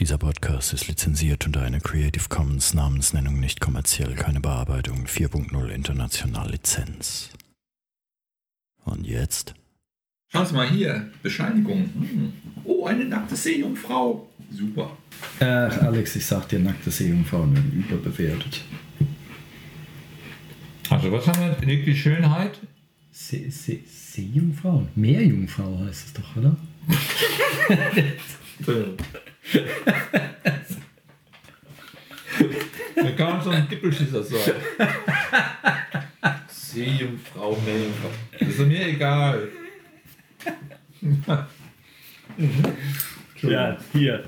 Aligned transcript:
Dieser 0.00 0.16
Podcast 0.16 0.72
ist 0.74 0.86
lizenziert 0.86 1.44
unter 1.44 1.62
einer 1.62 1.80
Creative 1.80 2.28
Commons 2.28 2.72
Namensnennung 2.72 3.40
nicht 3.40 3.60
kommerziell, 3.60 4.14
keine 4.14 4.38
Bearbeitung 4.38 5.06
4.0 5.06 5.70
international 5.70 6.52
Lizenz. 6.52 7.30
Und 8.84 9.04
jetzt? 9.04 9.54
Schauen 10.28 10.46
Sie 10.46 10.54
mal 10.54 10.70
hier, 10.70 11.10
Bescheinigung. 11.24 11.90
Hm. 11.94 12.32
Oh, 12.62 12.86
eine 12.86 13.06
nackte 13.06 13.34
Seejungfrau. 13.34 14.28
Super. 14.52 14.96
Ach, 15.40 15.82
Alex, 15.82 16.14
ich 16.14 16.24
sag 16.24 16.48
dir, 16.48 16.60
nackte 16.60 16.92
Seejungfrauen 16.92 17.56
werden 17.56 17.84
überbewertet. 17.88 18.64
Also, 20.90 21.10
was 21.10 21.26
haben 21.26 21.40
wir? 21.40 21.84
Die 21.84 21.96
Schönheit? 21.96 22.60
See, 23.10 23.50
See, 23.50 23.82
Seejungfrauen? 23.84 24.90
Meerjungfrau 24.94 25.80
heißt 25.80 26.06
es 26.06 26.12
doch, 26.12 26.36
oder? 26.36 26.56
Da 32.96 33.10
kann 33.12 33.40
so 33.42 33.50
ein 33.50 33.68
Dippelschießer 33.68 34.22
sein. 34.22 34.52
Seejungfrau, 36.48 37.56
Meerjungfrau. 37.64 38.08
Das 38.38 38.48
ist 38.48 38.58
mir 38.60 38.86
egal. 38.88 39.48
Ja, 43.42 43.76
hier. 43.92 44.24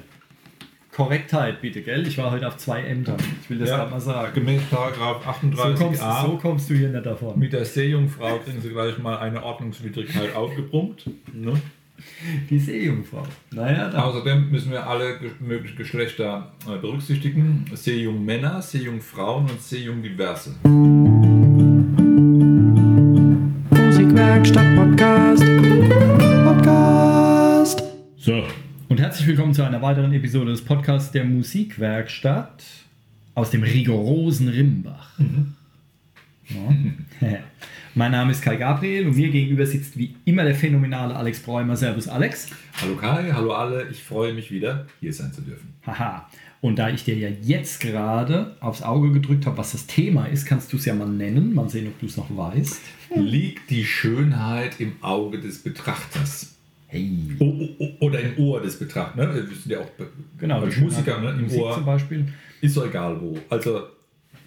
Korrektheit 0.93 1.61
bitte, 1.61 1.83
gell? 1.83 2.07
Ich 2.07 2.19
war 2.19 2.31
heute 2.31 2.47
auf 2.49 2.57
zwei 2.59 2.83
Ämtern. 2.83 3.17
Ich 3.43 3.51
will 3.51 3.59
das 3.59 3.71
Ja, 3.71 3.77
gerade 3.79 3.91
mal 3.91 4.01
sagen. 4.01 4.35
Gemäß 4.35 4.63
Paragraph 4.71 5.25
So 5.25 5.75
kommst, 5.75 6.03
38a. 6.03 6.23
so 6.27 6.37
kommst 6.37 6.71
du 6.71 6.75
hier 6.75 6.89
nicht 6.89 7.07
davon. 7.07 7.39
Mit 7.39 7.53
der 7.53 7.65
Seejungfrau 7.65 8.39
kriegen 8.39 8.61
Sie 8.61 8.71
gleich 8.71 8.99
mal 8.99 9.19
eine 9.19 9.43
Ordnungswidrigkeit 9.43 10.35
aufgebrummt. 10.35 11.09
Ne? 11.33 11.61
Die 12.51 12.59
Seejungfrau. 12.59 13.27
Naja, 13.53 13.89
da. 13.89 14.05
Außerdem 14.05 14.51
müssen 14.51 14.71
wir 14.71 14.87
alle 14.87 15.19
möglichen 15.41 15.77
Geschlechter 15.77 16.53
äh, 16.67 16.79
berücksichtigen. 16.79 17.65
Seejungmänner, 17.75 18.63
Seejungfrauen 18.63 19.49
und 19.51 19.61
Seejungdiverse. 19.61 20.55
Musikwerkstatt 23.71 24.77
Podcast. 24.77 25.45
Podcast. 26.45 27.83
So. 28.17 28.45
Und 28.89 29.01
herzlich 29.01 29.27
willkommen 29.27 29.55
zu 29.55 29.63
einer 29.63 29.83
weiteren 29.83 30.13
Episode 30.13 30.51
des 30.51 30.65
Podcasts 30.65 31.13
der 31.13 31.25
Musikwerkstatt 31.25 32.65
aus 33.35 33.51
dem 33.51 33.63
rigorosen 33.63 34.49
Rimbach. 34.49 35.19
Ja. 36.49 37.31
mein 37.95 38.13
Name 38.13 38.33
ist 38.33 38.43
Kai 38.43 38.57
Gabriel 38.57 39.07
und 39.07 39.17
mir 39.17 39.31
gegenüber 39.31 39.67
sitzt 39.67 39.99
wie 39.99 40.15
immer 40.25 40.45
der 40.45 40.55
phänomenale 40.55 41.15
Alex 41.17 41.41
Bräumer. 41.41 41.77
Servus 41.77 42.09
Alex. 42.09 42.49
Hallo 42.81 42.97
Kai, 42.97 43.31
hallo 43.33 43.53
alle. 43.53 43.89
Ich 43.91 44.03
freue 44.03 44.33
mich 44.33 44.51
wieder, 44.51 44.87
hier 45.01 45.13
sein 45.13 45.33
zu 45.33 45.41
dürfen. 45.43 45.75
Haha. 45.87 46.29
Und 46.61 46.79
da 46.79 46.91
ich 46.91 47.05
dir 47.05 47.17
ja 47.17 47.29
jetzt 47.43 47.81
gerade 47.81 48.55
aufs 48.61 48.83
Auge 48.83 49.13
gedrückt 49.13 49.47
habe, 49.47 49.57
was 49.57 49.73
das 49.73 49.87
Thema 49.87 50.27
ist, 50.27 50.45
kannst 50.45 50.73
du 50.73 50.77
es 50.77 50.85
ja 50.85 50.95
mal 50.95 51.09
nennen. 51.09 51.55
Mal 51.55 51.69
sehen, 51.71 51.87
ob 51.89 51.99
du 52.01 52.07
es 52.07 52.17
noch 52.19 52.29
weißt. 52.37 52.81
Liegt 53.17 53.71
die 53.71 53.85
Schönheit 53.85 54.79
im 54.79 54.93
Auge 55.01 55.41
des 55.41 55.63
Betrachters? 55.63 56.55
Hey. 56.87 57.11
O 57.39 57.45
o 57.45 57.69
o- 57.79 58.07
oder 58.07 58.21
im 58.21 58.37
Ohr 58.45 58.61
des 58.61 58.79
Betrachters? 58.79 59.17
Ne? 59.17 59.35
Wir 59.49 59.57
sind 59.57 59.67
ja 59.71 59.79
auch 59.81 59.91
Genau, 60.39 60.61
Musiker 60.67 61.21
ne? 61.21 61.31
im 61.31 61.43
Musik 61.45 61.61
Ohr. 61.63 61.75
zum 61.75 61.85
Beispiel. 61.87 62.27
Ist 62.61 62.77
doch 62.77 62.87
egal 62.87 63.19
wo. 63.21 63.39
Also, 63.49 63.81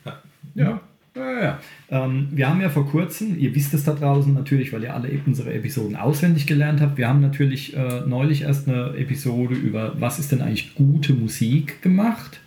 ja. 0.06 0.22
Ja. 0.54 0.82
Ja. 1.16 1.60
Ähm, 1.92 2.30
wir 2.32 2.50
haben 2.50 2.62
ja 2.62 2.70
vor 2.70 2.88
kurzem, 2.88 3.38
ihr 3.38 3.54
wisst 3.54 3.74
es 3.74 3.84
da 3.84 3.94
draußen 3.94 4.34
natürlich, 4.34 4.74
weil 4.74 4.84
ihr 4.84 4.96
alle 4.96 5.10
unsere 5.26 5.54
Episoden 5.54 5.96
auswendig 5.96 6.48
gelernt 6.48 6.82
habt, 6.82 6.98
wir 6.98 7.08
haben 7.08 7.22
natürlich 7.22 7.76
äh, 7.76 8.02
neulich 8.08 8.44
erst 8.44 8.68
eine 8.68 8.96
Episode 8.98 9.54
über, 9.54 10.00
was 10.00 10.18
ist 10.18 10.32
denn 10.32 10.42
eigentlich 10.42 10.74
gute 10.76 11.14
Musik 11.14 11.82
gemacht. 11.82 12.40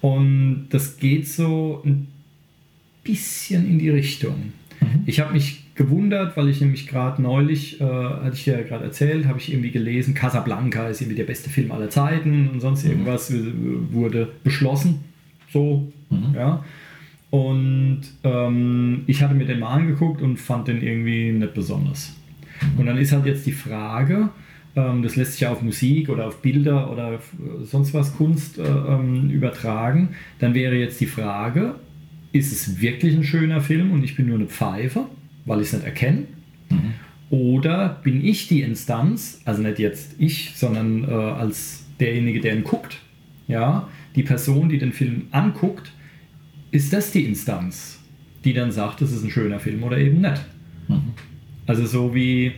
Und 0.00 0.68
das 0.70 0.96
geht 0.96 1.28
so 1.28 1.82
ein 1.84 2.08
bisschen 3.04 3.68
in 3.68 3.78
die 3.78 3.90
Richtung. 3.90 4.52
Ich 5.04 5.20
habe 5.20 5.34
mich 5.34 5.64
gewundert, 5.74 6.36
weil 6.36 6.48
ich 6.48 6.60
nämlich 6.60 6.86
gerade 6.86 7.20
neulich, 7.20 7.80
äh, 7.80 7.84
hatte 7.84 8.34
ich 8.34 8.44
dir 8.44 8.58
ja 8.58 8.62
gerade 8.62 8.84
erzählt, 8.84 9.26
habe 9.26 9.38
ich 9.38 9.52
irgendwie 9.52 9.70
gelesen, 9.70 10.14
Casablanca 10.14 10.88
ist 10.88 11.00
irgendwie 11.00 11.16
der 11.16 11.24
beste 11.24 11.50
Film 11.50 11.70
aller 11.72 11.90
Zeiten 11.90 12.48
und 12.48 12.60
sonst 12.60 12.84
irgendwas 12.84 13.30
äh, 13.30 13.52
wurde 13.90 14.28
beschlossen. 14.42 15.00
So, 15.52 15.92
ja. 16.34 16.64
Und 17.30 18.02
ähm, 18.24 19.02
ich 19.06 19.22
hatte 19.22 19.34
mir 19.34 19.46
den 19.46 19.60
mal 19.60 19.74
angeguckt 19.74 20.20
und 20.20 20.36
fand 20.36 20.68
den 20.68 20.82
irgendwie 20.82 21.30
nicht 21.30 21.54
besonders. 21.54 22.16
Und 22.76 22.86
dann 22.86 22.98
ist 22.98 23.12
halt 23.12 23.26
jetzt 23.26 23.46
die 23.46 23.52
Frage, 23.52 24.30
ähm, 24.76 25.02
das 25.02 25.16
lässt 25.16 25.32
sich 25.32 25.42
ja 25.42 25.52
auf 25.52 25.62
Musik 25.62 26.08
oder 26.08 26.26
auf 26.26 26.42
Bilder 26.42 26.90
oder 26.90 27.16
auf 27.16 27.32
äh, 27.34 27.64
sonst 27.64 27.94
was 27.94 28.16
Kunst 28.16 28.58
äh, 28.58 28.62
ähm, 28.62 29.30
übertragen. 29.30 30.10
Dann 30.38 30.54
wäre 30.54 30.74
jetzt 30.74 31.00
die 31.00 31.06
Frage, 31.06 31.76
ist 32.32 32.52
es 32.52 32.80
wirklich 32.80 33.14
ein 33.14 33.24
schöner 33.24 33.60
Film 33.60 33.92
und 33.92 34.04
ich 34.04 34.16
bin 34.16 34.26
nur 34.26 34.36
eine 34.36 34.46
Pfeife, 34.46 35.06
weil 35.44 35.60
ich 35.60 35.68
es 35.68 35.72
nicht 35.72 35.84
erkenne? 35.84 36.24
Oder 37.30 38.00
bin 38.02 38.24
ich 38.24 38.48
die 38.48 38.62
Instanz, 38.62 39.40
also 39.44 39.62
nicht 39.62 39.78
jetzt 39.78 40.14
ich, 40.18 40.52
sondern 40.56 41.04
äh, 41.04 41.12
als 41.12 41.86
derjenige, 41.98 42.40
der 42.40 42.56
ihn 42.56 42.64
guckt, 42.64 42.98
ja, 43.48 43.88
die 44.16 44.22
Person, 44.22 44.68
die 44.68 44.78
den 44.78 44.92
Film 44.92 45.26
anguckt, 45.30 45.92
ist 46.70 46.92
das 46.92 47.12
die 47.12 47.24
Instanz, 47.24 47.98
die 48.44 48.52
dann 48.52 48.70
sagt, 48.70 49.00
das 49.00 49.12
ist 49.12 49.24
ein 49.24 49.30
schöner 49.30 49.60
Film 49.60 49.82
oder 49.82 49.98
eben 49.98 50.20
nicht. 50.20 50.44
Also 51.66 51.86
so 51.86 52.14
wie 52.14 52.52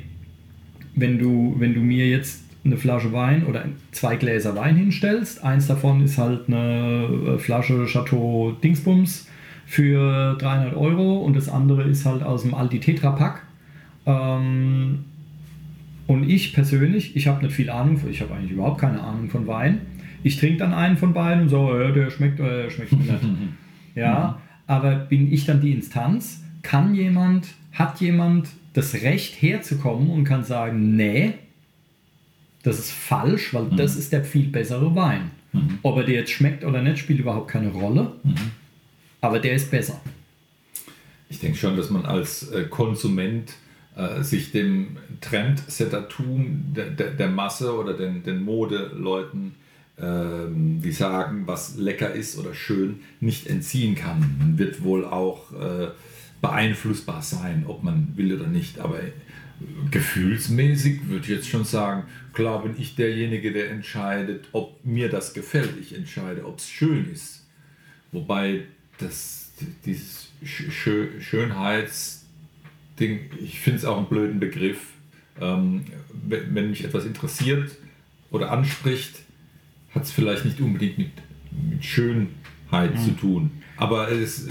wenn 0.95 1.19
du, 1.19 1.55
wenn 1.59 1.75
du 1.75 1.81
mir 1.81 2.09
jetzt 2.09 2.45
eine 2.65 2.77
Flasche 2.77 3.13
Wein 3.13 3.45
oder 3.45 3.65
zwei 3.91 4.17
Gläser 4.17 4.55
Wein 4.55 4.77
hinstellst, 4.77 5.43
eins 5.43 5.67
davon 5.67 6.03
ist 6.03 6.19
halt 6.19 6.49
eine 6.49 7.35
äh, 7.35 7.39
Flasche 7.39 7.87
Chateau 7.87 8.53
Dingsbums 8.63 9.29
für 9.67 10.37
300 10.39 10.77
Euro 10.77 11.19
und 11.19 11.35
das 11.35 11.49
andere 11.49 11.85
ist 11.85 12.07
halt 12.07 12.23
aus 12.23 12.43
dem 12.43 12.55
Aldi 12.55 12.81
Tetra 12.81 13.13
Pack. 13.13 13.43
Ähm, 14.07 15.05
und 16.07 16.29
ich 16.29 16.53
persönlich, 16.53 17.17
ich 17.17 17.27
habe 17.27 17.45
nicht 17.45 17.55
viel 17.55 17.71
Ahnung, 17.71 17.99
ich 18.11 18.21
habe 18.21 18.35
eigentlich 18.35 18.53
überhaupt 18.53 18.81
keine 18.81 19.01
Ahnung 19.01 19.31
von 19.31 19.47
Wein. 19.47 19.81
Ich 20.23 20.39
trinke 20.39 20.59
dann 20.59 20.73
einen 20.73 20.97
von 20.97 21.13
beiden 21.13 21.45
und 21.45 21.49
so, 21.49 21.77
ja, 21.77 21.91
der 21.91 22.11
schmeckt 22.11 22.39
der 22.39 22.71
schmeckt 22.71 22.93
mir 22.93 22.99
nicht. 22.99 23.25
Ja, 23.95 24.41
aber 24.67 24.95
bin 24.95 25.33
ich 25.33 25.45
dann 25.45 25.61
die 25.61 25.73
Instanz? 25.73 26.43
Kann 26.63 26.95
jemand, 26.95 27.49
hat 27.73 28.01
jemand 28.01 28.49
das 28.73 28.95
Recht 28.95 29.41
herzukommen 29.41 30.11
und 30.11 30.25
kann 30.25 30.45
sagen, 30.45 30.97
nee, 30.97 31.35
das 32.63 32.79
ist 32.79 32.93
falsch, 32.93 33.53
weil 33.53 33.67
das 33.77 33.97
ist 33.97 34.13
der 34.13 34.25
viel 34.25 34.49
bessere 34.49 34.95
Wein. 34.95 35.31
Ob 35.83 35.99
er 35.99 36.05
dir 36.05 36.15
jetzt 36.15 36.31
schmeckt 36.31 36.65
oder 36.65 36.81
nicht, 36.81 36.99
spielt 36.99 37.19
überhaupt 37.19 37.49
keine 37.49 37.69
Rolle. 37.69 38.13
Aber 39.21 39.39
der 39.39 39.55
ist 39.55 39.71
besser. 39.71 40.01
Ich 41.29 41.41
denke 41.41 41.59
schon, 41.59 41.77
dass 41.77 41.91
man 41.91 42.05
als 42.05 42.51
äh, 42.51 42.65
Konsument 42.65 43.55
äh, 43.97 44.23
sich 44.23 44.53
dem 44.53 44.97
Trendsettertum 45.21 46.73
der, 46.75 46.91
der, 46.91 47.11
der 47.11 47.29
Masse 47.29 47.75
oder 47.75 47.95
den, 47.95 48.23
den 48.23 48.43
Modeleuten, 48.43 49.55
ähm, 50.03 50.81
die 50.83 50.93
sagen, 50.93 51.47
was 51.47 51.77
lecker 51.77 52.13
ist 52.13 52.39
oder 52.39 52.55
schön, 52.55 53.01
nicht 53.21 53.47
entziehen 53.47 53.95
kann. 53.95 54.37
Man 54.39 54.59
wird 54.59 54.83
wohl 54.83 55.05
auch 55.05 55.53
äh, 55.53 55.89
beeinflussbar 56.41 57.23
sein, 57.23 57.65
ob 57.67 57.85
man 57.85 58.13
will 58.17 58.35
oder 58.35 58.49
nicht. 58.49 58.81
Aber 58.81 59.01
äh, 59.01 59.13
gefühlsmäßig 59.91 61.09
würde 61.09 61.25
ich 61.25 61.31
jetzt 61.31 61.49
schon 61.49 61.65
sagen, 61.65 62.05
klar 62.33 62.63
bin 62.65 62.75
ich 62.79 62.97
derjenige, 62.97 63.53
der 63.53 63.71
entscheidet, 63.71 64.47
ob 64.53 64.85
mir 64.85 65.09
das 65.09 65.35
gefällt. 65.35 65.75
Ich 65.81 65.95
entscheide, 65.95 66.45
ob 66.45 66.59
es 66.59 66.69
schön 66.69 67.09
ist. 67.13 67.47
Wobei 68.11 68.63
das, 68.99 69.53
dieses 69.87 70.29
Sch- 70.45 70.71
Schö- 70.71 71.21
Schönheitsding, 71.21 73.21
ich 73.41 73.61
finde 73.61 73.79
es 73.79 73.85
auch 73.85 73.99
einen 73.99 74.09
blöden 74.09 74.41
Begriff. 74.41 74.79
Ähm, 75.41 75.85
wenn 76.29 76.71
mich 76.71 76.85
etwas 76.85 77.07
interessiert 77.07 77.71
oder 78.31 78.51
anspricht, 78.51 79.15
hat 79.95 80.05
es 80.05 80.13
vielleicht 80.13 80.45
nicht 80.45 80.61
unbedingt 80.61 80.99
mit, 80.99 81.11
mit 81.71 81.85
Schönheit 81.85 82.99
zu 82.99 83.11
tun. 83.13 83.51
Aber 83.77 84.11
es, 84.11 84.49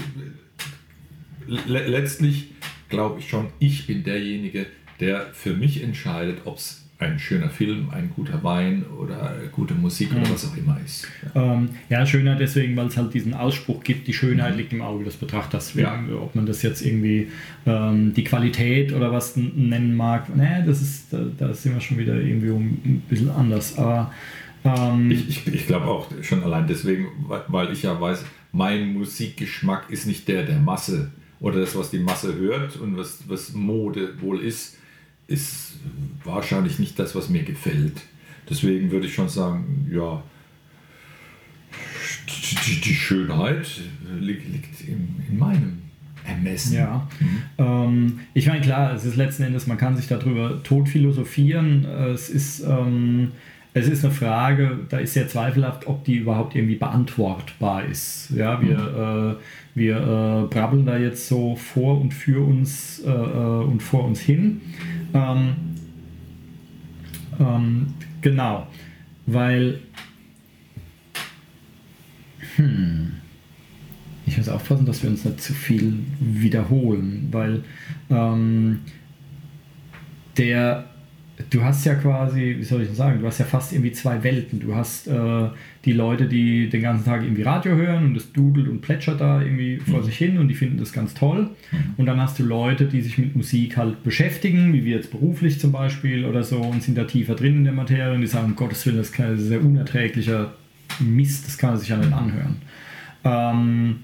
le 1.46 1.88
letztlich 1.88 2.48
glaube 2.88 3.20
ich 3.20 3.28
schon, 3.28 3.48
ich 3.58 3.86
bin 3.86 4.04
derjenige, 4.04 4.66
der 5.00 5.26
für 5.32 5.54
mich 5.54 5.82
entscheidet, 5.82 6.42
ob 6.44 6.58
es 6.58 6.82
ein 7.02 7.18
schöner 7.18 7.50
Film, 7.50 7.90
ein 7.90 8.10
guter 8.14 8.42
Wein 8.42 8.84
oder 8.98 9.34
gute 9.50 9.74
Musik 9.74 10.12
oder 10.12 10.30
was 10.30 10.48
auch 10.48 10.56
immer 10.56 10.78
ist. 10.84 11.08
Ja. 11.34 11.54
Ähm, 11.54 11.70
ja, 11.88 12.06
Schönheit 12.06 12.40
deswegen, 12.40 12.76
weil 12.76 12.86
es 12.86 12.96
halt 12.96 13.12
diesen 13.12 13.34
Ausspruch 13.34 13.82
gibt, 13.82 14.06
die 14.06 14.12
Schönheit 14.12 14.56
liegt 14.56 14.72
im 14.72 14.82
Auge 14.82 15.04
des 15.04 15.16
Betrachters. 15.16 15.74
Ja. 15.74 15.98
Ob 16.20 16.34
man 16.34 16.46
das 16.46 16.62
jetzt 16.62 16.84
irgendwie 16.84 17.28
ähm, 17.66 18.14
die 18.14 18.24
Qualität 18.24 18.92
oder 18.92 19.12
was 19.12 19.36
nennen 19.36 19.96
mag, 19.96 20.34
nee, 20.34 20.62
das 20.64 20.80
ist, 20.80 21.12
da, 21.12 21.24
da 21.38 21.52
sind 21.54 21.74
wir 21.74 21.80
schon 21.80 21.98
wieder 21.98 22.14
irgendwie 22.14 22.50
ein 22.50 23.02
bisschen 23.08 23.30
anders. 23.30 23.78
Aber 23.78 24.12
ähm, 24.64 25.10
Ich, 25.10 25.28
ich, 25.28 25.46
ich 25.46 25.66
glaube 25.66 25.86
auch 25.86 26.08
schon 26.22 26.42
allein 26.42 26.66
deswegen, 26.66 27.06
weil- 27.48 27.72
ich 27.72 27.82
ja 27.82 28.00
weiß, 28.00 28.24
mein 28.52 28.92
Musikgeschmack 28.94 29.90
ist 29.90 30.06
nicht 30.06 30.28
der 30.28 30.44
der 30.44 30.58
Masse 30.58 31.10
oder 31.40 31.60
das, 31.60 31.74
was 31.76 31.90
die 31.90 31.98
Masse 31.98 32.34
hört 32.36 32.76
und 32.76 32.96
was, 32.96 33.24
was 33.28 33.52
Mode 33.54 34.20
wohl 34.20 34.40
ist, 34.40 34.76
ist 35.26 35.74
wahrscheinlich 36.24 36.78
nicht 36.78 36.98
das, 36.98 37.14
was 37.14 37.28
mir 37.28 37.42
gefällt. 37.42 38.02
Deswegen 38.48 38.90
würde 38.90 39.06
ich 39.06 39.14
schon 39.14 39.28
sagen, 39.28 39.88
ja, 39.92 40.22
die, 42.84 42.94
Schönheit 42.94 43.66
liegt, 44.20 44.80
in 44.86 45.38
meinem 45.38 45.78
Ermessen. 46.24 46.74
Ja. 46.74 47.08
Mhm. 47.18 47.42
Ähm, 47.58 48.20
ich 48.34 48.46
meine, 48.46 48.60
klar, 48.60 48.94
es 48.94 49.04
ist 49.04 49.16
letzten 49.16 49.42
Endes, 49.44 49.66
man 49.66 49.78
kann 49.78 49.96
sich 49.96 50.06
darüber 50.08 50.62
tot 50.62 50.88
philosophieren. 50.88 51.84
Es 51.84 52.28
ist, 52.30 52.60
ähm, 52.60 53.32
es 53.74 53.88
ist 53.88 54.04
eine 54.04 54.12
Frage, 54.12 54.80
da 54.90 54.98
ist 54.98 55.14
sehr 55.14 55.28
zweifelhaft, 55.28 55.86
ob 55.86 56.04
die 56.04 56.16
überhaupt 56.16 56.54
irgendwie 56.54 56.76
beantwortbar 56.76 57.84
ist. 57.84 58.30
Ja, 58.30 58.60
wir, 58.60 58.78
mhm. 58.78 59.36
äh, 59.36 59.36
wir 59.74 59.96
äh, 59.96 60.54
brabbeln 60.54 60.84
da 60.84 60.98
jetzt 60.98 61.26
so 61.28 61.56
vor 61.56 62.00
und 62.00 62.12
für 62.12 62.46
uns 62.46 63.00
äh, 63.00 63.10
äh 63.10 63.64
und 63.64 63.82
vor 63.82 64.04
uns 64.04 64.20
hin. 64.20 64.60
Ähm, 65.14 65.54
ähm 67.40 67.86
genau, 68.20 68.66
weil 69.26 69.80
hm, 72.56 73.12
ich 74.26 74.36
muss 74.36 74.48
aufpassen, 74.48 74.86
dass 74.86 75.02
wir 75.02 75.10
uns 75.10 75.24
nicht 75.24 75.40
zu 75.40 75.54
viel 75.54 75.94
wiederholen, 76.20 77.28
weil 77.30 77.64
ähm, 78.10 78.80
der, 80.36 80.86
du 81.50 81.62
hast 81.62 81.84
ja 81.84 81.94
quasi, 81.94 82.56
wie 82.58 82.64
soll 82.64 82.82
ich 82.82 82.90
sagen, 82.90 83.20
du 83.20 83.26
hast 83.26 83.38
ja 83.38 83.44
fast 83.44 83.72
irgendwie 83.72 83.92
zwei 83.92 84.22
Welten. 84.22 84.60
Du 84.60 84.74
hast 84.74 85.06
äh, 85.08 85.48
die 85.84 85.92
Leute, 85.92 86.26
die 86.26 86.68
den 86.68 86.82
ganzen 86.82 87.04
Tag 87.04 87.22
irgendwie 87.22 87.42
Radio 87.42 87.74
hören 87.74 88.04
und 88.04 88.14
das 88.14 88.32
dudelt 88.32 88.68
und 88.68 88.80
plätschert 88.80 89.20
da 89.20 89.40
irgendwie 89.40 89.78
vor 89.78 90.00
mhm. 90.00 90.04
sich 90.04 90.16
hin 90.16 90.38
und 90.38 90.48
die 90.48 90.54
finden 90.54 90.78
das 90.78 90.92
ganz 90.92 91.14
toll. 91.14 91.50
Mhm. 91.70 91.94
Und 91.96 92.06
dann 92.06 92.20
hast 92.20 92.38
du 92.38 92.44
Leute, 92.44 92.86
die 92.86 93.00
sich 93.00 93.18
mit 93.18 93.36
Musik 93.36 93.76
halt 93.76 94.02
beschäftigen, 94.04 94.72
wie 94.72 94.84
wir 94.84 94.96
jetzt 94.96 95.10
beruflich 95.10 95.60
zum 95.60 95.72
Beispiel 95.72 96.24
oder 96.24 96.42
so 96.42 96.60
und 96.60 96.82
sind 96.82 96.96
da 96.96 97.04
tiefer 97.04 97.34
drin 97.34 97.58
in 97.58 97.64
der 97.64 97.72
Materie 97.72 98.14
und 98.14 98.20
die 98.20 98.26
sagen, 98.26 98.46
um 98.46 98.56
Gottes 98.56 98.84
Willen, 98.86 98.98
das 98.98 99.10
ist 99.10 99.20
ein 99.20 99.38
sehr 99.38 99.60
unerträglicher 99.60 100.52
Mist, 101.00 101.46
das 101.46 101.58
kann 101.58 101.70
man 101.70 101.78
sich 101.78 101.88
ja 101.88 101.96
nicht 101.96 102.12
anhören. 102.12 102.56
Ähm, 103.24 103.96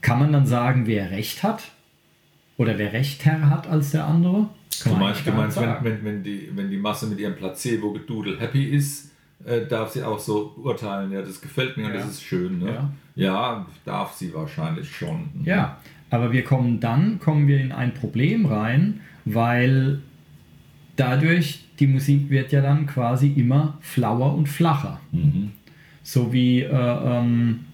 kann 0.00 0.18
man 0.18 0.32
dann 0.32 0.46
sagen, 0.46 0.86
wer 0.86 1.10
recht 1.10 1.42
hat? 1.42 1.73
Oder 2.56 2.78
wer 2.78 2.92
rechter 2.92 3.50
hat 3.50 3.66
als 3.66 3.90
der 3.90 4.04
andere? 4.06 4.48
Kann 4.82 4.92
du 4.92 4.98
meinst, 4.98 5.26
meinst 5.26 5.60
wenn, 5.60 5.76
wenn, 5.82 6.04
wenn, 6.04 6.22
die, 6.22 6.50
wenn 6.54 6.70
die 6.70 6.76
Masse 6.76 7.06
mit 7.06 7.18
ihrem 7.18 7.36
Placebo-Gedudel 7.36 8.40
happy 8.40 8.64
ist, 8.64 9.12
äh, 9.44 9.66
darf 9.66 9.90
sie 9.90 10.02
auch 10.02 10.18
so 10.18 10.54
urteilen, 10.62 11.12
ja, 11.12 11.20
das 11.22 11.40
gefällt 11.40 11.76
mir 11.76 11.84
ja. 11.84 11.88
und 11.90 11.94
das 11.96 12.06
ist 12.06 12.22
schön. 12.22 12.58
Ne? 12.60 12.72
Ja. 12.72 12.90
ja, 13.14 13.66
darf 13.84 14.12
sie 14.14 14.32
wahrscheinlich 14.34 14.94
schon. 14.94 15.30
Ja, 15.44 15.78
aber 16.10 16.32
wir 16.32 16.44
kommen 16.44 16.80
dann, 16.80 17.18
kommen 17.18 17.46
wir 17.46 17.60
in 17.60 17.72
ein 17.72 17.92
Problem 17.94 18.46
rein, 18.46 19.00
weil 19.24 20.00
dadurch, 20.96 21.64
die 21.78 21.86
Musik 21.86 22.30
wird 22.30 22.52
ja 22.52 22.60
dann 22.60 22.86
quasi 22.86 23.28
immer 23.28 23.78
flauer 23.80 24.34
und 24.34 24.48
flacher. 24.48 25.00
Mhm. 25.12 25.52
So 26.02 26.32
wie, 26.32 26.60
äh, 26.60 26.70
ähm, 26.70 27.64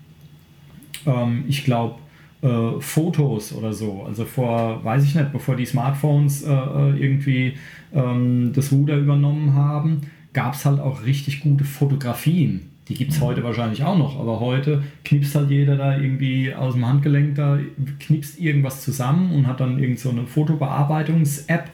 ähm, 1.06 1.44
ich 1.48 1.64
glaube, 1.64 1.98
äh, 2.42 2.80
Fotos 2.80 3.52
oder 3.52 3.72
so. 3.72 4.04
Also 4.06 4.24
vor, 4.24 4.82
weiß 4.82 5.04
ich 5.04 5.14
nicht, 5.14 5.32
bevor 5.32 5.56
die 5.56 5.66
Smartphones 5.66 6.42
äh, 6.42 6.50
äh 6.50 6.96
irgendwie 6.98 7.54
ähm, 7.94 8.52
das 8.54 8.72
Ruder 8.72 8.96
übernommen 8.96 9.54
haben, 9.54 10.02
gab 10.32 10.54
es 10.54 10.64
halt 10.64 10.80
auch 10.80 11.04
richtig 11.04 11.40
gute 11.40 11.64
Fotografien. 11.64 12.70
Die 12.88 12.94
gibt 12.94 13.12
es 13.12 13.20
mhm. 13.20 13.24
heute 13.24 13.44
wahrscheinlich 13.44 13.84
auch 13.84 13.98
noch, 13.98 14.18
aber 14.18 14.40
heute 14.40 14.82
knipst 15.04 15.34
halt 15.34 15.50
jeder 15.50 15.76
da 15.76 15.96
irgendwie 15.96 16.54
aus 16.54 16.74
dem 16.74 16.86
Handgelenk 16.86 17.34
da, 17.34 17.58
knipst 18.00 18.40
irgendwas 18.40 18.82
zusammen 18.82 19.32
und 19.32 19.46
hat 19.46 19.60
dann 19.60 19.78
irgend 19.78 19.98
so 20.00 20.10
eine 20.10 20.26
Fotobearbeitungs-App, 20.26 21.70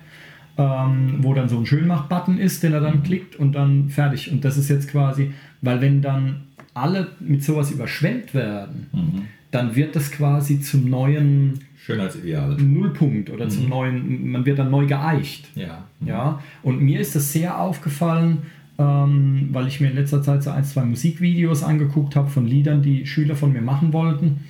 ähm, 0.58 1.18
wo 1.20 1.32
dann 1.32 1.48
so 1.48 1.58
ein 1.58 1.64
Schönmach-Button 1.66 2.38
ist, 2.38 2.62
den 2.62 2.72
er 2.72 2.80
dann 2.80 2.98
mhm. 2.98 3.02
klickt 3.04 3.36
und 3.36 3.52
dann 3.52 3.88
fertig. 3.88 4.32
Und 4.32 4.44
das 4.44 4.56
ist 4.58 4.68
jetzt 4.68 4.90
quasi, 4.90 5.32
weil 5.62 5.80
wenn 5.80 6.02
dann 6.02 6.48
alle 6.74 7.12
mit 7.20 7.44
sowas 7.44 7.70
überschwemmt 7.70 8.34
werden, 8.34 8.88
mhm 8.92 9.22
dann 9.50 9.76
wird 9.76 9.96
das 9.96 10.10
quasi 10.10 10.60
zum 10.60 10.88
neuen 10.90 11.60
Schönheitsideal. 11.86 12.56
Nullpunkt 12.56 13.30
oder 13.30 13.44
mhm. 13.44 13.50
zum 13.50 13.68
neuen, 13.68 14.30
man 14.30 14.44
wird 14.44 14.58
dann 14.58 14.70
neu 14.70 14.86
geeicht. 14.86 15.48
Ja. 15.54 15.84
Mhm. 16.00 16.08
ja. 16.08 16.42
Und 16.62 16.80
mir 16.80 17.00
ist 17.00 17.14
das 17.14 17.32
sehr 17.32 17.60
aufgefallen, 17.60 18.38
ähm, 18.78 19.48
weil 19.52 19.68
ich 19.68 19.80
mir 19.80 19.90
in 19.90 19.96
letzter 19.96 20.22
Zeit 20.22 20.42
so 20.42 20.50
ein, 20.50 20.64
zwei 20.64 20.84
Musikvideos 20.84 21.62
angeguckt 21.62 22.16
habe 22.16 22.28
von 22.28 22.46
Liedern, 22.46 22.82
die 22.82 23.06
Schüler 23.06 23.36
von 23.36 23.52
mir 23.52 23.62
machen 23.62 23.92
wollten. 23.92 24.44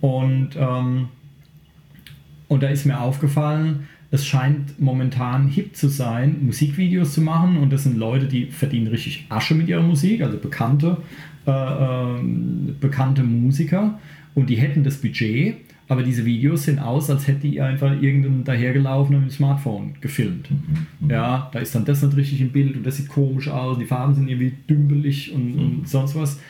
Und, 0.00 0.50
ähm, 0.56 1.08
und 2.48 2.62
da 2.62 2.68
ist 2.68 2.86
mir 2.86 3.00
aufgefallen, 3.00 3.88
es 4.10 4.26
scheint 4.26 4.80
momentan 4.80 5.48
hip 5.48 5.76
zu 5.76 5.88
sein, 5.88 6.44
Musikvideos 6.44 7.12
zu 7.12 7.20
machen. 7.20 7.56
Und 7.58 7.72
das 7.72 7.84
sind 7.84 7.96
Leute, 7.96 8.26
die 8.26 8.46
verdienen 8.46 8.88
richtig 8.88 9.26
Asche 9.28 9.54
mit 9.54 9.68
ihrer 9.68 9.82
Musik, 9.82 10.22
also 10.22 10.36
bekannte, 10.38 10.96
äh, 11.46 11.50
äh, 11.50 12.22
bekannte 12.80 13.22
Musiker 13.22 13.98
und 14.34 14.48
die 14.48 14.56
hätten 14.56 14.84
das 14.84 14.96
Budget, 14.98 15.56
aber 15.88 16.02
diese 16.02 16.24
Videos 16.24 16.64
sehen 16.64 16.78
aus, 16.78 17.10
als 17.10 17.26
hätte 17.26 17.40
die 17.40 17.60
einfach 17.60 18.00
irgendein 18.00 18.44
dahergelaufenen 18.44 19.28
Smartphone 19.30 19.94
gefilmt. 20.00 20.50
Mhm, 20.50 20.86
mhm. 21.00 21.10
Ja, 21.10 21.50
da 21.52 21.58
ist 21.58 21.74
dann 21.74 21.84
das 21.84 22.02
nicht 22.02 22.16
richtig 22.16 22.40
im 22.40 22.50
Bild 22.50 22.76
und 22.76 22.86
das 22.86 22.96
sieht 22.96 23.08
komisch 23.08 23.48
aus, 23.48 23.78
die 23.78 23.86
Farben 23.86 24.14
sind 24.14 24.28
irgendwie 24.28 24.52
dümpelig 24.68 25.32
und, 25.32 25.56
mhm. 25.56 25.60
und 25.60 25.88
sonst 25.88 26.14
was. 26.14 26.40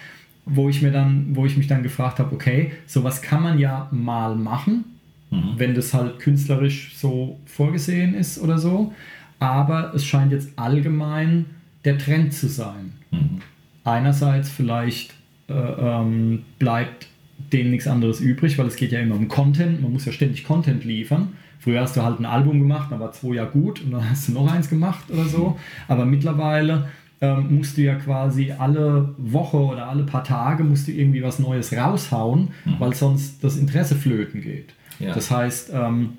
Wo 0.46 0.68
ich, 0.68 0.82
mir 0.82 0.90
dann, 0.90 1.36
wo 1.36 1.46
ich 1.46 1.56
mich 1.56 1.68
dann 1.68 1.82
gefragt 1.82 2.18
habe, 2.18 2.34
okay, 2.34 2.72
sowas 2.86 3.22
kann 3.22 3.42
man 3.42 3.58
ja 3.58 3.88
mal 3.92 4.34
machen, 4.34 4.84
mhm. 5.30 5.54
wenn 5.56 5.74
das 5.74 5.94
halt 5.94 6.18
künstlerisch 6.18 6.94
so 6.96 7.38
vorgesehen 7.46 8.14
ist 8.14 8.40
oder 8.40 8.58
so. 8.58 8.92
Aber 9.38 9.94
es 9.94 10.04
scheint 10.04 10.32
jetzt 10.32 10.50
allgemein 10.56 11.46
der 11.84 11.98
Trend 11.98 12.34
zu 12.34 12.48
sein. 12.48 12.92
Mhm. 13.10 13.40
Einerseits 13.84 14.50
vielleicht 14.50 15.14
äh, 15.48 15.54
ähm, 15.54 16.42
bleibt 16.58 17.08
denen 17.52 17.70
nichts 17.70 17.86
anderes 17.86 18.20
übrig, 18.20 18.58
weil 18.58 18.66
es 18.66 18.76
geht 18.76 18.92
ja 18.92 19.00
immer 19.00 19.14
um 19.14 19.28
Content. 19.28 19.80
Man 19.80 19.92
muss 19.92 20.04
ja 20.04 20.12
ständig 20.12 20.44
Content 20.44 20.84
liefern. 20.84 21.28
Früher 21.58 21.80
hast 21.80 21.96
du 21.96 22.02
halt 22.02 22.20
ein 22.20 22.26
Album 22.26 22.58
gemacht, 22.58 22.90
dann 22.90 23.00
war 23.00 23.12
zwei 23.12 23.34
Jahre 23.34 23.50
gut 23.50 23.82
und 23.82 23.92
dann 23.92 24.08
hast 24.08 24.28
du 24.28 24.32
noch 24.32 24.50
eins 24.50 24.68
gemacht 24.68 25.10
oder 25.10 25.24
so. 25.24 25.58
Aber 25.88 26.06
mittlerweile 26.06 26.88
ähm, 27.20 27.56
musst 27.56 27.76
du 27.76 27.82
ja 27.82 27.96
quasi 27.96 28.52
alle 28.52 29.14
Woche 29.18 29.58
oder 29.58 29.88
alle 29.88 30.04
paar 30.04 30.24
Tage 30.24 30.64
musst 30.64 30.88
du 30.88 30.92
irgendwie 30.92 31.22
was 31.22 31.38
Neues 31.38 31.72
raushauen, 31.72 32.48
mhm. 32.64 32.76
weil 32.78 32.94
sonst 32.94 33.44
das 33.44 33.56
Interesse 33.56 33.94
flöten 33.94 34.40
geht. 34.40 34.74
Ja. 35.00 35.14
Das 35.14 35.30
heißt, 35.30 35.70
ähm, 35.74 36.18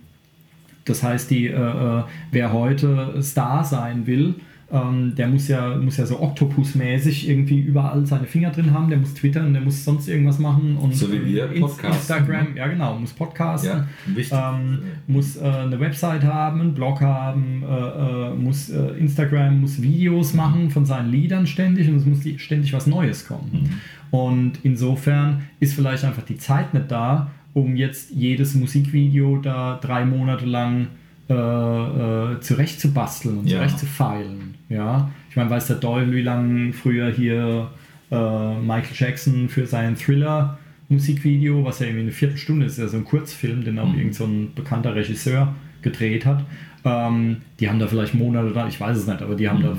das 0.85 1.03
heißt, 1.03 1.29
die, 1.29 1.47
äh, 1.47 1.53
äh 1.53 2.03
wer 2.31 2.51
heute 2.51 3.21
Star 3.21 3.63
sein 3.63 4.07
will, 4.07 4.35
ähm, 4.71 5.13
der 5.15 5.27
muss 5.27 5.47
ja, 5.47 5.75
muss 5.75 5.97
ja 5.97 6.06
so 6.06 6.21
Oktopus-mäßig 6.21 7.29
irgendwie 7.29 7.59
überall 7.59 8.06
seine 8.06 8.25
Finger 8.25 8.51
drin 8.51 8.73
haben, 8.73 8.89
der 8.89 8.97
muss 8.97 9.13
twittern, 9.13 9.51
der 9.53 9.62
muss 9.62 9.83
sonst 9.83 10.07
irgendwas 10.07 10.39
machen 10.39 10.77
und 10.77 10.95
so 10.95 11.12
wie 11.12 11.25
wir, 11.25 11.48
Podcast, 11.48 12.10
Instagram, 12.10 12.53
ne? 12.53 12.57
ja 12.57 12.67
genau, 12.67 12.98
muss 12.98 13.12
podcasten, 13.12 13.86
ja, 14.15 14.55
ähm, 14.55 14.79
muss 15.07 15.36
äh, 15.36 15.43
eine 15.43 15.79
Website 15.79 16.24
haben, 16.24 16.62
einen 16.62 16.74
Blog 16.74 17.01
haben, 17.01 17.63
äh, 17.63 17.75
äh, 17.75 18.34
muss 18.34 18.69
äh, 18.69 18.98
Instagram, 18.98 19.60
muss 19.60 19.81
Videos 19.81 20.34
machen 20.34 20.69
von 20.69 20.86
seinen 20.86 21.12
Liedern 21.12 21.48
ständig 21.48 21.89
und 21.89 21.98
es 21.98 22.05
muss 22.05 22.19
ständig 22.38 22.72
was 22.72 22.88
Neues 22.88 23.27
kommen. 23.27 23.51
Mhm. 23.51 24.17
Und 24.17 24.53
insofern 24.63 25.43
ist 25.60 25.74
vielleicht 25.74 26.03
einfach 26.03 26.24
die 26.24 26.38
Zeit 26.38 26.74
nicht 26.74 26.89
da, 26.91 27.31
um 27.53 27.75
jetzt 27.75 28.12
jedes 28.12 28.55
Musikvideo 28.55 29.38
da 29.38 29.79
drei 29.81 30.05
Monate 30.05 30.45
lang 30.45 30.88
äh, 31.31 32.33
äh, 32.33 32.39
zurechtzubasteln 32.41 33.38
und 33.38 33.47
ja. 33.47 33.59
zurechtzufeilen. 33.59 34.55
Ja? 34.67 35.09
Ich 35.29 35.38
meine, 35.38 35.50
weiß 35.50 35.67
der 35.67 35.77
Doyle, 35.77 36.11
wie 36.11 36.21
lange 36.21 36.73
früher 36.73 37.09
hier 37.09 37.69
äh, 38.11 38.59
Michael 38.59 38.93
Jackson 38.93 39.47
für 39.47 39.65
seinen 39.65 39.95
Thriller 39.95 40.57
Musikvideo, 40.89 41.63
was 41.63 41.79
ja 41.79 41.85
irgendwie 41.85 42.03
eine 42.03 42.11
Viertelstunde 42.11 42.65
ist, 42.65 42.77
ja 42.77 42.88
so 42.89 42.97
ein 42.97 43.05
Kurzfilm, 43.05 43.63
den 43.63 43.79
auch 43.79 43.88
mhm. 43.88 43.97
irgend 43.97 44.15
so 44.15 44.25
ein 44.25 44.51
bekannter 44.53 44.93
Regisseur 44.93 45.55
gedreht 45.81 46.25
hat. 46.25 46.43
Ähm, 46.83 47.38
die 47.61 47.69
haben 47.69 47.79
da 47.79 47.88
vielleicht 47.88 48.13
Monate 48.13 48.51
dran, 48.51 48.67
ich 48.67 48.81
weiß 48.81 48.97
es 48.97 49.07
nicht, 49.07 49.21
aber 49.21 49.35
die 49.35 49.47
haben 49.47 49.59
mhm. 49.59 49.63
da, 49.63 49.77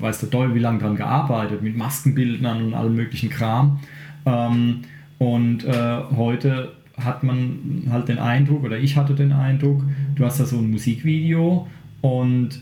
weiß 0.00 0.20
der 0.20 0.30
Doyle, 0.30 0.54
wie 0.54 0.60
lange 0.60 0.78
dran 0.78 0.96
gearbeitet, 0.96 1.60
mit 1.60 1.76
Maskenbildnern 1.76 2.64
und 2.64 2.72
allem 2.72 2.94
möglichen 2.94 3.28
Kram. 3.28 3.80
Ähm, 4.24 4.82
und 5.18 5.64
äh, 5.64 5.98
heute 6.16 6.72
hat 6.96 7.22
man 7.24 7.88
halt 7.90 8.08
den 8.08 8.18
Eindruck, 8.18 8.64
oder 8.64 8.78
ich 8.78 8.96
hatte 8.96 9.14
den 9.14 9.32
Eindruck, 9.32 9.82
du 10.14 10.24
hast 10.24 10.40
da 10.40 10.46
so 10.46 10.58
ein 10.58 10.70
Musikvideo 10.70 11.66
und 12.00 12.60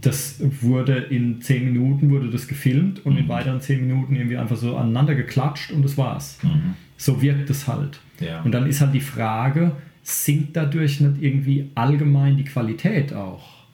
das 0.00 0.40
wurde 0.60 0.94
in 0.96 1.40
10 1.40 1.72
Minuten 1.72 2.10
wurde 2.10 2.28
das 2.28 2.48
gefilmt 2.48 3.06
und 3.06 3.14
mhm. 3.14 3.20
in 3.20 3.28
weiteren 3.28 3.60
10 3.60 3.86
Minuten 3.86 4.16
irgendwie 4.16 4.36
einfach 4.36 4.56
so 4.56 4.76
aneinander 4.76 5.14
geklatscht 5.14 5.70
und 5.70 5.84
das 5.84 5.96
war's. 5.96 6.38
Mhm. 6.42 6.74
So 6.96 7.22
wirkt 7.22 7.50
es 7.50 7.68
halt. 7.68 8.00
Ja. 8.20 8.42
Und 8.42 8.52
dann 8.52 8.66
ist 8.66 8.80
halt 8.80 8.94
die 8.94 9.00
Frage, 9.00 9.72
sinkt 10.02 10.56
dadurch 10.56 11.00
nicht 11.00 11.22
irgendwie 11.22 11.70
allgemein 11.74 12.36
die 12.36 12.44
Qualität 12.44 13.12
auch? 13.12 13.64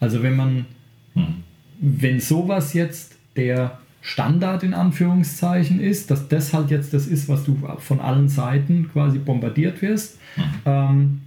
Also 0.00 0.22
wenn 0.22 0.36
man, 0.36 0.66
mhm. 1.14 1.42
wenn 1.80 2.20
sowas 2.20 2.72
jetzt 2.72 3.16
der 3.36 3.78
Standard 4.00 4.62
in 4.62 4.72
Anführungszeichen 4.72 5.80
ist, 5.80 6.10
dass 6.10 6.28
das 6.28 6.54
halt 6.54 6.70
jetzt 6.70 6.94
das 6.94 7.06
ist, 7.06 7.28
was 7.28 7.44
du 7.44 7.58
von 7.78 8.00
allen 8.00 8.28
Seiten 8.28 8.88
quasi 8.90 9.18
bombardiert 9.18 9.82
wirst. 9.82 10.18
Mhm. 10.36 10.42
Ähm, 10.64 11.20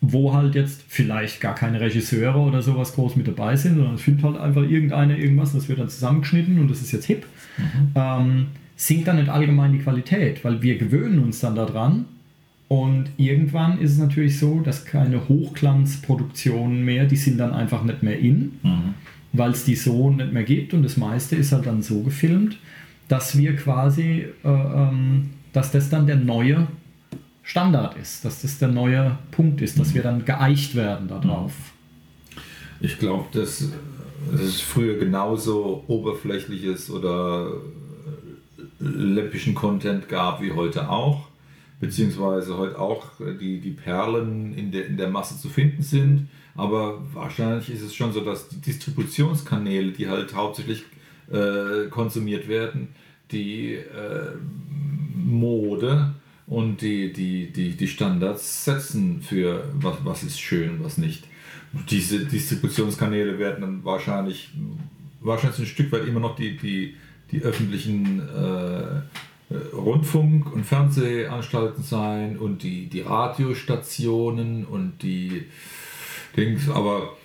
wo 0.00 0.32
halt 0.32 0.54
jetzt 0.54 0.82
vielleicht 0.88 1.40
gar 1.40 1.54
keine 1.54 1.80
Regisseure 1.80 2.38
oder 2.38 2.62
sowas 2.62 2.94
groß 2.94 3.16
mit 3.16 3.28
dabei 3.28 3.56
sind, 3.56 3.76
sondern 3.76 3.94
es 3.94 4.02
findet 4.02 4.24
halt 4.24 4.38
einfach 4.38 4.62
irgendeiner 4.62 5.16
irgendwas, 5.16 5.52
das 5.52 5.68
wird 5.68 5.78
dann 5.78 5.90
zusammengeschnitten 5.90 6.58
und 6.58 6.70
das 6.70 6.80
ist 6.80 6.92
jetzt 6.92 7.04
hip. 7.04 7.26
Mhm. 7.58 7.92
Ähm, 7.94 8.46
sinkt 8.76 9.08
dann 9.08 9.16
nicht 9.16 9.28
allgemein 9.28 9.72
die 9.72 9.78
Qualität, 9.78 10.42
weil 10.42 10.62
wir 10.62 10.78
gewöhnen 10.78 11.18
uns 11.18 11.40
dann 11.40 11.54
daran 11.54 12.06
und 12.68 13.10
irgendwann 13.18 13.78
ist 13.78 13.92
es 13.92 13.98
natürlich 13.98 14.38
so, 14.38 14.60
dass 14.60 14.86
keine 14.86 15.28
Hochglanzproduktionen 15.28 16.84
mehr, 16.84 17.04
die 17.04 17.16
sind 17.16 17.38
dann 17.38 17.52
einfach 17.52 17.84
nicht 17.84 18.02
mehr 18.02 18.18
in, 18.18 18.52
mhm. 18.62 18.94
weil 19.32 19.50
es 19.50 19.64
die 19.64 19.74
so 19.74 20.08
nicht 20.08 20.32
mehr 20.32 20.44
gibt 20.44 20.72
und 20.72 20.82
das 20.82 20.96
meiste 20.96 21.36
ist 21.36 21.52
halt 21.52 21.66
dann 21.66 21.82
so 21.82 22.02
gefilmt, 22.02 22.56
dass 23.08 23.36
wir 23.36 23.54
quasi, 23.56 24.24
äh, 24.44 24.48
ähm, 24.48 25.30
dass 25.52 25.72
das 25.72 25.90
dann 25.90 26.06
der 26.06 26.16
neue 26.16 26.68
Standard 27.50 27.96
ist, 27.96 28.24
dass 28.24 28.42
das 28.42 28.58
der 28.58 28.68
neue 28.68 29.18
Punkt 29.32 29.60
ist, 29.60 29.76
dass 29.80 29.92
wir 29.92 30.04
dann 30.04 30.24
geeicht 30.24 30.76
werden 30.76 31.08
darauf. 31.08 31.52
Ich 32.80 32.96
glaube, 33.00 33.26
dass, 33.32 33.72
es 34.32 34.60
früher 34.60 34.98
genauso 34.98 35.82
oberflächliches 35.88 36.90
oder 36.90 37.54
läppischen 38.78 39.56
Content 39.56 40.08
gab 40.08 40.40
wie 40.40 40.52
heute 40.52 40.88
auch, 40.88 41.26
beziehungsweise 41.80 42.56
heute 42.56 42.78
auch 42.78 43.06
die, 43.40 43.60
die 43.60 43.72
Perlen 43.72 44.54
in 44.54 44.70
der, 44.70 44.86
in 44.86 44.96
der 44.96 45.08
Masse 45.08 45.36
zu 45.36 45.48
finden 45.48 45.82
sind. 45.82 46.28
Aber 46.54 47.02
wahrscheinlich 47.12 47.68
ist 47.68 47.82
es 47.82 47.96
schon 47.96 48.12
so, 48.12 48.20
dass 48.20 48.48
die 48.48 48.60
Distributionskanäle, 48.60 49.90
die 49.90 50.08
halt 50.08 50.36
hauptsächlich 50.36 50.84
äh, 51.32 51.88
konsumiert 51.90 52.46
werden, 52.46 52.94
die 53.32 53.74
äh, 53.74 54.36
Mode 55.16 56.14
und 56.50 56.82
die, 56.82 57.12
die, 57.12 57.52
die, 57.52 57.70
die 57.76 57.86
Standards 57.86 58.64
setzen 58.64 59.22
für 59.22 59.72
was, 59.74 59.98
was 60.04 60.22
ist 60.24 60.40
schön, 60.40 60.82
was 60.82 60.98
nicht. 60.98 61.24
Diese 61.88 62.26
Distributionskanäle 62.26 63.38
werden 63.38 63.60
dann 63.60 63.84
wahrscheinlich, 63.84 64.50
wahrscheinlich 65.20 65.60
ein 65.60 65.66
Stück 65.66 65.92
weit 65.92 66.08
immer 66.08 66.18
noch 66.18 66.34
die, 66.34 66.56
die, 66.56 66.96
die 67.30 67.42
öffentlichen 67.42 68.18
äh, 68.28 69.54
Rundfunk- 69.72 70.52
und 70.52 70.66
Fernsehanstalten 70.66 71.84
sein 71.84 72.36
und 72.36 72.64
die, 72.64 72.88
die 72.88 73.02
Radiostationen 73.02 74.64
und 74.64 75.02
die 75.02 75.44
Dings, 76.36 76.68
aber 76.68 77.16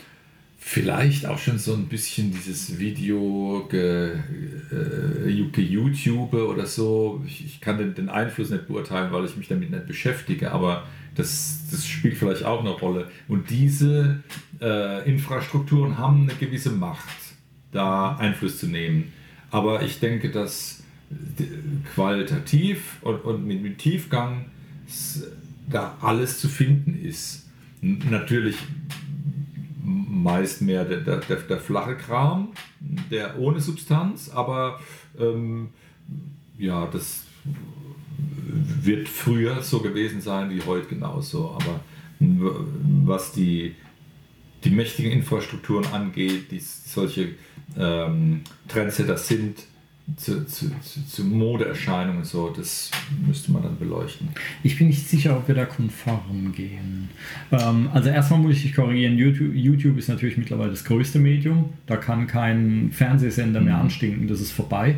vielleicht 0.67 1.27
auch 1.27 1.37
schon 1.37 1.59
so 1.59 1.75
ein 1.75 1.85
bisschen 1.85 2.31
dieses 2.31 2.79
Video 2.79 3.67
ge, 3.69 4.15
äh, 4.71 5.29
YouTube 5.29 6.33
oder 6.33 6.65
so. 6.65 7.23
Ich, 7.27 7.45
ich 7.45 7.61
kann 7.61 7.77
den, 7.77 7.93
den, 7.93 8.09
Einfluss 8.09 8.49
nicht 8.49 8.67
beurteilen, 8.67 9.13
weil 9.13 9.25
ich 9.25 9.37
mich 9.37 9.47
damit 9.47 9.69
nicht 9.69 9.85
beschäftige, 9.85 10.51
aber 10.51 10.87
das, 11.13 11.67
das 11.69 11.87
spielt 11.87 12.17
vielleicht 12.17 12.43
auch 12.45 12.61
eine 12.61 12.71
Rolle. 12.71 13.11
Und 13.27 13.51
diese 13.51 14.23
äh, 14.59 15.07
Infrastrukturen 15.07 15.99
haben 15.99 16.23
eine 16.23 16.33
gewisse 16.33 16.71
Macht, 16.71 17.15
da 17.71 18.15
Einfluss 18.15 18.57
zu 18.57 18.65
nehmen. 18.65 19.13
Aber 19.51 19.83
ich 19.83 19.99
denke, 19.99 20.31
dass 20.31 20.83
qualitativ 21.93 22.97
und, 23.01 23.23
und 23.23 23.45
mit, 23.45 23.61
mit 23.61 23.77
Tiefgang 23.77 24.45
da 25.69 25.95
alles 26.01 26.39
zu 26.39 26.49
finden 26.49 26.99
ist. 26.99 27.45
Natürlich 27.81 28.57
meist 29.85 30.61
mehr 30.61 30.83
der, 30.85 31.01
der, 31.01 31.17
der, 31.17 31.37
der, 31.37 31.59
flache 31.59 31.95
Kram, 31.95 32.53
der 33.11 33.39
ohne 33.39 33.59
Substanz, 33.59 34.29
aber 34.29 34.79
ähm, 35.19 35.69
ja, 36.57 36.87
das 36.87 37.23
wird 38.81 39.07
früher 39.07 39.61
so 39.61 39.79
gewesen 39.79 40.21
sein 40.21 40.49
wie 40.49 40.61
heute 40.63 40.87
genauso. 40.87 41.51
Aber 41.51 41.81
was 42.19 43.31
die, 43.33 43.75
die 44.63 44.69
mächtigen 44.69 45.11
Infrastrukturen 45.11 45.85
angeht, 45.87 46.51
die 46.51 46.59
solche 46.59 47.29
ähm, 47.77 48.41
Trendsetter 48.67 49.17
sind, 49.17 49.63
zu, 50.17 50.45
zu, 50.45 50.69
zu, 51.07 51.23
Modeerscheinungen 51.23 52.23
so, 52.23 52.49
das 52.55 52.91
müsste 53.25 53.51
man 53.51 53.63
dann 53.63 53.77
beleuchten. 53.79 54.29
Ich 54.61 54.77
bin 54.77 54.87
nicht 54.87 55.07
sicher, 55.07 55.35
ob 55.35 55.47
wir 55.47 55.55
da 55.55 55.65
konform 55.65 56.53
gehen. 56.55 57.09
Ähm, 57.51 57.89
also 57.91 58.09
erstmal 58.09 58.39
muss 58.39 58.57
ich 58.57 58.63
dich 58.63 58.75
korrigieren, 58.75 59.17
YouTube, 59.17 59.55
YouTube, 59.55 59.97
ist 59.97 60.07
natürlich 60.07 60.37
mittlerweile 60.37 60.69
das 60.69 60.85
größte 60.85 61.17
Medium. 61.17 61.73
Da 61.87 61.97
kann 61.97 62.27
kein 62.27 62.91
Fernsehsender 62.91 63.61
mehr 63.61 63.77
mhm. 63.77 63.81
anstinken, 63.81 64.27
das 64.27 64.41
ist 64.41 64.51
vorbei. 64.51 64.95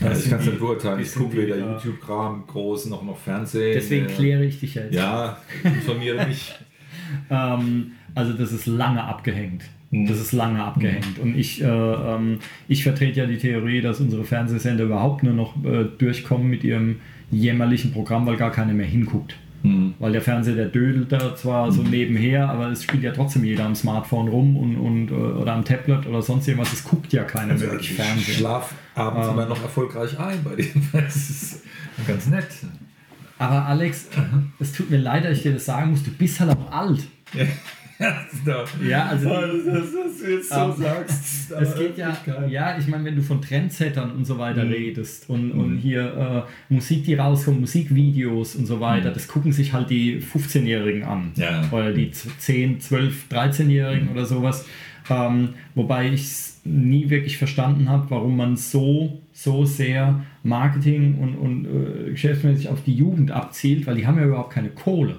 Ja, 0.00 0.12
ich 0.12 0.28
kann 0.28 0.40
es 0.40 0.46
nicht 0.46 0.58
beurteilen. 0.58 1.00
Ich 1.00 1.14
gucke 1.14 1.36
weder 1.36 1.56
YouTube-Kram 1.56 2.44
groß 2.46 2.86
noch 2.86 3.02
noch 3.04 3.18
Fernsehen. 3.18 3.74
Deswegen 3.74 4.06
kläre 4.06 4.44
ich 4.44 4.58
dich 4.58 4.74
jetzt. 4.74 4.94
Ja, 4.94 5.38
informiere 5.62 6.26
mich. 6.26 6.54
ähm, 7.30 7.92
also 8.14 8.32
das 8.32 8.50
ist 8.52 8.66
lange 8.66 9.04
abgehängt. 9.04 9.62
Mhm. 9.90 10.06
Das 10.06 10.20
ist 10.20 10.32
lange 10.32 10.62
abgehängt. 10.62 11.18
Und 11.18 11.36
ich, 11.36 11.62
äh, 11.62 11.66
ähm, 11.66 12.38
ich 12.68 12.82
vertrete 12.82 13.20
ja 13.20 13.26
die 13.26 13.38
Theorie, 13.38 13.80
dass 13.80 14.00
unsere 14.00 14.24
Fernsehsender 14.24 14.84
überhaupt 14.84 15.22
nur 15.22 15.34
noch 15.34 15.56
äh, 15.64 15.84
durchkommen 15.98 16.48
mit 16.48 16.64
ihrem 16.64 17.00
jämmerlichen 17.30 17.92
Programm, 17.92 18.26
weil 18.26 18.36
gar 18.36 18.52
keiner 18.52 18.72
mehr 18.72 18.86
hinguckt. 18.86 19.36
Mhm. 19.62 19.94
Weil 19.98 20.12
der 20.12 20.22
Fernseher, 20.22 20.54
der 20.54 20.66
dödelt 20.66 21.12
da 21.12 21.36
zwar 21.36 21.66
mhm. 21.66 21.72
so 21.72 21.82
nebenher, 21.82 22.48
aber 22.48 22.70
es 22.70 22.82
spielt 22.84 23.02
ja 23.02 23.12
trotzdem 23.12 23.44
jeder 23.44 23.66
am 23.66 23.74
Smartphone 23.74 24.28
rum 24.28 24.56
und, 24.56 24.76
und, 24.76 25.10
äh, 25.10 25.14
oder 25.14 25.52
am 25.52 25.64
Tablet 25.64 26.06
oder 26.06 26.22
sonst 26.22 26.46
irgendwas. 26.48 26.72
Es 26.72 26.84
guckt 26.84 27.12
ja 27.12 27.24
keiner 27.24 27.52
also 27.52 27.64
mehr 27.64 27.72
wirklich 27.72 27.92
Fernsehen. 27.92 28.18
Ich 28.18 28.36
schlaf 28.38 28.74
abends 28.94 29.26
ähm, 29.26 29.34
immer 29.34 29.46
noch 29.46 29.62
erfolgreich 29.62 30.18
ein 30.18 30.42
bei 30.44 30.56
dem. 30.56 30.88
Das 30.92 31.16
ist 31.16 31.64
ganz 32.06 32.26
nett. 32.28 32.48
Aber 33.38 33.64
Alex, 33.66 34.08
es 34.58 34.72
tut 34.72 34.90
mir 34.90 34.98
leid, 34.98 35.24
dass 35.24 35.38
ich 35.38 35.42
dir 35.42 35.54
das 35.54 35.64
sagen 35.64 35.90
muss, 35.92 36.02
du 36.02 36.10
bist 36.10 36.40
halt 36.40 36.50
auch 36.50 36.72
alt. 36.72 37.06
Ja. 37.32 37.46
Ja, 38.82 39.06
also 39.06 39.28
die, 39.28 39.66
das, 39.66 39.92
das, 39.92 40.18
du 40.18 40.30
jetzt 40.30 40.48
so 40.48 40.60
um, 40.60 40.76
sagst. 40.76 41.52
Es 41.52 41.76
geht 41.76 41.98
ja, 41.98 42.16
ja, 42.48 42.78
ich 42.78 42.86
meine, 42.88 43.04
wenn 43.04 43.16
du 43.16 43.22
von 43.22 43.42
Trendsettern 43.42 44.12
und 44.12 44.24
so 44.24 44.38
weiter 44.38 44.64
mhm. 44.64 44.72
redest 44.72 45.28
und, 45.28 45.54
mhm. 45.54 45.60
und 45.60 45.76
hier 45.78 46.46
äh, 46.70 46.72
Musik, 46.72 47.04
die 47.04 47.14
rauskommt, 47.14 47.60
Musikvideos 47.60 48.56
und 48.56 48.66
so 48.66 48.80
weiter, 48.80 49.10
mhm. 49.10 49.14
das 49.14 49.28
gucken 49.28 49.52
sich 49.52 49.72
halt 49.72 49.90
die 49.90 50.20
15-Jährigen 50.20 51.04
an. 51.04 51.32
Ja. 51.36 51.68
Oder 51.70 51.92
die 51.92 52.10
10, 52.10 52.80
12, 52.80 53.26
13-Jährigen 53.30 54.08
oder 54.10 54.24
sowas. 54.24 54.66
Ähm, 55.10 55.50
wobei 55.74 56.08
ich 56.08 56.22
es 56.22 56.60
nie 56.64 57.10
wirklich 57.10 57.36
verstanden 57.36 57.88
habe, 57.88 58.06
warum 58.10 58.36
man 58.36 58.56
so, 58.56 59.20
so 59.32 59.64
sehr 59.64 60.24
Marketing 60.42 61.18
und, 61.18 61.34
und 61.34 61.66
äh, 61.66 62.10
geschäftsmäßig 62.10 62.68
auf 62.68 62.82
die 62.84 62.94
Jugend 62.94 63.30
abzielt, 63.30 63.86
weil 63.86 63.96
die 63.96 64.06
haben 64.06 64.18
ja 64.18 64.24
überhaupt 64.24 64.52
keine 64.52 64.70
Kohle 64.70 65.16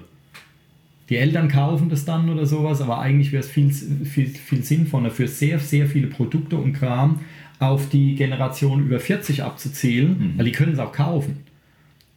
die 1.12 1.18
Eltern 1.18 1.48
kaufen 1.48 1.90
das 1.90 2.06
dann 2.06 2.30
oder 2.30 2.46
sowas, 2.46 2.80
aber 2.80 2.98
eigentlich 2.98 3.32
wäre 3.32 3.42
es 3.42 3.50
viel, 3.50 3.70
viel, 3.70 4.28
viel 4.28 4.64
sinnvoller 4.64 5.10
für 5.10 5.28
sehr, 5.28 5.58
sehr 5.58 5.86
viele 5.86 6.06
Produkte 6.06 6.56
und 6.56 6.72
Kram 6.72 7.20
auf 7.58 7.90
die 7.90 8.14
Generation 8.14 8.82
über 8.82 8.98
40 8.98 9.42
abzuzielen, 9.42 10.08
mhm. 10.08 10.38
weil 10.38 10.46
die 10.46 10.52
können 10.52 10.72
es 10.72 10.78
auch 10.78 10.92
kaufen. 10.92 11.40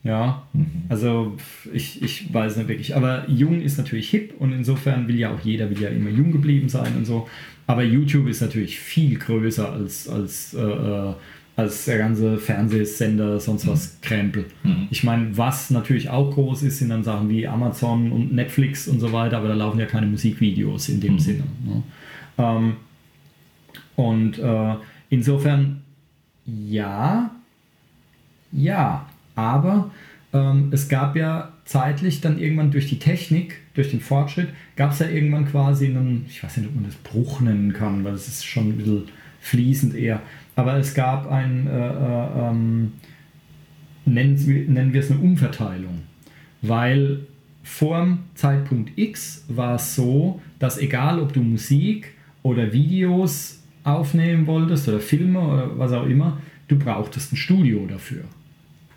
Ja, 0.06 0.44
mhm. 0.54 0.84
also 0.88 1.36
ich, 1.74 2.02
ich 2.02 2.34
weiß 2.34 2.56
nicht 2.56 2.70
wirklich. 2.70 2.96
Aber 2.96 3.26
jung 3.28 3.60
ist 3.60 3.78
natürlich 3.78 4.10
hip 4.10 4.34
und 4.40 4.54
insofern 4.54 5.10
will 5.10 5.20
ja 5.20 5.34
auch 5.34 5.42
jeder 5.42 5.70
will 5.70 5.82
ja 5.82 5.90
immer 5.90 6.10
jung 6.10 6.32
geblieben 6.32 6.70
sein 6.70 6.96
und 6.96 7.04
so. 7.04 7.28
Aber 7.68 7.84
YouTube 7.84 8.30
ist 8.30 8.40
natürlich 8.40 8.80
viel 8.80 9.18
größer 9.18 9.74
als, 9.74 10.08
als 10.08 10.54
äh, 10.54 10.62
äh 10.62 11.14
als 11.56 11.86
der 11.86 11.98
ganze 11.98 12.38
Fernsehsender, 12.38 13.40
sonst 13.40 13.66
was 13.68 13.94
mhm. 13.94 14.02
Krempel. 14.02 14.46
Mhm. 14.64 14.88
Ich 14.90 15.04
meine, 15.04 15.38
was 15.38 15.70
natürlich 15.70 16.10
auch 16.10 16.34
groß 16.34 16.64
ist, 16.64 16.80
sind 16.80 16.90
dann 16.90 17.04
Sachen 17.04 17.30
wie 17.30 17.48
Amazon 17.48 18.12
und 18.12 18.34
Netflix 18.34 18.88
und 18.88 19.00
so 19.00 19.14
weiter, 19.14 19.38
aber 19.38 19.48
da 19.48 19.54
laufen 19.54 19.80
ja 19.80 19.86
keine 19.86 20.08
Musikvideos 20.08 20.90
in 20.90 21.00
dem 21.00 21.14
mhm. 21.14 21.20
Sinne. 21.20 21.44
Ne? 21.66 21.84
Ähm, 22.38 22.76
und 23.96 24.38
äh, 24.38 24.76
insofern 25.10 25.82
ja, 26.46 27.32
ja, 28.52 29.08
aber 29.36 29.92
ähm, 30.34 30.70
es 30.72 30.90
gab 30.90 31.16
ja 31.16 31.54
zeitlich 31.64 32.22
dann 32.22 32.38
irgendwann 32.38 32.72
durch 32.72 32.88
die 32.88 33.00
Technik, 33.00 33.62
durch 33.74 33.92
den 33.92 34.02
Fortschritt, 34.02 34.50
gab 34.76 34.92
es 34.92 35.00
ja 35.00 35.08
irgendwann 35.08 35.50
quasi 35.50 35.88
einen, 35.88 36.26
ich 36.30 36.44
weiß 36.44 36.58
nicht, 36.58 36.68
ob 36.68 36.76
man 36.76 36.86
das 36.86 36.96
Bruch 36.96 37.40
nennen 37.40 37.74
kann, 37.74 38.04
weil 38.04 38.14
es 38.14 38.28
ist 38.28 38.46
schon 38.46 38.70
ein 38.70 38.78
bisschen 38.78 39.04
fließend 39.42 39.96
eher 39.96 40.22
aber 40.56 40.78
es 40.78 40.94
gab 40.94 41.30
ein, 41.32 41.68
äh, 41.68 41.88
äh, 41.88 42.50
ähm, 42.50 42.94
nennen, 44.06 44.94
wir 44.94 45.00
es 45.00 45.12
eine 45.12 45.20
Umverteilung, 45.20 46.04
weil 46.62 47.22
vor 47.64 48.18
Zeitpunkt 48.36 48.92
X 48.96 49.46
war 49.50 49.76
es 49.76 49.96
so, 49.96 50.40
dass 50.60 50.78
egal 50.78 51.20
ob 51.20 51.34
du 51.34 51.42
Musik 51.42 52.14
oder 52.44 52.72
Videos 52.72 53.64
aufnehmen 53.84 54.48
wolltest 54.48 54.88
oder 54.88 55.00
Filme 55.00 55.40
oder 55.40 55.78
was 55.78 55.92
auch 55.92 56.06
immer, 56.06 56.38
du 56.68 56.78
brauchtest 56.78 57.34
ein 57.34 57.38
Studio 57.38 57.86
dafür. 57.88 58.24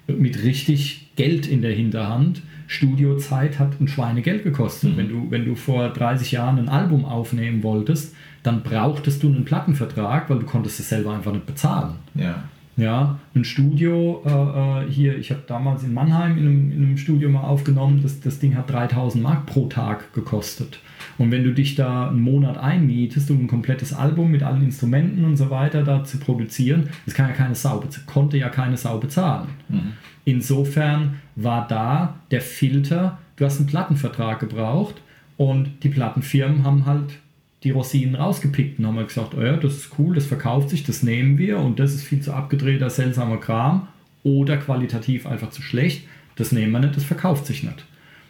Mit 0.07 0.43
richtig 0.43 1.11
Geld 1.17 1.47
in 1.47 1.63
der 1.63 1.73
Hinterhand. 1.73 2.43
Studiozeit 2.67 3.59
hat 3.59 3.81
ein 3.81 3.89
Schweinegeld 3.89 4.45
gekostet. 4.45 4.93
Mhm. 4.93 4.97
Wenn, 4.97 5.09
du, 5.09 5.31
wenn 5.31 5.45
du 5.45 5.55
vor 5.55 5.89
30 5.89 6.33
Jahren 6.33 6.59
ein 6.59 6.69
Album 6.69 7.05
aufnehmen 7.05 7.63
wolltest, 7.63 8.15
dann 8.49 8.63
brauchtest 8.63 9.23
du 9.23 9.29
einen 9.29 9.45
Plattenvertrag, 9.45 10.31
weil 10.31 10.39
du 10.39 10.47
konntest 10.47 10.81
es 10.81 10.89
selber 10.89 11.15
einfach 11.15 11.33
nicht 11.33 11.45
bezahlen. 11.45 11.97
Ja. 12.15 12.45
Ja, 12.79 13.19
ein 13.35 13.45
Studio 13.45 14.23
äh, 14.25 14.31
äh 14.31 14.91
hier, 14.91 15.19
ich 15.19 15.31
habe 15.33 15.43
damals 15.49 15.83
in 15.83 15.93
Mannheim 15.93 16.39
in 16.39 16.47
einem, 16.47 16.73
in 16.73 16.85
einem, 16.85 16.97
Studio 16.97 17.29
mal 17.29 17.43
aufgenommen, 17.43 18.01
das, 18.03 18.21
das 18.21 18.39
Ding 18.39 18.57
hat 18.57 18.71
3000 18.71 19.23
Mark 19.23 19.47
pro 19.47 19.67
Tag 19.67 20.15
gekostet. 20.15 20.79
Und 21.19 21.33
wenn 21.33 21.43
du 21.43 21.53
dich 21.53 21.75
da 21.75 22.09
einen 22.09 22.21
Monat 22.21 22.57
einmietest, 22.57 23.31
um 23.33 23.41
ein 23.41 23.49
komplettes 23.49 23.93
Album 23.93 24.31
mit 24.31 24.45
allen 24.45 24.63
Instrumenten 24.63 25.25
und 25.25 25.37
so 25.37 25.51
weiter 25.51 25.83
da 25.83 26.05
zu 26.05 26.19
produzieren, 26.19 26.89
das 27.05 27.15
kann 27.15 27.29
ja 27.29 27.35
keine 27.35 27.57
Sau, 27.57 27.83
konnte 28.07 28.39
ja 28.39 28.49
keine 28.49 28.77
Sau 28.77 28.99
bezahlen. 28.99 29.49
Mhm. 29.69 29.93
Insofern 30.25 31.17
war 31.35 31.67
da 31.67 32.15
der 32.31 32.41
Filter, 32.41 33.19
du 33.37 33.45
hast 33.45 33.59
einen 33.59 33.67
Plattenvertrag 33.67 34.39
gebraucht 34.39 35.03
und 35.37 35.83
die 35.83 35.89
Plattenfirmen 35.89 36.65
haben 36.65 36.87
halt 36.87 37.19
die 37.65 37.71
Rosinen 37.71 38.15
rausgepickt 38.15 38.79
und 38.79 38.87
haben 38.87 38.97
halt 38.97 39.09
gesagt, 39.09 39.35
oh 39.37 39.43
ja, 39.43 39.57
das 39.57 39.77
ist 39.77 39.99
cool, 39.99 40.15
das 40.15 40.27
verkauft 40.27 40.71
sich, 40.71 40.85
das 40.85 41.03
nehmen 41.03 41.39
wir 41.39 41.59
und 41.59 41.79
das 41.79 41.95
ist 41.95 42.05
viel 42.05 42.21
zu 42.21 42.33
abgedrehter, 42.33 42.89
seltsamer 42.89 43.39
Kram 43.39 43.89
oder 44.23 44.57
qualitativ 44.57 45.27
einfach 45.27 45.51
zu 45.51 45.63
schlecht, 45.63 46.05
das 46.37 46.53
nehmen 46.53 46.73
wir 46.73 46.81
nicht, 46.81 46.97
das 46.97 47.05
verkauft 47.05 47.47
sich 47.47 47.65
nicht. 47.65 47.85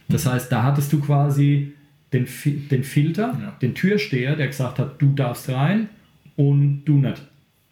Das 0.09 0.25
mhm. 0.25 0.31
heißt, 0.31 0.51
da 0.51 0.63
hattest 0.63 0.93
du 0.93 1.01
quasi 1.01 1.73
den, 2.13 2.27
den 2.71 2.85
Filter, 2.85 3.39
ja. 3.41 3.57
den 3.61 3.75
Türsteher, 3.75 4.37
der 4.37 4.47
gesagt 4.47 4.79
hat, 4.79 5.01
du 5.01 5.13
darfst 5.15 5.51
rein 5.51 5.89
und 6.37 6.85
du 6.85 6.95
nicht. 6.95 7.23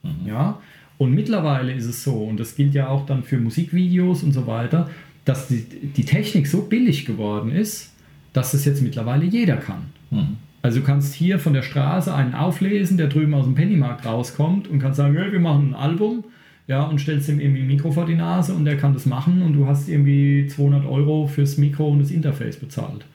Mhm. 0.02 0.26
Ja? 0.26 0.60
Und 0.98 1.14
mittlerweile 1.14 1.72
ist 1.72 1.86
es 1.86 2.04
so, 2.04 2.14
und 2.24 2.38
das 2.38 2.54
gilt 2.54 2.74
ja 2.74 2.88
auch 2.88 3.06
dann 3.06 3.22
für 3.22 3.38
Musikvideos 3.38 4.22
und 4.22 4.32
so 4.32 4.46
weiter, 4.46 4.90
dass 5.24 5.48
die, 5.48 5.62
die 5.62 6.04
Technik 6.04 6.46
so 6.46 6.62
billig 6.62 7.06
geworden 7.06 7.50
ist, 7.50 7.92
dass 8.32 8.54
es 8.54 8.64
jetzt 8.64 8.82
mittlerweile 8.82 9.24
jeder 9.24 9.56
kann. 9.56 9.86
Mhm. 10.10 10.36
Also 10.66 10.80
du 10.80 10.84
kannst 10.84 11.14
hier 11.14 11.38
von 11.38 11.52
der 11.52 11.62
Straße 11.62 12.12
einen 12.12 12.34
auflesen, 12.34 12.96
der 12.96 13.06
drüben 13.06 13.34
aus 13.34 13.44
dem 13.44 13.54
Pennymarkt 13.54 14.04
rauskommt 14.04 14.66
und 14.66 14.80
kannst 14.80 14.96
sagen, 14.96 15.16
hey, 15.16 15.30
wir 15.30 15.38
machen 15.38 15.68
ein 15.68 15.74
Album 15.74 16.24
ja, 16.66 16.82
und 16.82 17.00
stellst 17.00 17.28
ihm 17.28 17.38
irgendwie 17.38 17.60
ein 17.60 17.68
Mikro 17.68 17.92
vor 17.92 18.04
die 18.04 18.16
Nase 18.16 18.52
und 18.52 18.64
der 18.64 18.76
kann 18.76 18.92
das 18.92 19.06
machen 19.06 19.42
und 19.42 19.52
du 19.52 19.68
hast 19.68 19.88
irgendwie 19.88 20.48
200 20.48 20.84
Euro 20.84 21.28
fürs 21.28 21.56
Mikro 21.56 21.86
und 21.86 22.00
das 22.00 22.10
Interface 22.10 22.56
bezahlt. 22.56 23.06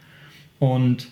Und 0.60 1.10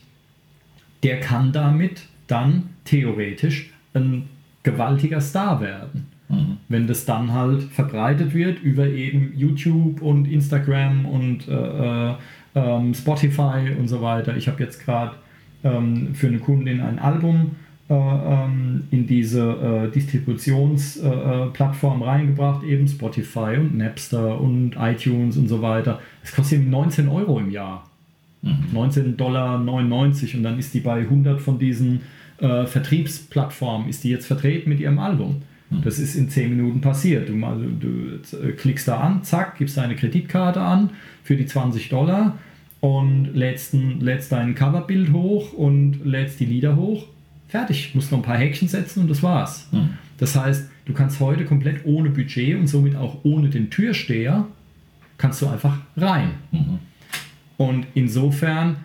der 1.03 1.19
kann 1.19 1.51
damit 1.51 2.03
dann 2.27 2.69
theoretisch 2.86 3.74
ein 3.93 4.29
gewaltiger 4.63 5.19
Star 5.19 5.60
werden. 5.60 6.08
Mhm. 6.29 6.55
Wenn 6.69 6.88
das 6.88 7.03
dann 7.03 7.34
halt 7.34 7.63
verbreitet 7.63 8.34
wird 8.34 8.63
über 8.63 8.88
eben 8.88 9.34
YouTube 9.36 10.01
und 10.01 10.25
Instagram 10.25 11.05
und 11.05 11.50
äh, 11.50 12.12
äh, 12.53 12.93
Spotify 12.93 13.75
und 13.77 13.89
so 13.89 14.01
weiter. 14.01 14.38
Ich 14.38 14.48
habe 14.48 14.63
jetzt 14.63 14.86
gerade 14.86 15.15
ähm, 15.63 16.13
für 16.13 16.28
eine 16.28 16.39
Kundin 16.39 16.82
ein 16.82 17.00
Album 17.00 17.51
äh, 17.89 17.94
ähm, 17.94 18.84
in 18.92 19.08
diese 19.08 19.42
äh, 19.42 19.89
Distributionsplattform 19.92 22.01
äh, 22.01 22.06
reingebracht, 22.06 22.63
eben 22.63 22.88
Spotify 22.88 23.58
und 23.58 23.78
Napster 23.78 24.39
und 24.39 24.75
iTunes 24.78 25.38
und 25.38 25.48
so 25.48 25.63
weiter. 25.63 26.00
Das 26.22 26.34
kostet 26.34 26.68
19 26.68 27.10
Euro 27.10 27.39
im 27.39 27.50
Jahr. 27.50 27.89
Mhm. 28.44 28.68
19,99 28.74 29.16
Dollar 29.16 29.56
und 29.56 30.44
dann 30.44 30.60
ist 30.60 30.75
die 30.75 30.82
bei 30.82 31.00
100 31.00 31.42
von 31.42 31.58
diesen 31.58 32.01
äh, 32.38 32.68
Vertriebsplattformen, 32.68 33.89
ist 33.89 34.04
die 34.04 34.10
jetzt 34.10 34.28
vertreten 34.28 34.70
mit 34.70 34.80
ihrem 34.80 35.00
Album. 35.00 35.42
Mhm. 35.72 35.82
Das 35.84 35.98
ist 35.98 36.13
in 36.16 36.30
10 36.30 36.56
Minuten 36.56 36.82
passiert. 36.82 37.28
Du, 37.28 37.34
du, 37.34 38.20
du 38.20 38.54
klickst 38.54 38.88
da 38.88 39.00
an, 39.00 39.24
zack, 39.24 39.58
gibst 39.58 39.78
deine 39.78 39.96
Kreditkarte 39.96 40.62
an 40.62 40.92
für 41.24 41.36
die 41.36 41.48
20 41.48 41.89
Dollar 41.89 42.38
und 42.81 43.33
lädst, 43.33 43.74
ein, 43.74 44.00
lädst 44.00 44.31
dein 44.31 44.55
Coverbild 44.55 45.12
hoch 45.12 45.53
und 45.53 46.05
lädst 46.05 46.39
die 46.39 46.45
Lieder 46.45 46.75
hoch. 46.75 47.05
Fertig. 47.48 47.95
Musst 47.95 48.12
noch 48.12 48.19
ein 48.19 48.24
paar 48.24 48.38
Häkchen 48.38 48.67
setzen 48.67 49.01
und 49.01 49.09
das 49.09 49.24
war's. 49.24 49.67
Mhm. 49.71 49.98
Das 50.17 50.36
heißt, 50.36 50.69
du 50.86 50.93
kannst 50.93 51.19
heute 51.19 51.45
komplett 51.45 51.86
ohne 51.86 52.09
Budget 52.09 52.57
und 52.57 52.67
somit 52.67 52.95
auch 52.95 53.19
ohne 53.24 53.50
den 53.50 53.69
Türsteher, 53.69 54.45
kannst 55.17 55.41
du 55.41 55.48
einfach 55.48 55.77
rein. 55.98 56.31
Mhm. 56.51 56.79
Und 57.57 57.88
insofern 57.93 58.77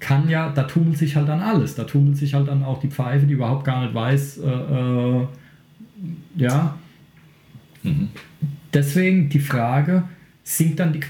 kann 0.00 0.28
ja, 0.28 0.50
da 0.50 0.64
tummelt 0.64 0.98
sich 0.98 1.16
halt 1.16 1.28
dann 1.28 1.40
alles. 1.40 1.74
Da 1.76 1.84
tummelt 1.84 2.16
sich 2.16 2.34
halt 2.34 2.48
dann 2.48 2.62
auch 2.62 2.80
die 2.80 2.88
Pfeife, 2.88 3.26
die 3.26 3.34
überhaupt 3.34 3.64
gar 3.64 3.82
nicht 3.82 3.94
weiß, 3.94 4.38
äh, 4.38 4.48
äh, 4.48 5.26
ja. 6.36 6.76
Mhm. 7.82 8.08
Deswegen 8.72 9.28
die 9.28 9.38
Frage, 9.38 10.04
sinkt 10.44 10.78
dann 10.78 10.92
die 10.92 11.00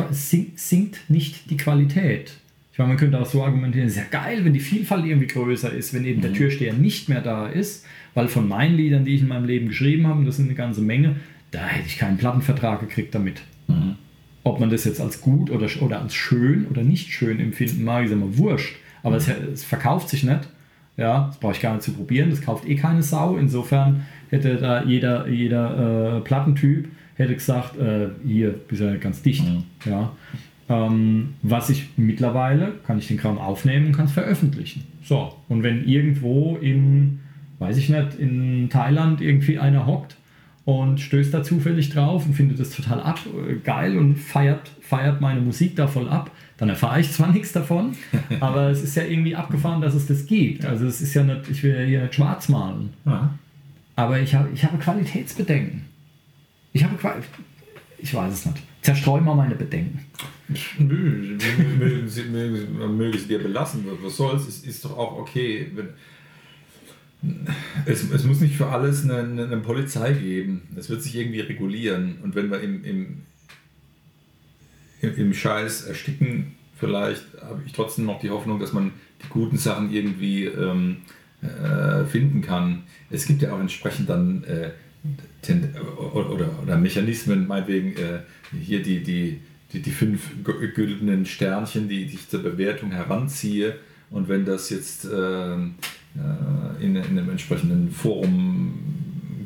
sinkt 0.55 1.11
nicht 1.11 1.50
die 1.50 1.57
Qualität. 1.57 2.38
Ich 2.73 2.79
meine, 2.79 2.88
man 2.88 2.97
könnte 2.97 3.20
auch 3.20 3.27
so 3.27 3.44
argumentieren, 3.44 3.87
es 3.87 3.94
ist 3.94 3.99
ja 3.99 4.09
geil, 4.11 4.44
wenn 4.44 4.53
die 4.53 4.61
Vielfalt 4.61 5.05
irgendwie 5.05 5.27
größer 5.27 5.73
ist, 5.73 5.92
wenn 5.92 6.05
eben 6.05 6.18
mhm. 6.18 6.23
der 6.23 6.33
Türsteher 6.33 6.73
nicht 6.73 7.09
mehr 7.09 7.20
da 7.20 7.47
ist, 7.47 7.85
weil 8.14 8.29
von 8.29 8.49
meinen 8.49 8.77
Liedern, 8.77 9.05
die 9.05 9.14
ich 9.14 9.23
in 9.23 9.29
meinem 9.29 9.44
Leben 9.44 9.68
geschrieben 9.68 10.07
habe, 10.07 10.25
das 10.25 10.37
sind 10.37 10.47
eine 10.47 10.55
ganze 10.55 10.81
Menge, 10.81 11.16
da 11.51 11.66
hätte 11.66 11.87
ich 11.87 11.99
keinen 11.99 12.16
Plattenvertrag 12.16 12.81
gekriegt 12.81 13.14
damit. 13.14 13.42
Mhm. 13.68 13.97
Ob 14.42 14.61
man 14.61 14.70
das 14.70 14.85
jetzt 14.85 15.01
als 15.01 15.20
gut 15.20 15.51
oder, 15.51 15.68
oder 15.81 16.03
als 16.03 16.14
schön 16.14 16.66
oder 16.68 16.83
nicht 16.83 17.11
schön 17.12 17.38
empfinden 17.40 17.85
mag, 17.85 18.07
ist 18.07 18.12
immer 18.12 18.37
wurscht. 18.37 18.77
Aber 19.03 19.16
es, 19.16 19.29
es 19.29 19.64
verkauft 19.64 20.09
sich 20.09 20.25
nicht. 20.25 20.49
Ja, 20.97 21.27
das 21.29 21.38
brauche 21.38 21.53
ich 21.53 21.61
gar 21.61 21.75
nicht 21.75 21.83
zu 21.83 21.92
probieren. 21.92 22.31
Das 22.31 22.42
kauft 22.42 22.68
eh 22.68 22.77
keine 22.77 23.03
Sau. 23.03 23.37
Insofern 23.37 24.05
hätte 24.31 24.57
da 24.57 24.85
jeder, 24.85 25.29
jeder 25.29 26.18
äh, 26.18 26.20
Plattentyp 26.20 26.88
hätte 27.14 27.35
gesagt, 27.35 27.79
äh, 27.79 28.09
hier 28.27 28.50
bist 28.50 28.81
du 28.81 28.87
ja 28.87 28.96
ganz 28.96 29.22
dicht. 29.22 29.44
Mhm. 29.44 29.64
Ja. 29.85 30.12
Ähm, 30.68 31.35
was 31.42 31.70
ich 31.70 31.90
mittlerweile, 31.96 32.72
kann 32.87 32.98
ich 32.98 33.09
den 33.09 33.18
Kram 33.18 33.38
aufnehmen 33.38 33.87
und 33.87 33.92
kann 33.92 34.07
es 34.07 34.12
veröffentlichen. 34.12 34.85
So, 35.03 35.35
und 35.48 35.62
wenn 35.62 35.87
irgendwo 35.87 36.57
in, 36.57 37.20
weiß 37.59 37.77
ich 37.77 37.88
nicht, 37.90 38.14
in 38.18 38.70
Thailand 38.70 39.20
irgendwie 39.20 39.59
einer 39.59 39.87
hockt 39.87 40.16
und 40.64 41.00
stößt 41.00 41.35
da 41.35 41.42
zufällig 41.42 41.90
drauf 41.90 42.24
und 42.27 42.33
findet 42.33 42.59
das 42.59 42.70
total 42.70 43.00
ab, 43.00 43.20
äh, 43.27 43.57
geil 43.57 43.98
und 43.98 44.16
feiert, 44.16 44.70
feiert 44.81 45.20
meine 45.20 45.40
Musik 45.40 45.77
da 45.77 45.87
voll 45.87 46.09
ab, 46.09 46.31
dann 46.57 46.70
erfahre 46.70 47.00
ich 47.00 47.12
zwar 47.12 47.31
nichts 47.33 47.53
davon, 47.53 47.92
aber 48.40 48.70
es 48.70 48.83
ist 48.83 48.96
ja 48.96 49.05
irgendwie 49.05 49.37
abgefahren, 49.37 49.83
dass 49.83 49.94
es 49.94 50.07
das 50.07 50.27
gibt. 50.27 50.64
Also 50.64 50.87
es 50.87 51.03
ist 51.03 51.12
ja 51.12 51.22
nicht, 51.22 51.50
ich 51.50 51.62
will 51.62 51.74
ja 51.74 51.85
hier 51.85 52.03
nicht 52.03 52.14
schwarz 52.14 52.48
malen. 52.48 52.90
Ja. 53.05 53.35
Aber 53.96 54.18
ich 54.18 54.35
habe, 54.35 54.48
ich 54.53 54.64
habe 54.64 54.79
Qualitätsbedenken. 54.79 55.83
Ich 56.75 56.83
habe 56.85 57.23
ich 57.99 58.13
weiß 58.13 58.35
es 58.35 58.47
nicht. 58.47 58.59
Zerstreu 58.83 59.21
mal 59.21 59.35
meine 59.35 59.55
Bedenken. 59.55 60.05
Nö, 60.79 61.39
mögen 61.79 62.09
sie, 62.09 62.25
mögen, 62.25 62.97
mögen 62.99 63.19
sie 63.19 63.29
dir 63.29 63.39
belassen. 63.39 63.87
Was 64.03 64.17
soll's? 64.17 64.47
Es 64.47 64.65
ist 64.65 64.85
doch 64.85 64.99
auch 64.99 65.17
okay. 65.17 65.71
Es, 67.87 68.11
es 68.11 68.25
muss 68.25 68.41
nicht 68.41 68.57
für 68.57 68.67
alles 68.67 69.05
eine, 69.05 69.45
eine, 69.45 69.57
Polizei 69.59 70.13
geben. 70.13 70.63
Es 70.77 70.91
wird 70.91 71.03
sich 71.03 71.17
irgendwie 71.17 71.41
regulieren. 71.41 72.19
Und 72.23 72.35
wenn 72.35 72.51
wir 72.51 72.61
im, 72.61 72.85
im, 72.85 73.23
im, 75.01 75.15
im 75.17 75.33
Scheiß 75.33 75.85
ersticken, 75.85 76.57
vielleicht 76.77 77.25
habe 77.41 77.63
ich 77.65 77.73
trotzdem 77.73 78.05
noch 78.05 78.21
die 78.21 78.31
Hoffnung, 78.31 78.59
dass 78.59 78.75
man 78.75 78.91
die 79.23 79.29
guten 79.29 79.57
Sachen 79.57 79.91
irgendwie 79.91 80.47
ähm, 80.47 80.99
äh, 81.41 82.05
finden 82.05 82.43
kann. 82.43 82.83
Es 83.11 83.27
gibt 83.27 83.43
ja 83.43 83.55
auch 83.55 83.61
entsprechend 83.61 84.11
dann 84.11 84.45
äh, 84.45 84.73
oder, 86.14 86.62
oder 86.62 86.77
Mechanismen, 86.79 87.47
meinetwegen 87.47 87.97
äh, 87.97 88.21
hier 88.59 88.83
die, 88.83 89.03
die, 89.03 89.40
die, 89.73 89.83
die 89.83 89.90
fünf 89.90 90.31
güldenen 90.43 91.27
Sternchen, 91.27 91.88
die, 91.88 92.07
die 92.07 92.14
ich 92.14 92.29
zur 92.29 92.43
Bewertung 92.43 92.93
heranziehe. 92.93 93.77
Und 94.11 94.29
wenn 94.29 94.45
das 94.45 94.71
jetzt 94.71 95.05
äh, 95.05 95.55
äh, 95.55 95.59
in, 96.81 96.97
in 96.97 97.19
einem 97.19 97.31
entsprechenden 97.31 97.90
Forum 97.90 98.75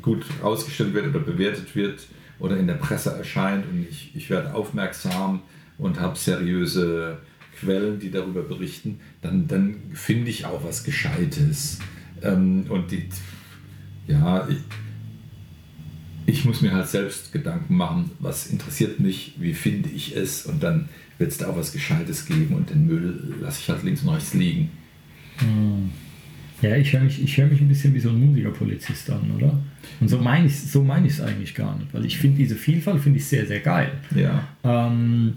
gut 0.02 0.24
ausgestellt 0.42 0.94
wird 0.94 1.08
oder 1.08 1.20
bewertet 1.20 1.74
wird 1.74 2.06
oder 2.38 2.56
in 2.56 2.66
der 2.66 2.74
Presse 2.74 3.10
erscheint 3.10 3.64
und 3.70 3.86
ich, 3.88 4.12
ich 4.14 4.30
werde 4.30 4.54
aufmerksam 4.54 5.42
und 5.78 5.98
habe 6.00 6.16
seriöse 6.16 7.18
Quellen, 7.58 7.98
die 7.98 8.10
darüber 8.10 8.42
berichten, 8.42 9.00
dann, 9.22 9.48
dann 9.48 9.76
finde 9.92 10.30
ich 10.30 10.44
auch 10.44 10.62
was 10.62 10.84
Gescheites. 10.84 11.78
Ähm, 12.22 12.66
und 12.68 12.90
die, 12.90 13.08
ja, 14.06 14.46
ich, 14.48 14.58
muss 16.48 16.62
mir 16.62 16.72
halt 16.72 16.88
selbst 16.88 17.30
Gedanken 17.30 17.76
machen, 17.76 18.10
was 18.18 18.46
interessiert 18.46 18.98
mich, 19.00 19.34
wie 19.38 19.52
finde 19.52 19.90
ich 19.90 20.16
es 20.16 20.46
und 20.46 20.62
dann 20.62 20.88
wird 21.18 21.30
es 21.30 21.38
da 21.38 21.48
auch 21.48 21.56
was 21.56 21.72
Gescheites 21.72 22.24
geben 22.24 22.54
und 22.54 22.70
den 22.70 22.86
Müll 22.86 23.34
lasse 23.40 23.60
ich 23.60 23.68
halt 23.68 23.84
links 23.84 24.02
und 24.02 24.08
rechts 24.08 24.32
liegen. 24.34 24.70
Hm. 25.38 25.90
Ja, 26.62 26.74
ich 26.74 26.92
höre 26.92 27.02
mich, 27.02 27.36
hör 27.36 27.46
mich 27.46 27.60
ein 27.60 27.68
bisschen 27.68 27.94
wie 27.94 28.00
so 28.00 28.08
ein 28.08 28.18
Musikerpolizist 28.18 29.10
an, 29.10 29.30
oder? 29.36 29.60
Und 30.00 30.08
so 30.08 30.18
meine 30.18 30.46
ich 30.46 30.54
es 30.54 30.72
so 30.72 30.82
mein 30.82 31.04
eigentlich 31.04 31.54
gar 31.54 31.78
nicht, 31.78 31.92
weil 31.92 32.04
ich 32.06 32.18
finde 32.18 32.38
diese 32.38 32.56
Vielfalt 32.56 33.00
finde 33.00 33.18
ich 33.18 33.26
sehr, 33.26 33.46
sehr 33.46 33.60
geil. 33.60 33.92
Ja. 34.16 34.48
Ähm, 34.64 35.34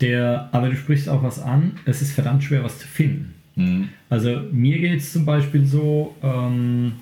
der, 0.00 0.48
aber 0.52 0.70
du 0.70 0.76
sprichst 0.76 1.08
auch 1.08 1.22
was 1.22 1.40
an, 1.40 1.72
es 1.84 2.02
ist 2.02 2.12
verdammt 2.12 2.44
schwer, 2.44 2.62
was 2.62 2.78
zu 2.78 2.86
finden. 2.86 3.34
Mhm. 3.56 3.88
Also 4.08 4.42
mir 4.52 4.78
geht 4.78 5.00
es 5.00 5.12
zum 5.12 5.24
Beispiel 5.24 5.66
so, 5.66 6.14
ähm, 6.22 6.92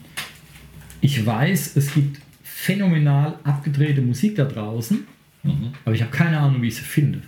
ich 1.00 1.24
weiß, 1.24 1.76
es 1.76 1.94
gibt 1.94 2.20
phänomenal 2.60 3.38
abgedrehte 3.42 4.02
Musik 4.02 4.36
da 4.36 4.44
draußen, 4.44 5.06
mhm. 5.42 5.72
aber 5.84 5.94
ich 5.94 6.02
habe 6.02 6.12
keine 6.12 6.38
Ahnung, 6.38 6.60
wie 6.60 6.68
ich 6.68 6.76
sie 6.76 6.82
finde. 6.82 7.22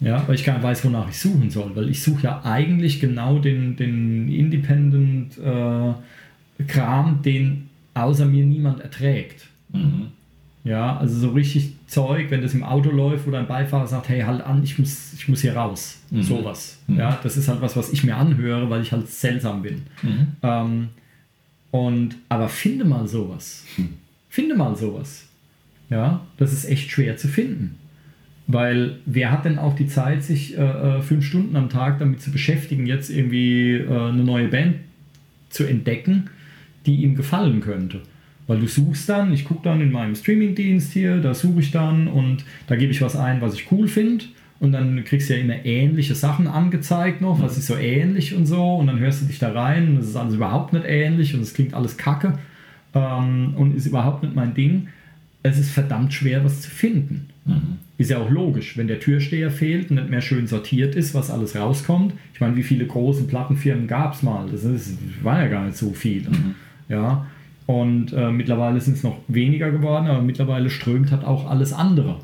Ja, 0.00 0.26
weil 0.26 0.34
ich 0.34 0.44
gar 0.44 0.54
nicht 0.54 0.64
weiß, 0.64 0.84
wonach 0.84 1.08
ich 1.08 1.18
suchen 1.18 1.48
soll, 1.48 1.74
weil 1.74 1.88
ich 1.88 2.02
suche 2.02 2.24
ja 2.24 2.42
eigentlich 2.44 3.00
genau 3.00 3.38
den, 3.38 3.76
den 3.76 4.28
Independent 4.28 5.38
äh, 5.38 6.64
Kram, 6.66 7.22
den 7.22 7.70
außer 7.94 8.26
mir 8.26 8.44
niemand 8.44 8.80
erträgt. 8.80 9.46
Mhm. 9.72 10.08
Ja, 10.64 10.96
also 10.96 11.18
so 11.18 11.30
richtig 11.30 11.72
Zeug, 11.86 12.30
wenn 12.30 12.42
das 12.42 12.52
im 12.52 12.64
Auto 12.64 12.90
läuft, 12.90 13.26
wo 13.26 13.30
dein 13.30 13.46
Beifahrer 13.46 13.86
sagt, 13.86 14.08
hey, 14.10 14.20
halt 14.20 14.42
an, 14.42 14.62
ich 14.62 14.78
muss, 14.78 15.14
ich 15.14 15.26
muss 15.28 15.40
hier 15.40 15.56
raus. 15.56 16.00
Mhm. 16.10 16.22
Sowas. 16.22 16.78
Mhm. 16.86 16.98
Ja, 16.98 17.18
das 17.22 17.36
ist 17.36 17.48
halt 17.48 17.62
was, 17.62 17.76
was 17.76 17.90
ich 17.90 18.04
mir 18.04 18.16
anhöre, 18.16 18.68
weil 18.68 18.82
ich 18.82 18.92
halt 18.92 19.08
seltsam 19.08 19.62
bin. 19.62 19.82
Mhm. 20.02 20.26
Ähm, 20.42 20.88
und, 21.70 22.16
aber 22.28 22.48
finde 22.48 22.84
mal 22.84 23.08
sowas. 23.08 23.64
Hm. 23.76 23.94
Finde 24.32 24.54
mal 24.54 24.74
sowas. 24.74 25.28
Ja, 25.90 26.22
das 26.38 26.54
ist 26.54 26.64
echt 26.64 26.90
schwer 26.90 27.18
zu 27.18 27.28
finden. 27.28 27.76
Weil 28.46 28.96
wer 29.04 29.30
hat 29.30 29.44
denn 29.44 29.58
auch 29.58 29.76
die 29.76 29.88
Zeit, 29.88 30.22
sich 30.22 30.56
äh, 30.56 30.62
äh, 30.62 31.02
fünf 31.02 31.26
Stunden 31.26 31.54
am 31.54 31.68
Tag 31.68 31.98
damit 31.98 32.22
zu 32.22 32.30
beschäftigen, 32.30 32.86
jetzt 32.86 33.10
irgendwie 33.10 33.72
äh, 33.72 33.86
eine 33.90 34.24
neue 34.24 34.48
Band 34.48 34.76
zu 35.50 35.64
entdecken, 35.64 36.30
die 36.86 37.02
ihm 37.02 37.14
gefallen 37.14 37.60
könnte? 37.60 38.00
Weil 38.46 38.60
du 38.60 38.68
suchst 38.68 39.06
dann, 39.06 39.34
ich 39.34 39.44
gucke 39.44 39.64
dann 39.64 39.82
in 39.82 39.92
meinem 39.92 40.14
Streamingdienst 40.14 40.94
hier, 40.94 41.18
da 41.18 41.34
suche 41.34 41.60
ich 41.60 41.70
dann 41.70 42.08
und 42.08 42.46
da 42.68 42.76
gebe 42.76 42.90
ich 42.90 43.02
was 43.02 43.16
ein, 43.16 43.42
was 43.42 43.52
ich 43.52 43.70
cool 43.70 43.86
finde. 43.86 44.24
Und 44.60 44.72
dann 44.72 45.04
kriegst 45.04 45.28
du 45.28 45.34
ja 45.34 45.40
immer 45.40 45.62
ähnliche 45.66 46.14
Sachen 46.14 46.46
angezeigt 46.46 47.20
noch, 47.20 47.42
was 47.42 47.58
ist 47.58 47.66
so 47.66 47.76
ähnlich 47.76 48.34
und 48.34 48.46
so. 48.46 48.76
Und 48.76 48.86
dann 48.86 48.98
hörst 48.98 49.20
du 49.20 49.26
dich 49.26 49.38
da 49.38 49.52
rein 49.52 49.90
und 49.90 49.98
es 49.98 50.08
ist 50.08 50.16
alles 50.16 50.36
überhaupt 50.36 50.72
nicht 50.72 50.86
ähnlich 50.88 51.34
und 51.34 51.42
es 51.42 51.52
klingt 51.52 51.74
alles 51.74 51.98
kacke 51.98 52.38
ähm, 52.94 53.54
und 53.56 53.74
ist 53.74 53.86
überhaupt 53.86 54.22
nicht 54.22 54.34
mein 54.34 54.54
Ding. 54.54 54.88
Es 55.42 55.58
ist 55.58 55.70
verdammt 55.70 56.12
schwer, 56.12 56.44
was 56.44 56.60
zu 56.60 56.70
finden. 56.70 57.28
Mhm. 57.44 57.78
Ist 57.98 58.10
ja 58.10 58.18
auch 58.18 58.30
logisch, 58.30 58.76
wenn 58.76 58.86
der 58.86 59.00
Türsteher 59.00 59.50
fehlt 59.50 59.90
und 59.90 59.96
nicht 59.96 60.10
mehr 60.10 60.20
schön 60.20 60.46
sortiert 60.46 60.94
ist, 60.94 61.14
was 61.14 61.30
alles 61.30 61.56
rauskommt. 61.56 62.14
Ich 62.34 62.40
meine, 62.40 62.56
wie 62.56 62.62
viele 62.62 62.86
große 62.86 63.24
Plattenfirmen 63.24 63.86
gab 63.86 64.14
es 64.14 64.22
mal? 64.22 64.48
Das 64.50 64.64
ist, 64.64 64.96
war 65.22 65.42
ja 65.42 65.48
gar 65.48 65.64
nicht 65.64 65.76
so 65.76 65.92
viele. 65.92 66.30
Mhm. 66.30 66.54
Ja. 66.88 67.26
Und 67.66 68.12
äh, 68.12 68.30
mittlerweile 68.30 68.80
sind 68.80 68.96
es 68.96 69.02
noch 69.02 69.18
weniger 69.28 69.70
geworden, 69.70 70.06
aber 70.06 70.22
mittlerweile 70.22 70.68
strömt 70.70 71.10
halt 71.10 71.24
auch 71.24 71.48
alles 71.48 71.72
andere 71.72 72.20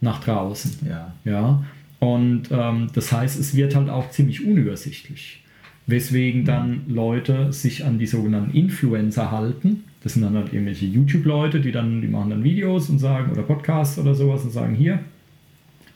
nach 0.00 0.22
draußen. 0.22 0.86
Ja. 0.88 1.14
Ja. 1.24 1.64
Und 1.98 2.48
ähm, 2.50 2.88
das 2.94 3.12
heißt, 3.12 3.38
es 3.38 3.54
wird 3.54 3.74
halt 3.74 3.88
auch 3.88 4.10
ziemlich 4.10 4.44
unübersichtlich. 4.44 5.42
Weswegen 5.86 6.44
dann 6.44 6.82
Leute 6.88 7.52
sich 7.52 7.84
an 7.84 7.98
die 7.98 8.06
sogenannten 8.06 8.56
Influencer 8.56 9.30
halten. 9.30 9.84
Das 10.02 10.14
sind 10.14 10.22
dann 10.22 10.34
halt 10.34 10.52
irgendwelche 10.52 10.86
YouTube-Leute, 10.86 11.60
die 11.60 11.70
dann, 11.72 12.00
die 12.02 12.08
machen 12.08 12.30
dann 12.30 12.42
Videos 12.44 12.88
und 12.90 12.98
sagen, 12.98 13.30
oder 13.32 13.42
Podcasts 13.42 13.98
oder 13.98 14.14
sowas 14.14 14.42
und 14.42 14.50
sagen, 14.50 14.74
hier, 14.74 14.98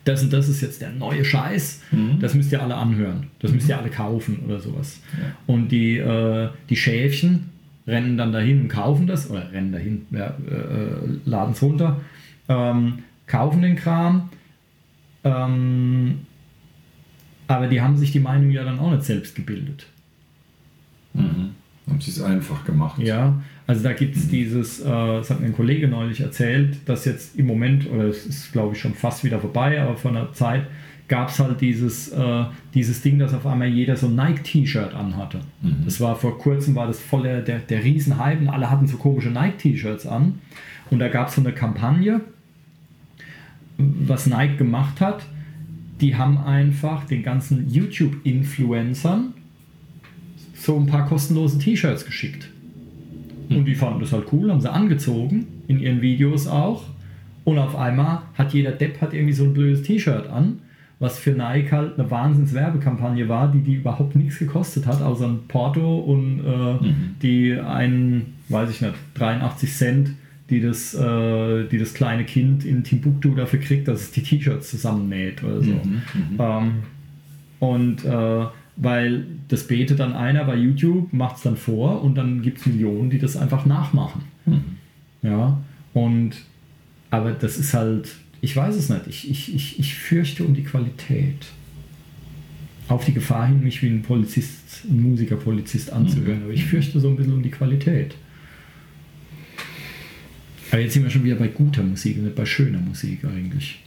das 0.05 0.23
und 0.23 0.33
das 0.33 0.49
ist 0.49 0.61
jetzt 0.61 0.81
der 0.81 0.93
neue 0.93 1.25
Scheiß, 1.25 1.83
Mhm. 1.91 2.21
das 2.21 2.35
müsst 2.35 2.53
ihr 2.53 2.63
alle 2.63 2.77
anhören, 2.77 3.27
das 3.41 3.51
müsst 3.53 3.69
ihr 3.69 3.77
alle 3.77 3.91
kaufen 3.91 4.39
oder 4.47 4.61
sowas. 4.61 5.01
Ja. 5.21 5.33
Und 5.47 5.73
die, 5.73 5.99
äh, 5.99 6.49
die 6.71 6.77
Schäfchen 6.77 7.47
rennen 7.89 8.17
dann 8.17 8.31
dahin 8.33 8.63
und 8.63 8.69
kaufen 8.69 9.09
das, 9.09 9.29
oder 9.31 9.51
rennen 9.51 9.73
dahin, 9.73 10.07
ja, 10.13 10.27
äh, 10.29 11.19
laden 11.25 11.53
es 11.53 11.63
runter, 11.63 12.01
ähm, 12.49 13.01
kaufen 13.27 13.63
den 13.63 13.75
Kram, 13.75 14.29
ähm, 15.25 16.21
aber 17.49 17.67
die 17.67 17.81
haben 17.81 17.97
sich 17.97 18.13
die 18.13 18.21
Meinung 18.21 18.51
ja 18.51 18.63
dann 18.63 18.79
auch 18.79 18.93
nicht 18.93 19.03
selbst 19.05 19.35
gebildet. 19.35 19.87
Mhm. 21.97 22.01
Haben 22.01 22.01
sie 22.01 22.11
es 22.11 22.23
einfach 22.23 22.65
gemacht. 22.65 22.99
Ja, 22.99 23.41
also 23.67 23.83
da 23.83 23.93
gibt 23.93 24.17
es 24.17 24.29
dieses, 24.29 24.81
äh, 24.81 24.85
das 24.85 25.31
hat 25.31 25.41
mir 25.41 25.47
ein 25.47 25.57
Kollege 25.57 25.89
neulich 25.89 26.21
erzählt, 26.21 26.77
dass 26.87 27.05
jetzt 27.05 27.39
im 27.39 27.47
Moment, 27.47 27.91
oder 27.91 28.05
es 28.05 28.27
ist 28.27 28.53
glaube 28.53 28.75
ich 28.75 28.81
schon 28.81 28.95
fast 28.95 29.25
wieder 29.25 29.41
vorbei, 29.41 29.81
aber 29.81 29.97
vor 29.97 30.11
einer 30.11 30.33
Zeit 30.33 30.67
gab 31.09 31.29
es 31.29 31.39
halt 31.39 31.61
dieses, 31.61 32.09
äh, 32.09 32.45
dieses 32.75 33.01
Ding, 33.03 33.19
dass 33.19 33.33
auf 33.33 33.47
einmal 33.47 33.69
jeder 33.69 33.97
so 33.97 34.09
ein 34.09 34.17
Nike-T-Shirt 34.17 34.95
anhatte. 34.95 35.41
Mhm. 35.63 35.85
Das 35.85 36.01
war 36.01 36.17
vor 36.17 36.39
kurzem, 36.39 36.75
war 36.75 36.87
das 36.87 37.01
voll 37.01 37.23
der, 37.23 37.43
der, 37.43 37.61
der 37.61 37.85
Riesenhype 37.85 38.41
und 38.41 38.49
alle 38.49 38.71
hatten 38.71 38.87
so 38.87 38.97
komische 38.97 39.31
Nike-T-Shirts 39.31 40.07
an. 40.07 40.41
Und 40.91 40.99
da 40.99 41.09
gab 41.09 41.29
es 41.29 41.37
so 41.37 41.41
eine 41.41 41.53
Kampagne, 41.53 42.21
was 43.79 44.27
Nike 44.27 44.57
gemacht 44.57 45.01
hat. 45.01 45.25
Die 46.01 46.17
haben 46.17 46.39
einfach 46.39 47.05
den 47.07 47.23
ganzen 47.23 47.71
YouTube-Influencern 47.71 49.33
so 50.57 50.77
ein 50.77 50.87
paar 50.87 51.07
kostenlose 51.07 51.59
T-Shirts 51.59 52.05
geschickt. 52.05 52.49
Und 53.49 53.65
die 53.65 53.75
fanden 53.75 54.01
das 54.01 54.13
halt 54.13 54.25
cool, 54.33 54.51
haben 54.51 54.61
sie 54.61 54.73
angezogen, 54.73 55.47
in 55.69 55.79
ihren 55.79 56.03
Videos 56.03 56.47
auch. 56.47 56.85
Und 57.45 57.59
auf 57.59 57.77
einmal 57.77 58.23
hat 58.35 58.53
jeder 58.53 58.73
Depp 58.73 59.01
hat 59.01 59.15
irgendwie 59.15 59.33
so 59.33 59.45
ein 59.45 59.55
blödes 59.55 59.83
T-Shirt 59.83 60.29
an, 60.29 60.61
was 60.99 61.19
für 61.19 61.31
Nike 61.31 61.71
halt 61.71 61.99
eine 61.99 62.11
Wahnsinns-Werbekampagne 62.11 63.29
war, 63.29 63.53
die 63.53 63.61
die 63.61 63.75
überhaupt 63.75 64.17
nichts 64.17 64.39
gekostet 64.39 64.87
hat, 64.87 65.01
außer 65.01 65.29
ein 65.29 65.41
Porto 65.47 65.99
und 65.99 66.41
äh, 66.41 66.93
die 67.23 67.53
einen, 67.53 68.35
weiß 68.49 68.71
ich 68.71 68.81
nicht, 68.81 68.95
83 69.15 69.73
Cent, 69.73 70.11
die 70.51 70.61
das, 70.61 70.95
äh, 70.95 71.69
die 71.69 71.79
das 71.79 71.95
kleine 71.95 72.25
Kind 72.25 72.65
in 72.65 72.83
Timbuktu 72.83 73.35
dafür 73.35 73.61
kriegt, 73.61 73.87
dass 73.87 74.01
es 74.01 74.11
die 74.11 74.23
T-Shirts 74.23 74.71
zusammennäht 74.71 75.45
oder 75.45 75.63
so. 75.63 75.73
Mhm. 75.73 76.03
Mhm. 76.15 76.41
Ähm, 76.41 76.73
und 77.61 78.05
äh, 78.05 78.47
weil 78.77 79.27
das 79.49 79.67
betet 79.67 80.01
dann 80.01 80.13
einer 80.13 80.45
bei 80.45 80.57
YouTube, 80.57 81.13
macht 81.13 81.37
es 81.37 81.43
dann 81.43 81.57
vor 81.57 82.03
und 82.03 82.15
dann 82.15 82.43
gibt 82.43 82.59
es 82.59 82.67
Millionen, 82.67 83.11
die 83.11 83.19
das 83.19 83.37
einfach 83.37 83.65
nachmachen. 83.65 84.23
Mhm. 84.45 84.77
Ja, 85.23 85.59
und 85.95 86.33
aber 87.11 87.33
das 87.33 87.57
ist 87.57 87.73
halt, 87.73 88.15
ich 88.41 88.55
weiß 88.55 88.77
es 88.77 88.91
nicht, 88.91 89.07
ich, 89.07 89.31
ich, 89.31 89.55
ich, 89.55 89.79
ich 89.79 89.95
fürchte 89.95 90.45
um 90.45 90.55
die 90.55 90.65
Qualität. 90.65 91.47
Auf 92.89 93.05
die 93.05 93.15
Gefahr 93.15 93.49
hin, 93.49 93.65
mich 93.65 93.83
wie 93.83 93.89
ein 93.89 94.03
Polizist, 94.03 94.85
ein 94.85 95.03
Musiker-Polizist 95.03 95.93
anzuhören, 95.93 96.45
aber 96.45 96.53
ich 96.53 96.67
fürchte 96.67 97.01
so 97.01 97.09
ein 97.09 97.17
bisschen 97.17 97.33
um 97.33 97.43
die 97.43 97.51
Qualität. 97.51 98.15
Aber 100.71 100.81
jetzt 100.81 100.93
sind 100.93 101.03
wir 101.03 101.11
schon 101.11 101.25
wieder 101.25 101.37
bei 101.37 101.49
guter 101.49 101.83
Musik 101.83 102.19
und 102.19 102.25
nicht 102.25 102.37
bei 102.37 102.47
schöner 102.47 102.79
Musik 102.79 103.25
eigentlich. 103.25 103.81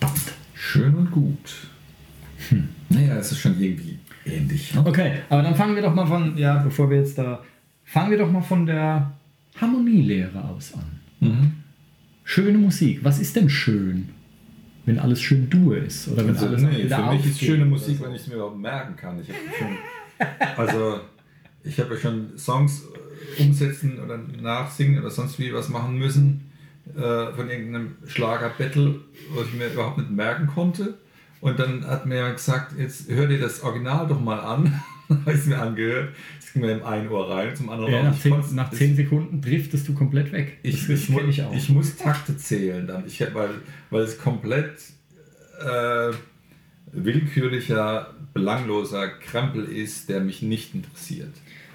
Verdammt. 0.00 0.32
Schön 0.54 0.94
und 0.94 1.10
gut. 1.10 1.68
Naja, 2.88 3.16
es 3.16 3.32
ist 3.32 3.40
schon 3.40 3.60
irgendwie 3.60 3.98
ähnlich. 4.24 4.74
Ne? 4.74 4.82
Okay, 4.84 5.12
aber 5.28 5.42
dann 5.42 5.54
fangen 5.54 5.74
wir 5.74 5.82
doch 5.82 5.94
mal 5.94 6.06
von, 6.06 6.36
ja, 6.36 6.58
bevor 6.62 6.90
wir 6.90 6.98
jetzt 6.98 7.18
da, 7.18 7.42
fangen 7.84 8.10
wir 8.10 8.18
doch 8.18 8.30
mal 8.30 8.42
von 8.42 8.66
der 8.66 9.12
Harmonielehre 9.60 10.42
aus 10.44 10.74
an. 10.74 11.00
Mhm. 11.20 11.52
Schöne 12.24 12.58
Musik, 12.58 13.00
was 13.02 13.18
ist 13.20 13.36
denn 13.36 13.48
schön? 13.50 14.08
Wenn 14.84 14.98
alles 14.98 15.20
schön 15.20 15.48
dur 15.48 15.76
ist 15.76 16.08
oder 16.08 16.26
wenn 16.26 16.34
Also, 16.34 16.46
alles 16.46 16.62
nee, 16.62 16.88
für 16.88 17.12
mich 17.12 17.26
ist 17.26 17.40
schöne 17.40 17.64
Musik, 17.64 17.98
so. 17.98 18.04
wenn 18.04 18.14
ich 18.14 18.22
es 18.22 18.26
mir 18.28 18.34
überhaupt 18.34 18.58
merken 18.58 18.96
kann. 18.96 19.20
Ich 19.20 19.28
habe 19.28 19.38
schon, 19.56 20.26
also 20.56 21.00
ich 21.62 21.78
habe 21.78 21.94
ja 21.94 22.00
schon 22.00 22.36
Songs 22.36 22.82
äh, 23.38 23.42
umsetzen 23.42 24.00
oder 24.00 24.18
nachsingen 24.40 25.00
oder 25.00 25.10
sonst 25.10 25.38
wie 25.38 25.52
was 25.52 25.68
machen 25.68 25.98
müssen 25.98 26.50
äh, 26.96 27.32
von 27.32 27.48
irgendeinem 27.48 27.96
Schlager-Battle, 28.06 28.96
was 29.34 29.46
ich 29.46 29.54
mir 29.54 29.68
überhaupt 29.68 29.98
nicht 29.98 30.10
merken 30.10 30.48
konnte. 30.48 30.98
Und 31.42 31.58
dann 31.58 31.84
hat 31.86 32.06
mir 32.06 32.14
jemand 32.16 32.36
gesagt, 32.36 32.72
jetzt 32.78 33.10
hör 33.10 33.26
dir 33.26 33.38
das 33.40 33.62
Original 33.62 34.06
doch 34.06 34.20
mal 34.20 34.38
an. 34.40 34.80
habe 35.10 35.32
ich 35.32 35.40
es 35.40 35.46
mir 35.46 35.58
angehört. 35.60 36.14
Es 36.40 36.52
ging 36.52 36.62
mir 36.62 36.70
im 36.72 36.84
ein 36.84 37.08
Ohr 37.10 37.28
rein, 37.30 37.54
zum 37.54 37.68
anderen 37.68 37.92
Ja, 37.92 38.02
nach, 38.04 38.18
zehn, 38.18 38.34
nach 38.54 38.70
zehn 38.70 38.94
Sekunden 38.96 39.40
driftest 39.42 39.86
du 39.88 39.92
komplett 39.94 40.30
weg. 40.32 40.58
ich, 40.62 40.86
das 40.86 40.88
ich, 41.00 41.08
mu- 41.10 41.20
ich 41.20 41.42
auch. 41.42 41.52
ich 41.54 41.68
muss 41.68 41.96
Takte 41.96 42.36
zählen 42.38 42.86
dann, 42.86 43.04
ich, 43.06 43.20
weil, 43.34 43.50
weil 43.90 44.02
es 44.02 44.16
komplett 44.18 44.78
äh, 45.60 46.12
willkürlicher, 46.92 48.14
belangloser 48.34 49.08
Krempel 49.08 49.64
ist, 49.64 50.08
der 50.08 50.20
mich 50.20 50.42
nicht 50.42 50.74
interessiert. 50.74 51.32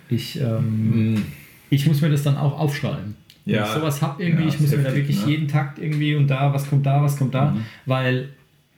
Ich, 0.10 0.40
ähm, 0.40 1.24
ich 1.70 1.86
muss 1.88 2.02
mir 2.02 2.10
das 2.10 2.24
dann 2.24 2.38
auch 2.38 2.58
aufschreiben. 2.60 3.16
Wenn 3.46 3.56
Ja. 3.56 3.66
ich 3.66 3.72
sowas 3.72 4.02
habe 4.02 4.24
irgendwie, 4.24 4.44
Ja, 4.44 4.50
ich 4.50 4.60
muss 4.60 4.72
ist 4.72 4.78
mir 4.78 4.84
da 4.84 4.90
heftig, 4.90 5.04
wirklich 5.08 5.26
ne? 5.26 5.32
jeden 5.32 5.48
Takt 5.48 5.80
irgendwie 5.80 6.16
und 6.16 6.28
da, 6.28 6.54
was 6.54 6.70
kommt 6.70 6.86
da, 6.86 7.02
was 7.02 7.18
kommt 7.18 7.34
da, 7.34 7.52
Mhm. 7.52 7.66
weil 7.86 8.30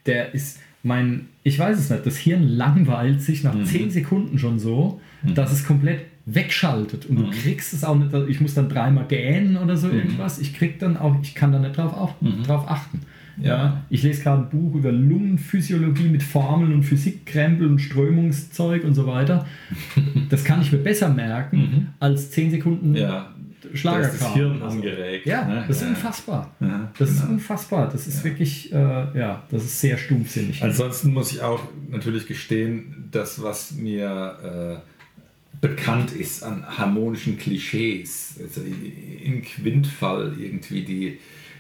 der 0.06 0.34
ist 0.34 0.60
mein, 0.84 1.28
ich 1.44 1.58
weiß 1.60 1.78
es 1.78 1.90
nicht, 1.90 2.06
das 2.06 2.18
Hirn 2.18 2.48
langweilt 2.48 3.22
sich 3.22 3.44
nach 3.44 3.54
Mhm. 3.56 3.66
10 3.66 3.92
Sekunden 3.92 4.40
schon 4.40 4.60
so, 4.60 5.02
dass 5.36 5.52
es 5.52 5.66
komplett 5.66 6.02
wegschaltet 6.26 7.06
und 7.08 7.18
Mhm. 7.20 7.24
du 7.26 7.30
kriegst 7.32 7.74
es 7.74 7.84
auch 7.84 7.96
nicht, 7.98 8.14
ich 8.30 8.40
muss 8.40 8.54
dann 8.54 8.70
dreimal 8.70 9.06
gähnen 9.08 9.58
oder 9.58 9.76
so 9.76 9.88
Mhm. 9.88 9.94
irgendwas, 9.96 10.40
ich 10.40 10.54
krieg 10.54 10.80
dann 10.80 10.96
auch, 10.96 11.16
ich 11.22 11.36
kann 11.36 11.52
da 11.52 11.60
nicht 11.60 11.76
drauf, 11.78 11.94
auf, 11.94 12.22
Mhm. 12.22 12.44
drauf 12.44 12.70
achten. 12.70 13.02
Ja. 13.42 13.48
Ja, 13.48 13.84
ich 13.90 14.04
lese 14.04 14.22
gerade 14.24 14.44
ein 14.44 14.50
Buch 14.50 14.76
über 14.76 14.92
Lungenphysiologie 14.92 16.10
mit 16.10 16.22
Formeln 16.24 16.74
und 16.74 16.84
Physikkrempel 16.84 17.68
und 17.68 17.80
Strömungszeug 17.80 18.84
und 18.84 18.94
so 18.96 19.08
weiter. 19.08 19.46
Das 20.30 20.44
kann 20.44 20.62
ich 20.62 20.72
mir 20.72 20.78
besser 20.80 21.10
merken 21.10 21.58
Mhm. 21.58 21.88
als 22.00 22.32
10 22.32 22.52
Sekunden 22.52 22.96
Ja, 22.96 23.34
Schlagerkram. 23.74 24.10
da 24.10 24.16
ist 24.16 24.22
das 24.22 24.34
Hirn 24.34 24.62
angeregt. 24.62 25.26
Ja, 25.26 25.46
ne? 25.46 25.66
das 25.68 25.78
ist 25.78 25.84
ja. 25.84 25.90
unfassbar. 25.90 26.56
Ja, 26.60 26.92
Das 26.98 27.10
ist 27.10 27.22
genau. 27.22 27.34
unfassbar. 27.34 27.90
Das 27.92 28.08
ist 28.08 28.24
wirklich, 28.24 28.72
äh, 28.72 28.76
ja, 28.76 29.44
das 29.52 29.64
ist 29.64 29.82
sehr 29.82 29.98
stumpfsinnig. 29.98 30.64
Ansonsten 30.64 31.14
muss 31.14 31.32
ich 31.32 31.42
auch 31.42 31.62
natürlich 31.90 32.28
gestehen, 32.28 33.08
das, 33.12 33.42
was 33.42 33.72
mir 33.72 34.82
äh, 34.82 35.60
bekannt 35.62 36.12
ist 36.12 36.44
an 36.44 36.66
harmonischen 36.78 37.38
Klischees, 37.38 38.36
also 38.42 38.62
im 38.62 39.42
Quintfall 39.42 40.36
irgendwie 40.40 40.84
die, 40.84 41.20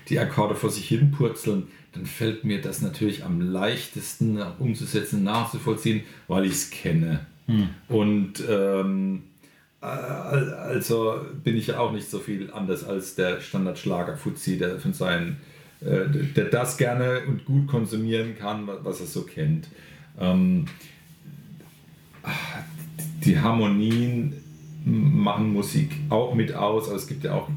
die 0.09 0.19
Akkorde 0.19 0.55
vor 0.55 0.69
sich 0.69 0.87
hin 0.87 1.11
purzeln, 1.11 1.67
dann 1.93 2.05
fällt 2.05 2.43
mir 2.43 2.61
das 2.61 2.81
natürlich 2.81 3.23
am 3.25 3.41
leichtesten 3.41 4.39
umzusetzen, 4.59 5.23
nachzuvollziehen, 5.23 6.01
weil 6.27 6.45
ich 6.45 6.51
es 6.53 6.69
kenne. 6.69 7.25
Und 7.87 8.33
ähm, 8.47 9.23
Äh, 9.23 9.38
also 9.81 11.21
bin 11.43 11.55
ich 11.55 11.67
ja 11.67 11.79
auch 11.79 11.91
nicht 11.91 12.09
so 12.09 12.19
viel 12.19 12.51
anders 12.51 12.83
als 12.83 13.15
der 13.15 13.39
Standardschlager-Fuzzi, 13.39 14.57
der 14.57 14.79
von 14.79 14.93
seinen, 14.93 15.37
äh, 15.81 16.05
der 16.35 16.45
das 16.45 16.77
gerne 16.77 17.21
und 17.27 17.45
gut 17.45 17.67
konsumieren 17.67 18.37
kann, 18.37 18.67
was 18.83 18.99
er 18.99 19.05
so 19.05 19.23
kennt. 19.23 19.67
Ähm, 20.19 20.65
die 23.23 23.39
Harmonien 23.39 24.33
machen 24.85 25.53
Musik 25.53 25.91
auch 26.09 26.33
mit 26.33 26.53
aus, 26.53 26.87
aber 26.87 26.97
es 26.97 27.07
gibt 27.07 27.23
ja 27.23 27.33
auch 27.33 27.49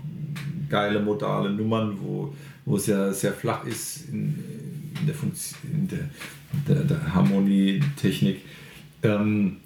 geile 0.68 1.00
modale 1.00 1.50
Nummern, 1.50 1.98
wo, 2.00 2.34
wo 2.64 2.76
es 2.76 2.86
ja 2.86 3.12
sehr 3.12 3.32
flach 3.32 3.64
ist 3.64 4.08
in, 4.10 4.92
in 5.00 5.06
der, 5.06 5.14
Funktion, 5.14 5.60
in 5.72 5.88
der, 5.88 6.08
der, 6.68 6.84
der 6.84 7.14
Harmonietechnik. 7.14 8.42
Ähm, 9.02 9.58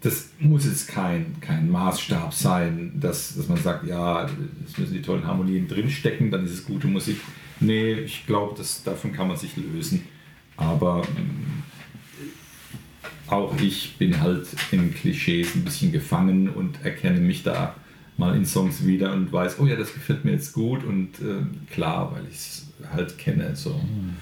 das 0.00 0.30
muss 0.38 0.64
jetzt 0.64 0.88
kein, 0.88 1.40
kein 1.40 1.70
Maßstab 1.70 2.32
sein, 2.32 2.92
dass, 2.94 3.34
dass 3.34 3.48
man 3.48 3.58
sagt, 3.58 3.86
ja, 3.86 4.28
es 4.64 4.78
müssen 4.78 4.94
die 4.94 5.02
tollen 5.02 5.26
Harmonien 5.26 5.66
drinstecken, 5.66 6.30
dann 6.30 6.44
ist 6.44 6.52
es 6.52 6.64
gute 6.64 6.86
Musik. 6.86 7.20
Nee, 7.60 7.94
ich 7.94 8.24
glaube, 8.26 8.54
davon 8.84 9.12
kann 9.12 9.28
man 9.28 9.36
sich 9.36 9.56
lösen. 9.56 10.04
Aber 10.56 11.02
ähm, 11.16 11.62
auch 13.26 13.54
ich 13.60 13.96
bin 13.96 14.20
halt 14.20 14.46
in 14.70 14.94
Klischees 14.94 15.54
ein 15.54 15.64
bisschen 15.64 15.92
gefangen 15.92 16.48
und 16.48 16.84
erkenne 16.84 17.20
mich 17.20 17.42
da 17.42 17.74
mal 18.16 18.36
in 18.36 18.44
Songs 18.44 18.84
wieder 18.84 19.12
und 19.12 19.32
weiß, 19.32 19.58
oh 19.60 19.66
ja, 19.66 19.76
das 19.76 19.94
gefällt 19.94 20.24
mir 20.24 20.32
jetzt 20.32 20.52
gut 20.52 20.84
und 20.84 21.20
äh, 21.20 21.72
klar, 21.72 22.12
weil 22.12 22.26
ich 22.28 22.36
es 22.36 22.66
halt 22.92 23.18
kenne. 23.18 23.54
So. 23.54 23.74
Mhm. 23.74 24.16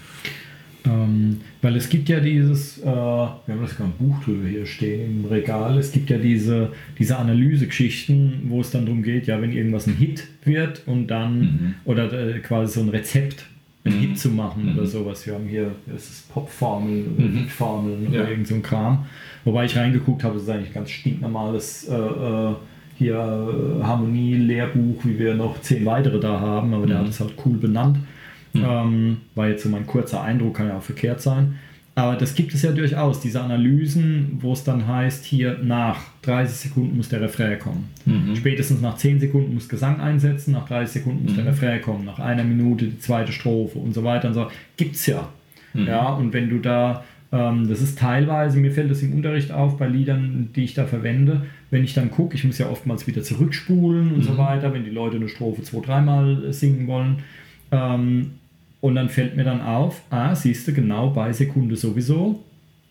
Ähm, 0.87 1.41
weil 1.61 1.75
es 1.75 1.89
gibt 1.89 2.07
ja 2.09 2.19
dieses, 2.19 2.79
äh, 2.79 2.85
wir 2.85 2.91
haben 3.47 3.61
das 3.61 3.75
gerade 3.75 3.89
ein 3.89 3.97
Buch 3.97 4.23
drüber 4.23 4.47
hier 4.47 4.65
stehen 4.65 5.23
im 5.23 5.25
Regal, 5.25 5.77
es 5.77 5.91
gibt 5.91 6.09
ja 6.09 6.17
diese, 6.17 6.71
diese 6.97 7.17
Analysegeschichten, 7.17 8.43
wo 8.45 8.61
es 8.61 8.71
dann 8.71 8.85
darum 8.85 9.03
geht, 9.03 9.27
ja, 9.27 9.41
wenn 9.41 9.51
irgendwas 9.51 9.87
ein 9.87 9.95
Hit 9.95 10.27
wird 10.43 10.83
und 10.87 11.07
dann, 11.07 11.39
mhm. 11.39 11.73
oder 11.85 12.11
äh, 12.13 12.39
quasi 12.39 12.75
so 12.75 12.81
ein 12.81 12.89
Rezept, 12.89 13.45
einen 13.83 13.97
mhm. 13.97 14.01
Hit 14.01 14.19
zu 14.19 14.29
machen 14.29 14.71
mhm. 14.71 14.77
oder 14.77 14.85
sowas. 14.85 15.25
Wir 15.25 15.33
haben 15.33 15.47
hier, 15.47 15.71
das 15.87 16.09
ist 16.09 16.29
Popformel 16.31 17.05
oder 17.17 17.27
mhm. 17.27 17.37
Hitformeln 17.37 18.07
oder 18.07 18.23
ja. 18.23 18.29
irgend 18.29 18.47
so 18.47 18.55
ein 18.55 18.63
Kram. 18.63 19.05
Wobei 19.43 19.65
ich 19.65 19.77
reingeguckt 19.77 20.23
habe, 20.23 20.35
das 20.35 20.43
ist 20.43 20.49
eigentlich 20.49 20.73
ganz 20.73 20.89
stinknormales 20.89 21.87
äh, 21.89 21.95
äh 21.95 22.53
hier 22.97 23.13
äh, 23.15 23.83
Harmonie-Lehrbuch, 23.83 25.05
wie 25.05 25.19
wir 25.19 25.35
noch 25.35 25.61
zehn 25.61 25.85
weitere 25.85 26.19
da 26.19 26.39
haben, 26.39 26.73
aber 26.73 26.87
der 26.87 26.97
mhm. 26.97 27.01
hat 27.01 27.09
es 27.09 27.19
halt 27.19 27.33
cool 27.45 27.57
benannt. 27.57 27.97
Mhm. 28.53 28.65
Ähm, 28.65 29.17
war 29.35 29.47
jetzt 29.47 29.63
so 29.63 29.69
mein 29.69 29.85
kurzer 29.85 30.21
Eindruck, 30.21 30.55
kann 30.55 30.67
ja 30.67 30.77
auch 30.77 30.83
verkehrt 30.83 31.21
sein. 31.21 31.55
Aber 31.97 32.15
das 32.15 32.35
gibt 32.35 32.53
es 32.53 32.61
ja 32.61 32.71
durchaus, 32.71 33.21
diese 33.21 33.41
Analysen, 33.41 34.37
wo 34.39 34.53
es 34.53 34.63
dann 34.63 34.87
heißt, 34.87 35.25
hier 35.25 35.57
nach 35.63 35.97
30 36.21 36.55
Sekunden 36.55 36.95
muss 36.95 37.09
der 37.09 37.21
Refrain 37.21 37.57
kommen. 37.57 37.89
Mhm. 38.05 38.35
Spätestens 38.35 38.81
nach 38.81 38.97
10 38.97 39.19
Sekunden 39.19 39.55
muss 39.55 39.67
Gesang 39.67 39.99
einsetzen, 39.99 40.51
nach 40.51 40.67
30 40.67 41.01
Sekunden 41.01 41.23
muss 41.23 41.31
mhm. 41.31 41.37
der 41.37 41.45
Refrain 41.47 41.81
kommen, 41.81 42.05
nach 42.05 42.19
einer 42.19 42.43
Minute 42.43 42.85
die 42.85 42.99
zweite 42.99 43.31
Strophe 43.31 43.79
und 43.79 43.95
so 43.95 44.03
weiter 44.03 44.27
und 44.27 44.35
so. 44.35 44.45
Gibt 44.77 44.93
es 44.93 45.07
ja. 45.07 45.27
Mhm. 45.73 45.87
Ja, 45.87 46.09
und 46.09 46.33
wenn 46.33 46.51
du 46.51 46.59
da, 46.59 47.03
ähm, 47.31 47.67
das 47.67 47.81
ist 47.81 47.97
teilweise, 47.97 48.59
mir 48.59 48.71
fällt 48.71 48.91
das 48.91 49.01
im 49.01 49.13
Unterricht 49.13 49.51
auf 49.51 49.79
bei 49.79 49.87
Liedern, 49.87 50.49
die 50.55 50.65
ich 50.65 50.75
da 50.75 50.85
verwende, 50.85 51.47
wenn 51.71 51.83
ich 51.83 51.95
dann 51.95 52.11
gucke, 52.11 52.35
ich 52.35 52.43
muss 52.43 52.59
ja 52.59 52.69
oftmals 52.69 53.07
wieder 53.07 53.23
zurückspulen 53.23 54.13
und 54.13 54.21
so 54.21 54.33
mhm. 54.33 54.37
weiter, 54.37 54.71
wenn 54.71 54.83
die 54.83 54.91
Leute 54.91 55.15
eine 55.15 55.29
Strophe 55.29 55.63
zwei, 55.63 55.79
dreimal 55.79 56.53
singen 56.53 56.85
wollen. 56.85 57.23
Ähm, 57.71 58.31
und 58.79 58.95
dann 58.95 59.09
fällt 59.09 59.35
mir 59.35 59.43
dann 59.43 59.61
auf, 59.61 60.01
ah, 60.09 60.35
siehst 60.35 60.67
du, 60.67 60.73
genau 60.73 61.09
bei 61.09 61.33
Sekunde 61.33 61.75
sowieso 61.75 62.43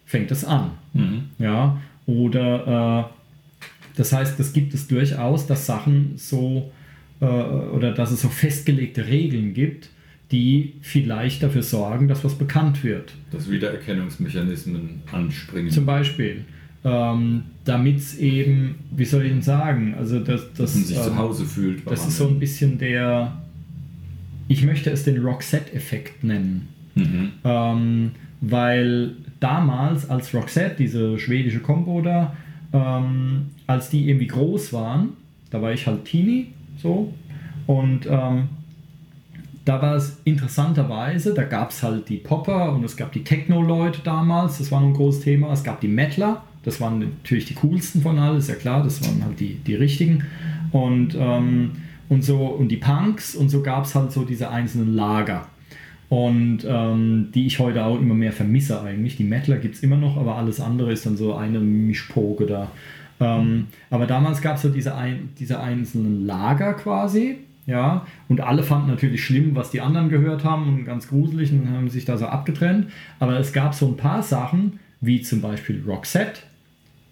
fängt 0.07 0.31
es 0.31 0.45
an. 0.45 0.71
Mhm. 0.95 1.25
Ja, 1.39 1.81
oder 2.07 3.09
äh, 3.09 3.97
das 3.97 4.13
heißt, 4.13 4.39
das 4.39 4.53
gibt 4.53 4.73
es 4.73 4.87
durchaus, 4.87 5.47
dass 5.47 5.67
Sachen 5.67 6.13
so 6.17 6.71
äh, 7.21 7.25
oder 7.25 7.93
dass 7.93 8.13
es 8.13 8.23
so 8.23 8.29
festgelegte 8.29 9.07
Regeln 9.07 9.53
gibt, 9.53 9.91
die 10.31 10.75
vielleicht 10.83 11.43
dafür 11.43 11.63
sorgen, 11.63 12.09
dass 12.09 12.25
was 12.25 12.35
bekannt 12.35 12.85
wird. 12.85 13.15
Dass 13.31 13.51
Wiedererkennungsmechanismen 13.51 15.03
anspringen. 15.13 15.71
Zum 15.71 15.87
Beispiel. 15.87 16.45
Ähm, 16.85 17.43
Damit 17.65 17.99
es 17.99 18.19
eben, 18.19 18.77
wie 18.93 19.05
soll 19.05 19.25
ich 19.25 19.33
denn 19.33 19.43
sagen, 19.43 19.95
also 19.99 20.21
das, 20.21 20.53
das, 20.53 20.59
dass 20.59 20.75
man 20.75 20.85
sich 20.85 20.97
ähm, 20.97 21.03
zu 21.03 21.17
Hause 21.17 21.45
fühlt. 21.45 21.91
Das 21.91 22.07
ist 22.07 22.19
so 22.19 22.29
ein 22.29 22.39
bisschen 22.39 22.79
der, 22.79 23.37
ich 24.49 24.65
möchte 24.65 24.91
es 24.91 25.05
den 25.05 25.23
Roxette-Effekt 25.23 26.25
nennen. 26.25 26.69
Mhm. 26.95 27.33
Ähm, 27.45 28.11
weil 28.41 29.13
damals, 29.41 30.09
als 30.09 30.35
Roxette, 30.35 30.77
diese 30.79 31.19
schwedische 31.19 31.61
Combo 31.61 32.01
da, 32.01 32.37
ähm, 32.73 33.47
als 33.67 33.91
die 33.91 34.09
irgendwie 34.09 34.27
groß 34.27 34.73
waren, 34.73 35.11
da 35.51 35.63
war 35.63 35.73
ich 35.73 35.87
halt 35.87 36.05
Teenie, 36.05 36.49
so, 36.79 37.13
und 37.67 38.07
ähm, 38.07 38.49
da 39.65 39.83
war 39.83 39.97
es 39.97 40.21
interessanterweise, 40.25 41.35
da 41.35 41.43
gab 41.43 41.71
es 41.71 41.83
halt 41.83 42.09
die 42.09 42.19
Popper 42.19 42.73
und 42.73 42.85
es 42.85 42.97
gab 42.97 43.13
die 43.13 43.25
Techno-Leute 43.25 44.01
damals, 44.05 44.59
das 44.59 44.71
war 44.71 44.81
ein 44.81 44.93
großes 44.93 45.23
Thema, 45.23 45.53
es 45.53 45.65
gab 45.65 45.81
die 45.81 45.89
Metaler, 45.89 46.45
das 46.65 46.81
waren 46.81 47.01
natürlich 47.01 47.47
die 47.47 47.55
coolsten 47.55 48.01
von 48.01 48.19
allen, 48.19 48.39
ist 48.39 48.49
ja 48.49 48.55
klar, 48.55 48.85
das 48.85 49.05
waren 49.05 49.25
halt 49.25 49.41
die, 49.41 49.55
die 49.55 49.75
richtigen. 49.75 50.25
Und 50.71 51.17
ähm, 51.19 51.73
und 52.09 52.23
so 52.23 52.47
und 52.47 52.69
die 52.69 52.77
Punks 52.77 53.35
und 53.35 53.49
so 53.49 53.63
gab 53.63 53.85
es 53.85 53.95
halt 53.95 54.13
so 54.13 54.25
diese 54.25 54.51
einzelnen 54.51 54.95
Lager. 54.95 55.47
Und 56.09 56.59
ähm, 56.69 57.31
die 57.35 57.47
ich 57.47 57.59
heute 57.59 57.85
auch 57.85 57.99
immer 57.99 58.15
mehr 58.15 58.33
vermisse 58.33 58.81
eigentlich. 58.81 59.17
Die 59.17 59.25
Metaler 59.25 59.59
gibt 59.59 59.75
es 59.75 59.83
immer 59.83 59.97
noch, 59.97 60.17
aber 60.17 60.37
alles 60.37 60.61
andere 60.61 60.93
ist 60.93 61.05
dann 61.05 61.17
so 61.17 61.35
eine 61.35 61.59
Mischpoke 61.59 62.47
da. 62.47 62.71
Ähm, 63.19 63.67
aber 63.91 64.07
damals 64.07 64.41
gab 64.41 64.57
es 64.57 64.63
so 64.63 64.69
diese, 64.69 64.95
ein, 64.95 65.31
diese 65.39 65.59
einzelnen 65.61 66.25
Lager 66.27 66.75
quasi. 66.75 67.39
Ja, 67.67 68.07
und 68.29 68.41
alle 68.41 68.63
fanden 68.63 68.89
natürlich 68.89 69.25
schlimm, 69.25 69.57
was 69.57 69.73
die 69.73 69.81
anderen 69.81 70.09
gehört 70.09 70.45
haben 70.45 70.69
und 70.69 70.85
ganz 70.85 71.09
gruselig 71.09 71.51
und 71.51 71.69
haben 71.69 71.91
sich 71.91 72.05
da 72.05 72.17
so 72.17 72.27
abgetrennt. 72.27 72.87
Aber 73.19 73.41
es 73.41 73.53
gab 73.53 73.75
so 73.75 73.89
ein 73.89 73.97
paar 73.97 74.23
Sachen, 74.23 74.79
wie 75.01 75.21
zum 75.21 75.41
Beispiel 75.41 75.83
Roxette 75.85 76.43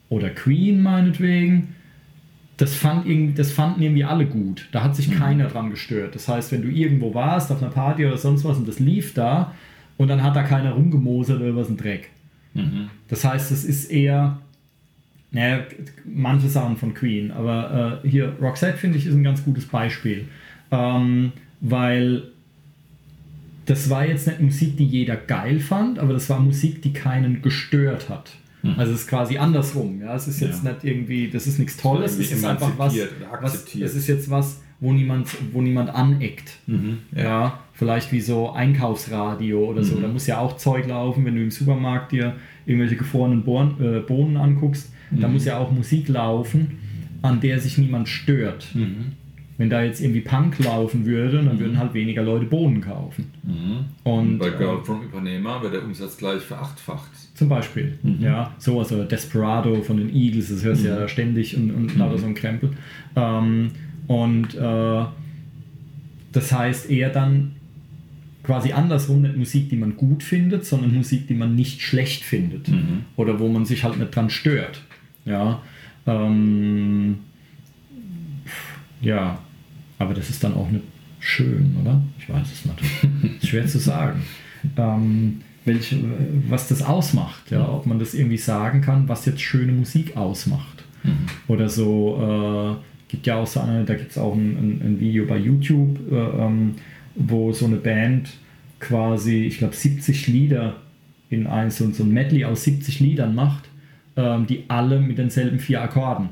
oder 0.08 0.30
Queen 0.30 0.80
meinetwegen, 0.80 1.74
das, 2.56 2.74
fand 2.74 3.06
irgendwie, 3.06 3.34
das 3.34 3.52
fanden 3.52 3.82
irgendwie 3.82 4.04
alle 4.04 4.26
gut. 4.26 4.68
Da 4.72 4.82
hat 4.82 4.94
sich 4.94 5.08
mhm. 5.08 5.14
keiner 5.14 5.48
dran 5.48 5.70
gestört. 5.70 6.14
Das 6.14 6.28
heißt, 6.28 6.52
wenn 6.52 6.62
du 6.62 6.68
irgendwo 6.68 7.14
warst, 7.14 7.50
auf 7.50 7.62
einer 7.62 7.70
Party 7.70 8.06
oder 8.06 8.16
sonst 8.16 8.44
was 8.44 8.56
und 8.56 8.68
das 8.68 8.78
lief 8.78 9.14
da 9.14 9.54
und 9.96 10.08
dann 10.08 10.22
hat 10.22 10.36
da 10.36 10.42
keiner 10.42 10.72
rumgemosert 10.72 11.40
oder 11.40 11.56
was 11.56 11.68
ein 11.68 11.76
Dreck. 11.76 12.10
Mhm. 12.54 12.90
Das 13.08 13.24
heißt, 13.24 13.50
es 13.50 13.64
ist 13.64 13.90
eher, 13.90 14.38
naja, 15.32 15.64
manche 16.04 16.48
Sachen 16.48 16.76
von 16.76 16.94
Queen, 16.94 17.32
aber 17.32 18.00
äh, 18.04 18.08
hier 18.08 18.36
Roxette 18.40 18.78
finde 18.78 18.98
ich 18.98 19.06
ist 19.06 19.14
ein 19.14 19.24
ganz 19.24 19.44
gutes 19.44 19.66
Beispiel, 19.66 20.26
ähm, 20.70 21.32
weil 21.60 22.22
das 23.66 23.90
war 23.90 24.06
jetzt 24.06 24.26
nicht 24.26 24.40
Musik, 24.40 24.76
die 24.76 24.84
jeder 24.84 25.16
geil 25.16 25.58
fand, 25.58 25.98
aber 25.98 26.12
das 26.12 26.28
war 26.30 26.38
Musik, 26.38 26.82
die 26.82 26.92
keinen 26.92 27.42
gestört 27.42 28.08
hat. 28.08 28.32
Mhm. 28.64 28.78
Also 28.78 28.94
es 28.94 29.02
ist 29.02 29.08
quasi 29.08 29.36
andersrum. 29.36 30.00
Ja, 30.00 30.16
es 30.16 30.26
ist 30.26 30.40
jetzt 30.40 30.64
ja. 30.64 30.72
nicht 30.72 30.84
irgendwie, 30.84 31.28
das 31.28 31.46
ist 31.46 31.58
nichts 31.58 31.76
Tolles, 31.76 32.18
es 32.18 32.32
ist 32.32 32.44
einfach 32.44 32.72
was, 32.78 32.96
was, 33.42 33.74
es 33.74 33.94
ist 33.94 34.06
jetzt 34.06 34.30
was, 34.30 34.62
wo 34.80 34.92
niemand, 34.92 35.28
wo 35.52 35.60
niemand 35.60 35.90
aneckt. 35.94 36.58
Mhm. 36.66 36.98
Ja. 37.14 37.22
ja. 37.22 37.60
vielleicht 37.74 38.10
wie 38.10 38.20
so 38.20 38.50
Einkaufsradio 38.50 39.66
oder 39.66 39.84
so. 39.84 39.96
Mhm. 39.96 40.02
Da 40.02 40.08
muss 40.08 40.26
ja 40.26 40.38
auch 40.38 40.56
Zeug 40.56 40.86
laufen, 40.88 41.24
wenn 41.26 41.36
du 41.36 41.42
im 41.42 41.50
Supermarkt 41.50 42.12
dir 42.12 42.36
irgendwelche 42.64 42.96
gefrorenen 42.96 43.44
Bohnen, 43.44 43.76
äh, 43.80 44.00
Bohnen 44.00 44.36
anguckst. 44.38 44.90
Da 45.10 45.28
mhm. 45.28 45.34
muss 45.34 45.44
ja 45.44 45.58
auch 45.58 45.70
Musik 45.70 46.08
laufen, 46.08 46.78
an 47.22 47.40
der 47.40 47.60
sich 47.60 47.76
niemand 47.76 48.08
stört. 48.08 48.74
Mhm. 48.74 49.12
Wenn 49.56 49.70
da 49.70 49.82
jetzt 49.82 50.00
irgendwie 50.00 50.22
Punk 50.22 50.58
laufen 50.58 51.04
würde, 51.04 51.44
dann 51.44 51.60
würden 51.60 51.78
halt 51.78 51.94
weniger 51.94 52.22
Leute 52.22 52.46
Bohnen 52.46 52.80
kaufen. 52.80 53.30
Mhm. 53.44 53.84
Und 54.02 54.38
bei 54.38 54.50
Girl 54.50 54.78
äh, 54.78 54.84
from 54.84 55.02
Ipanema 55.02 55.62
wird 55.62 55.74
der 55.74 55.84
Umsatz 55.84 56.16
gleich 56.16 56.42
verachtfacht. 56.42 57.10
Zum 57.34 57.48
Beispiel. 57.48 57.98
Mhm. 58.02 58.20
Ja, 58.20 58.54
sowas 58.58 58.92
oder 58.92 59.04
Desperado 59.04 59.82
von 59.82 59.96
den 59.96 60.14
Eagles, 60.14 60.50
das 60.50 60.62
hörst 60.62 60.84
du 60.84 60.88
mhm. 60.88 61.00
ja 61.00 61.08
ständig 61.08 61.56
und, 61.56 61.70
und 61.72 61.96
lauter 61.98 62.18
so 62.18 62.26
ein 62.26 62.34
Krempel. 62.34 62.70
Ähm, 63.16 63.70
und 64.06 64.54
äh, 64.54 65.04
das 66.32 66.52
heißt 66.52 66.90
eher 66.90 67.10
dann 67.10 67.56
quasi 68.44 68.72
andersrum 68.72 69.22
nicht 69.22 69.36
Musik, 69.36 69.68
die 69.70 69.76
man 69.76 69.96
gut 69.96 70.22
findet, 70.22 70.64
sondern 70.64 70.94
Musik, 70.94 71.26
die 71.26 71.34
man 71.34 71.56
nicht 71.56 71.80
schlecht 71.82 72.22
findet. 72.22 72.68
Mhm. 72.68 73.04
Oder 73.16 73.40
wo 73.40 73.48
man 73.48 73.64
sich 73.64 73.82
halt 73.82 73.98
nicht 73.98 74.14
dran 74.14 74.30
stört. 74.30 74.82
Ja. 75.24 75.60
Ähm, 76.06 77.16
ja, 79.00 79.38
aber 79.98 80.14
das 80.14 80.30
ist 80.30 80.44
dann 80.44 80.54
auch 80.54 80.70
nicht 80.70 80.84
schön, 81.18 81.76
oder? 81.80 82.00
Ich 82.18 82.28
weiß 82.28 82.46
es 82.52 82.64
nicht. 82.64 83.42
ist 83.42 83.48
schwer 83.48 83.66
zu 83.66 83.78
sagen. 83.78 84.22
Ähm, 84.78 85.42
welche, 85.64 85.98
was 86.48 86.68
das 86.68 86.82
ausmacht, 86.82 87.50
ja, 87.50 87.68
ob 87.68 87.86
man 87.86 87.98
das 87.98 88.14
irgendwie 88.14 88.36
sagen 88.36 88.80
kann, 88.80 89.08
was 89.08 89.24
jetzt 89.24 89.40
schöne 89.40 89.72
Musik 89.72 90.16
ausmacht. 90.16 90.84
Mhm. 91.02 91.26
Oder 91.48 91.68
so, 91.68 92.78
äh, 92.80 92.84
gibt 93.08 93.26
ja 93.26 93.36
auch 93.36 93.46
so 93.46 93.60
eine, 93.60 93.84
da 93.84 93.94
gibt 93.94 94.10
es 94.10 94.18
auch 94.18 94.34
ein, 94.34 94.56
ein, 94.56 94.82
ein, 94.84 95.00
Video 95.00 95.24
bei 95.26 95.38
YouTube, 95.38 95.98
äh, 96.10 96.16
ähm, 96.16 96.74
wo 97.14 97.52
so 97.52 97.66
eine 97.66 97.76
Band 97.76 98.30
quasi, 98.80 99.44
ich 99.44 99.58
glaube, 99.58 99.74
70 99.74 100.26
Lieder 100.26 100.76
in 101.30 101.46
eins 101.46 101.78
so 101.78 101.84
ein 101.84 102.12
Medley 102.12 102.44
aus 102.44 102.64
70 102.64 103.00
Liedern 103.00 103.34
macht, 103.34 103.68
ähm, 104.16 104.46
die 104.46 104.64
alle 104.68 105.00
mit 105.00 105.18
denselben 105.18 105.58
vier 105.58 105.82
Akkorden 105.82 106.30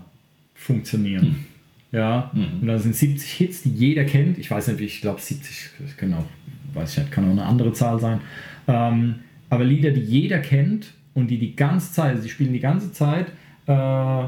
funktionieren. 0.54 1.24
Mhm. 1.24 1.51
Ja, 1.92 2.30
und 2.32 2.66
da 2.66 2.78
sind 2.78 2.96
70 2.96 3.30
Hits, 3.30 3.62
die 3.62 3.70
jeder 3.70 4.04
kennt. 4.04 4.38
Ich 4.38 4.50
weiß 4.50 4.68
nicht, 4.68 4.80
ich 4.80 5.00
glaube 5.02 5.20
70, 5.20 5.70
genau, 5.98 6.24
weiß 6.72 6.92
ich 6.92 6.98
nicht, 6.98 7.12
kann 7.12 7.26
auch 7.26 7.32
eine 7.32 7.44
andere 7.44 7.74
Zahl 7.74 8.00
sein. 8.00 8.20
Ähm, 8.66 9.16
aber 9.50 9.64
Lieder, 9.64 9.90
die 9.90 10.00
jeder 10.00 10.38
kennt 10.38 10.94
und 11.12 11.28
die 11.30 11.38
die 11.38 11.54
ganze 11.54 11.92
Zeit, 11.92 12.12
also 12.12 12.22
die 12.22 12.30
spielen 12.30 12.54
die 12.54 12.60
ganze 12.60 12.92
Zeit 12.92 13.26
äh, 13.66 14.24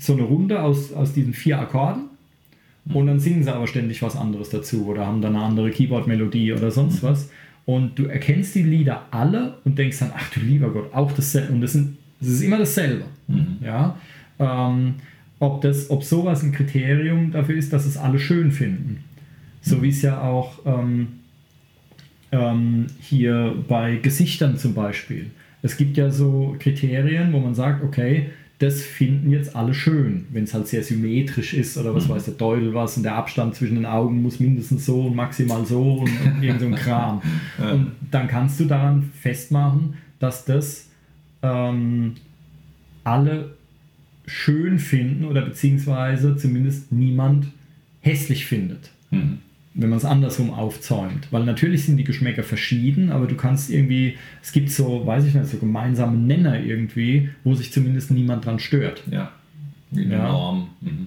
so 0.00 0.12
eine 0.12 0.22
Runde 0.22 0.60
aus, 0.60 0.92
aus 0.92 1.12
diesen 1.12 1.34
vier 1.34 1.60
Akkorden 1.60 2.06
und 2.94 3.06
dann 3.06 3.20
singen 3.20 3.42
sie 3.42 3.54
aber 3.54 3.66
ständig 3.66 4.02
was 4.02 4.16
anderes 4.16 4.50
dazu 4.50 4.86
oder 4.86 5.06
haben 5.06 5.20
dann 5.20 5.36
eine 5.36 5.44
andere 5.44 5.70
Keyboard-Melodie 5.70 6.52
oder 6.52 6.70
sonst 6.70 7.02
was. 7.02 7.30
Und 7.66 7.98
du 7.98 8.06
erkennst 8.06 8.54
die 8.54 8.62
Lieder 8.62 9.06
alle 9.10 9.58
und 9.64 9.78
denkst 9.78 9.98
dann, 9.98 10.12
ach 10.16 10.30
du 10.30 10.40
lieber 10.40 10.70
Gott, 10.70 10.92
auch 10.94 11.12
dasselbe. 11.12 11.52
Und 11.52 11.60
das, 11.60 11.74
sind, 11.74 11.98
das 12.18 12.30
ist 12.30 12.40
immer 12.40 12.56
dasselbe. 12.56 13.04
Ja? 13.62 13.96
Ähm, 14.38 14.94
ob, 15.40 15.60
das, 15.62 15.90
ob 15.90 16.04
sowas 16.04 16.42
ein 16.42 16.52
Kriterium 16.52 17.30
dafür 17.32 17.56
ist, 17.56 17.72
dass 17.72 17.86
es 17.86 17.96
alle 17.96 18.18
schön 18.18 18.52
finden. 18.52 19.04
So 19.60 19.82
wie 19.82 19.88
es 19.88 20.02
ja 20.02 20.20
auch 20.22 20.60
ähm, 20.66 21.08
ähm, 22.32 22.86
hier 23.00 23.54
bei 23.68 23.96
Gesichtern 23.96 24.56
zum 24.56 24.74
Beispiel. 24.74 25.30
Es 25.62 25.76
gibt 25.76 25.96
ja 25.96 26.10
so 26.10 26.56
Kriterien, 26.58 27.32
wo 27.32 27.40
man 27.40 27.54
sagt, 27.54 27.82
okay, 27.82 28.30
das 28.58 28.82
finden 28.82 29.30
jetzt 29.30 29.54
alle 29.54 29.72
schön, 29.72 30.26
wenn 30.32 30.44
es 30.44 30.52
halt 30.52 30.66
sehr 30.66 30.82
symmetrisch 30.82 31.54
ist 31.54 31.78
oder 31.78 31.94
was 31.94 32.08
weiß 32.08 32.24
der 32.24 32.36
Teufel 32.36 32.74
was 32.74 32.96
und 32.96 33.04
der 33.04 33.14
Abstand 33.14 33.54
zwischen 33.54 33.76
den 33.76 33.86
Augen 33.86 34.20
muss 34.20 34.40
mindestens 34.40 34.84
so 34.84 35.02
und 35.02 35.14
maximal 35.14 35.64
so 35.64 35.98
und, 35.98 36.10
und 36.10 36.42
irgend 36.42 36.60
so 36.60 36.66
ein 36.66 36.74
Kram. 36.74 37.22
Und 37.58 37.92
dann 38.10 38.26
kannst 38.26 38.58
du 38.58 38.64
daran 38.64 39.10
festmachen, 39.14 39.94
dass 40.18 40.44
das 40.44 40.88
ähm, 41.42 42.14
alle 43.04 43.54
schön 44.28 44.78
finden 44.78 45.24
oder 45.24 45.42
beziehungsweise 45.42 46.36
zumindest 46.36 46.92
niemand 46.92 47.46
hässlich 48.00 48.46
findet 48.46 48.90
Mhm. 49.10 49.38
wenn 49.74 49.88
man 49.90 49.98
es 49.98 50.04
andersrum 50.04 50.50
aufzäumt. 50.52 51.28
Weil 51.30 51.44
natürlich 51.44 51.84
sind 51.84 51.96
die 51.98 52.04
Geschmäcker 52.04 52.42
verschieden, 52.42 53.10
aber 53.10 53.26
du 53.26 53.36
kannst 53.36 53.70
irgendwie, 53.70 54.16
es 54.42 54.52
gibt 54.52 54.70
so, 54.70 55.06
weiß 55.06 55.24
ich 55.24 55.34
nicht, 55.34 55.46
so 55.46 55.56
gemeinsame 55.58 56.16
Nenner 56.18 56.58
irgendwie, 56.60 57.30
wo 57.44 57.54
sich 57.54 57.72
zumindest 57.72 58.10
niemand 58.10 58.44
dran 58.44 58.58
stört. 58.58 59.02
Ja. 59.10 59.30
Wie 59.90 60.04
eine 60.04 60.14
Ja. 60.14 60.28
Norm. 60.32 60.68
Mhm. 60.80 61.06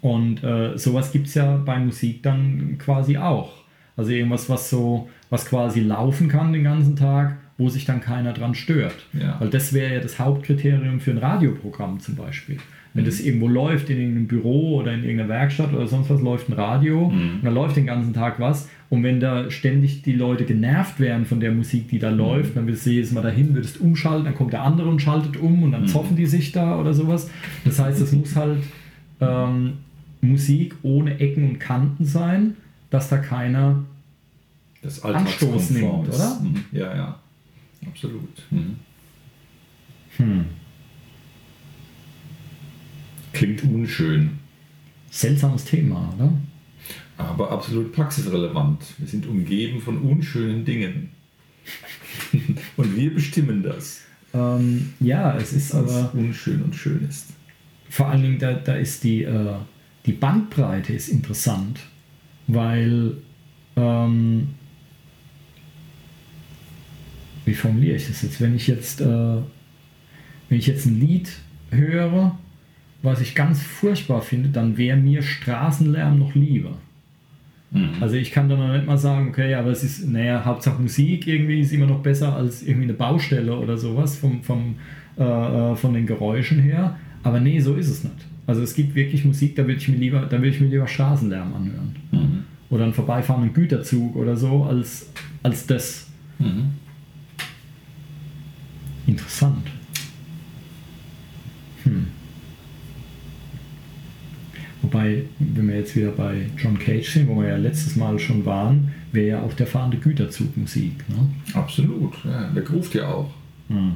Und 0.00 0.42
äh, 0.42 0.76
sowas 0.78 1.12
gibt 1.12 1.28
es 1.28 1.34
ja 1.34 1.56
bei 1.58 1.78
Musik 1.78 2.22
dann 2.22 2.76
quasi 2.78 3.18
auch. 3.18 3.52
Also 3.96 4.10
irgendwas, 4.10 4.48
was 4.48 4.68
so, 4.70 5.08
was 5.30 5.44
quasi 5.46 5.80
laufen 5.80 6.28
kann 6.28 6.52
den 6.52 6.64
ganzen 6.64 6.96
Tag, 6.96 7.36
wo 7.62 7.68
sich 7.68 7.84
dann 7.84 8.00
keiner 8.00 8.32
dran 8.32 8.54
stört. 8.54 9.06
Ja. 9.12 9.36
Weil 9.40 9.48
das 9.50 9.72
wäre 9.72 9.94
ja 9.94 10.00
das 10.00 10.18
Hauptkriterium 10.18 11.00
für 11.00 11.12
ein 11.12 11.18
Radioprogramm 11.18 12.00
zum 12.00 12.16
Beispiel. 12.16 12.58
Wenn 12.94 13.06
das 13.06 13.20
irgendwo 13.20 13.48
läuft, 13.48 13.88
in 13.88 13.98
irgendeinem 13.98 14.26
Büro 14.26 14.76
oder 14.76 14.92
in 14.92 15.02
irgendeiner 15.02 15.30
Werkstatt 15.30 15.72
oder 15.72 15.86
sonst 15.86 16.10
was, 16.10 16.20
läuft 16.20 16.50
ein 16.50 16.52
Radio 16.52 17.06
und 17.06 17.40
da 17.42 17.48
läuft 17.48 17.76
den 17.76 17.86
ganzen 17.86 18.12
Tag 18.12 18.38
was. 18.38 18.68
Und 18.90 19.02
wenn 19.02 19.18
da 19.18 19.50
ständig 19.50 20.02
die 20.02 20.12
Leute 20.12 20.44
genervt 20.44 21.00
wären 21.00 21.24
von 21.24 21.40
der 21.40 21.52
Musik, 21.52 21.88
die 21.88 21.98
da 21.98 22.10
läuft, 22.10 22.54
dann 22.54 22.66
willst 22.66 22.84
du 22.84 22.90
jedes 22.90 23.12
Mal 23.12 23.22
dahin, 23.22 23.54
würdest 23.54 23.80
umschalten, 23.80 24.26
dann 24.26 24.34
kommt 24.34 24.52
der 24.52 24.62
andere 24.62 24.90
und 24.90 25.00
schaltet 25.00 25.38
um 25.38 25.62
und 25.62 25.72
dann 25.72 25.88
zoffen 25.88 26.16
die 26.16 26.26
sich 26.26 26.52
da 26.52 26.78
oder 26.78 26.92
sowas. 26.92 27.30
Das 27.64 27.78
heißt, 27.78 27.98
es 28.02 28.12
muss 28.12 28.36
halt 28.36 28.58
ähm, 29.22 29.78
Musik 30.20 30.74
ohne 30.82 31.18
Ecken 31.18 31.48
und 31.48 31.58
Kanten 31.60 32.04
sein, 32.04 32.56
dass 32.90 33.08
da 33.08 33.16
keiner 33.16 33.84
Das 34.82 35.02
Anstoß 35.02 35.70
nimmt, 35.70 36.08
oder? 36.08 36.40
Mhm. 36.42 36.64
Ja, 36.72 36.94
ja. 36.94 37.21
Absolut. 37.86 38.42
Mhm. 38.50 38.76
hm, 40.16 40.44
Klingt 43.32 43.62
unschön, 43.64 44.38
seltsames 45.10 45.64
Thema, 45.64 46.12
oder? 46.16 46.32
aber 47.16 47.50
absolut 47.50 47.92
praxisrelevant. 47.92 48.84
Wir 48.98 49.06
sind 49.06 49.26
umgeben 49.26 49.80
von 49.80 49.98
unschönen 49.98 50.64
Dingen. 50.64 51.10
und 52.76 52.96
wir 52.96 53.14
bestimmen 53.14 53.62
das, 53.62 54.00
Ähm, 54.34 54.94
ja, 55.00 55.36
es 55.36 55.52
ist 55.52 55.72
was 55.74 55.90
aber 55.94 56.14
unschön 56.14 56.62
und 56.62 56.74
schön 56.74 57.06
ist. 57.08 57.28
vor 57.90 58.08
allen 58.08 58.22
Dingen, 58.22 58.38
da, 58.38 58.54
da 58.54 58.74
ist 58.74 59.04
die, 59.04 59.22
äh, 59.22 59.54
die 60.06 60.12
Bandbreite 60.12 60.92
ist 60.94 61.08
interessant, 61.08 61.78
weil 62.48 63.18
ähm, 63.76 64.48
wie 67.44 67.54
formuliere 67.54 67.96
ich 67.96 68.08
das 68.08 68.22
jetzt? 68.22 68.40
Wenn 68.40 68.54
ich 68.54 68.66
jetzt, 68.66 69.00
äh, 69.00 69.04
wenn 69.04 70.58
ich 70.58 70.66
jetzt 70.66 70.86
ein 70.86 71.00
Lied 71.00 71.30
höre, 71.70 72.38
was 73.02 73.20
ich 73.20 73.34
ganz 73.34 73.62
furchtbar 73.62 74.22
finde, 74.22 74.48
dann 74.50 74.78
wäre 74.78 74.96
mir 74.96 75.22
Straßenlärm 75.22 76.18
noch 76.18 76.34
lieber. 76.34 76.78
Mhm. 77.72 77.90
Also 78.00 78.16
ich 78.16 78.30
kann 78.30 78.48
dann 78.48 78.58
noch 78.58 78.72
nicht 78.72 78.86
mal 78.86 78.98
sagen, 78.98 79.28
okay, 79.30 79.54
aber 79.54 79.70
es 79.70 79.82
ist, 79.82 80.06
naja, 80.08 80.44
Hauptsache 80.44 80.80
Musik 80.80 81.26
irgendwie 81.26 81.60
ist 81.60 81.72
immer 81.72 81.86
noch 81.86 82.00
besser 82.00 82.36
als 82.36 82.62
irgendwie 82.62 82.84
eine 82.84 82.94
Baustelle 82.94 83.56
oder 83.56 83.76
sowas 83.76 84.16
vom, 84.16 84.42
vom, 84.42 84.76
äh, 85.18 85.22
äh, 85.22 85.74
von 85.74 85.94
den 85.94 86.06
Geräuschen 86.06 86.60
her. 86.60 86.96
Aber 87.22 87.40
nee, 87.40 87.58
so 87.60 87.74
ist 87.74 87.88
es 87.88 88.04
nicht. 88.04 88.16
Also 88.46 88.62
es 88.62 88.74
gibt 88.74 88.94
wirklich 88.94 89.24
Musik, 89.24 89.56
da 89.56 89.62
würde 89.66 89.80
ich 89.80 89.88
mir 89.88 89.96
lieber, 89.96 90.20
da 90.22 90.32
würde 90.32 90.48
ich 90.48 90.60
mir 90.60 90.68
lieber 90.68 90.86
Straßenlärm 90.86 91.54
anhören. 91.54 91.96
Mhm. 92.10 92.44
Oder 92.70 92.84
einen 92.84 92.92
vorbeifahrenden 92.92 93.52
Güterzug 93.52 94.16
oder 94.16 94.36
so, 94.36 94.64
als, 94.64 95.10
als 95.42 95.66
das. 95.66 96.08
Mhm. 96.38 96.70
Interessant. 99.06 99.66
Hm. 101.84 102.06
Wobei, 104.82 105.24
wenn 105.38 105.68
wir 105.68 105.76
jetzt 105.76 105.94
wieder 105.96 106.10
bei 106.10 106.50
John 106.56 106.78
Cage 106.78 107.08
sind, 107.08 107.28
wo 107.28 107.40
wir 107.40 107.48
ja 107.48 107.56
letztes 107.56 107.96
Mal 107.96 108.18
schon 108.18 108.44
waren, 108.44 108.92
wäre 109.12 109.28
ja 109.28 109.42
auch 109.42 109.52
der 109.54 109.66
fahrende 109.66 109.96
Güterzug 109.96 110.56
Musik. 110.56 111.08
Ne? 111.08 111.28
Absolut, 111.54 112.14
ja, 112.24 112.50
der 112.50 112.68
ruft 112.68 112.94
ja 112.94 113.08
auch. 113.08 113.30
Hm. 113.68 113.92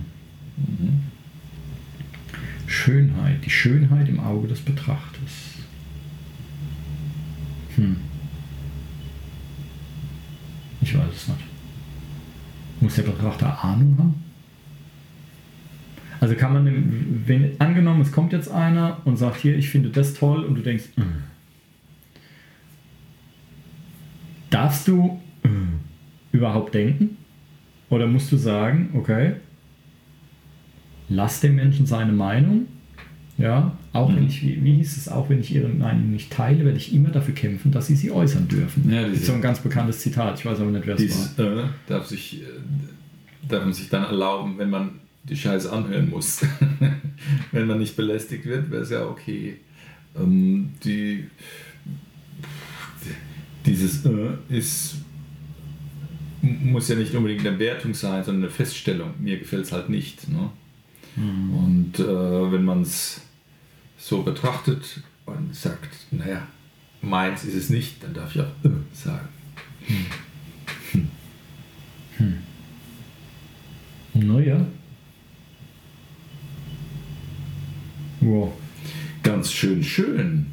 Schönheit, 2.66 3.44
die 3.44 3.50
Schönheit 3.50 4.08
im 4.08 4.20
Auge 4.20 4.48
des 4.48 4.60
Betrachters. 4.60 5.56
Hm. 7.76 7.96
Ich 10.80 10.96
weiß 10.96 11.14
es 11.14 11.28
nicht. 11.28 11.40
Muss 12.80 12.94
der 12.94 13.02
Betrachter 13.02 13.64
Ahnung 13.64 13.96
haben? 13.98 14.25
Also 16.20 16.34
kann 16.34 16.52
man, 16.54 17.22
wenn 17.26 17.60
angenommen, 17.60 18.00
es 18.00 18.12
kommt 18.12 18.32
jetzt 18.32 18.50
einer 18.50 18.98
und 19.04 19.16
sagt 19.16 19.36
hier, 19.36 19.56
ich 19.56 19.68
finde 19.68 19.90
das 19.90 20.14
toll 20.14 20.44
und 20.44 20.54
du 20.56 20.62
denkst, 20.62 20.84
"Mm." 20.96 21.02
darfst 24.50 24.88
du 24.88 25.20
"Mm" 25.42 25.80
überhaupt 26.32 26.74
denken? 26.74 27.16
Oder 27.88 28.06
musst 28.06 28.32
du 28.32 28.36
sagen, 28.36 28.90
okay, 28.94 29.34
lass 31.08 31.40
dem 31.40 31.54
Menschen 31.54 31.86
seine 31.86 32.12
Meinung, 32.12 32.66
ja, 33.38 33.76
auch 33.92 34.08
wenn 34.08 34.22
Mhm. 34.22 34.28
ich, 34.28 34.42
wie, 34.42 34.64
wie 34.64 34.74
hieß 34.76 34.96
es, 34.96 35.08
auch 35.08 35.28
wenn 35.28 35.40
ich 35.40 35.54
ihre 35.54 35.68
Meinung 35.68 36.10
nicht 36.10 36.32
teile, 36.32 36.64
werde 36.64 36.78
ich 36.78 36.92
immer 36.94 37.10
dafür 37.10 37.34
kämpfen, 37.34 37.70
dass 37.70 37.86
sie 37.86 37.94
sie 37.94 38.10
äußern 38.10 38.48
dürfen. 38.48 38.90
Ja, 38.90 39.02
das 39.02 39.12
ist 39.18 39.26
so 39.26 39.34
ein 39.34 39.42
ganz 39.42 39.60
bekanntes 39.60 40.00
Zitat, 40.00 40.38
ich 40.40 40.46
weiß 40.46 40.58
aber 40.60 40.70
nicht, 40.70 40.86
wer 40.86 40.96
es 40.96 41.38
war. 41.38 41.46
Äh, 41.46 41.64
darf, 41.86 42.06
sich, 42.06 42.40
äh, 42.40 42.44
darf 43.48 43.64
man 43.64 43.72
sich 43.72 43.88
dann 43.88 44.04
erlauben, 44.04 44.54
wenn 44.58 44.70
man 44.70 44.90
die 45.28 45.36
Scheiße 45.36 45.72
anhören 45.72 46.10
muss. 46.10 46.44
wenn 47.52 47.66
man 47.66 47.78
nicht 47.78 47.96
belästigt 47.96 48.44
wird, 48.46 48.70
wäre 48.70 48.82
es 48.82 48.90
ja 48.90 49.06
okay. 49.06 49.56
Ähm, 50.16 50.70
die, 50.84 51.28
dieses 53.64 54.04
äh, 54.04 54.36
ist, 54.48 54.96
muss 56.42 56.88
ja 56.88 56.96
nicht 56.96 57.14
unbedingt 57.14 57.46
eine 57.46 57.58
Wertung 57.58 57.94
sein, 57.94 58.24
sondern 58.24 58.44
eine 58.44 58.52
Feststellung. 58.52 59.14
Mir 59.18 59.38
gefällt 59.38 59.64
es 59.64 59.72
halt 59.72 59.88
nicht. 59.88 60.28
Ne? 60.28 60.50
Und 61.16 61.98
äh, 61.98 62.52
wenn 62.52 62.64
man 62.64 62.82
es 62.82 63.22
so 63.98 64.22
betrachtet 64.22 65.02
und 65.24 65.54
sagt, 65.54 65.88
naja, 66.10 66.46
meins 67.00 67.44
ist 67.44 67.54
es 67.54 67.70
nicht, 67.70 68.02
dann 68.02 68.12
darf 68.12 68.34
ich 68.34 68.42
auch 68.42 68.64
äh, 68.64 68.70
sagen. 68.92 69.28
Naja. 74.14 74.66
Wow. 78.26 78.52
Ganz 79.22 79.52
schön 79.52 79.82
schön. 79.82 80.46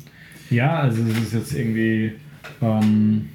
Ja, 0.49 0.80
also 0.80 1.01
es 1.03 1.17
ist 1.17 1.34
jetzt 1.34 1.53
irgendwie. 1.53 2.13
Ähm, 2.61 3.30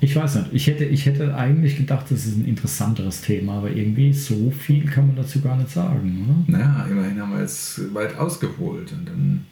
ich 0.00 0.16
weiß 0.16 0.36
nicht. 0.36 0.48
Ich 0.52 0.66
hätte, 0.66 0.84
ich 0.86 1.04
hätte 1.04 1.34
eigentlich 1.36 1.76
gedacht, 1.76 2.06
das 2.10 2.24
ist 2.24 2.38
ein 2.38 2.46
interessanteres 2.46 3.20
Thema, 3.20 3.58
aber 3.58 3.70
irgendwie 3.70 4.12
so 4.14 4.50
viel 4.50 4.86
kann 4.86 5.08
man 5.08 5.16
dazu 5.16 5.40
gar 5.42 5.56
nicht 5.56 5.70
sagen, 5.70 6.44
oder? 6.48 6.58
Na, 6.58 6.86
immerhin 6.90 7.20
haben 7.20 7.32
wir 7.32 7.40
jetzt 7.40 7.92
weit 7.94 8.16
ausgeholt 8.16 8.90
und 8.92 9.06
dann 9.06 9.44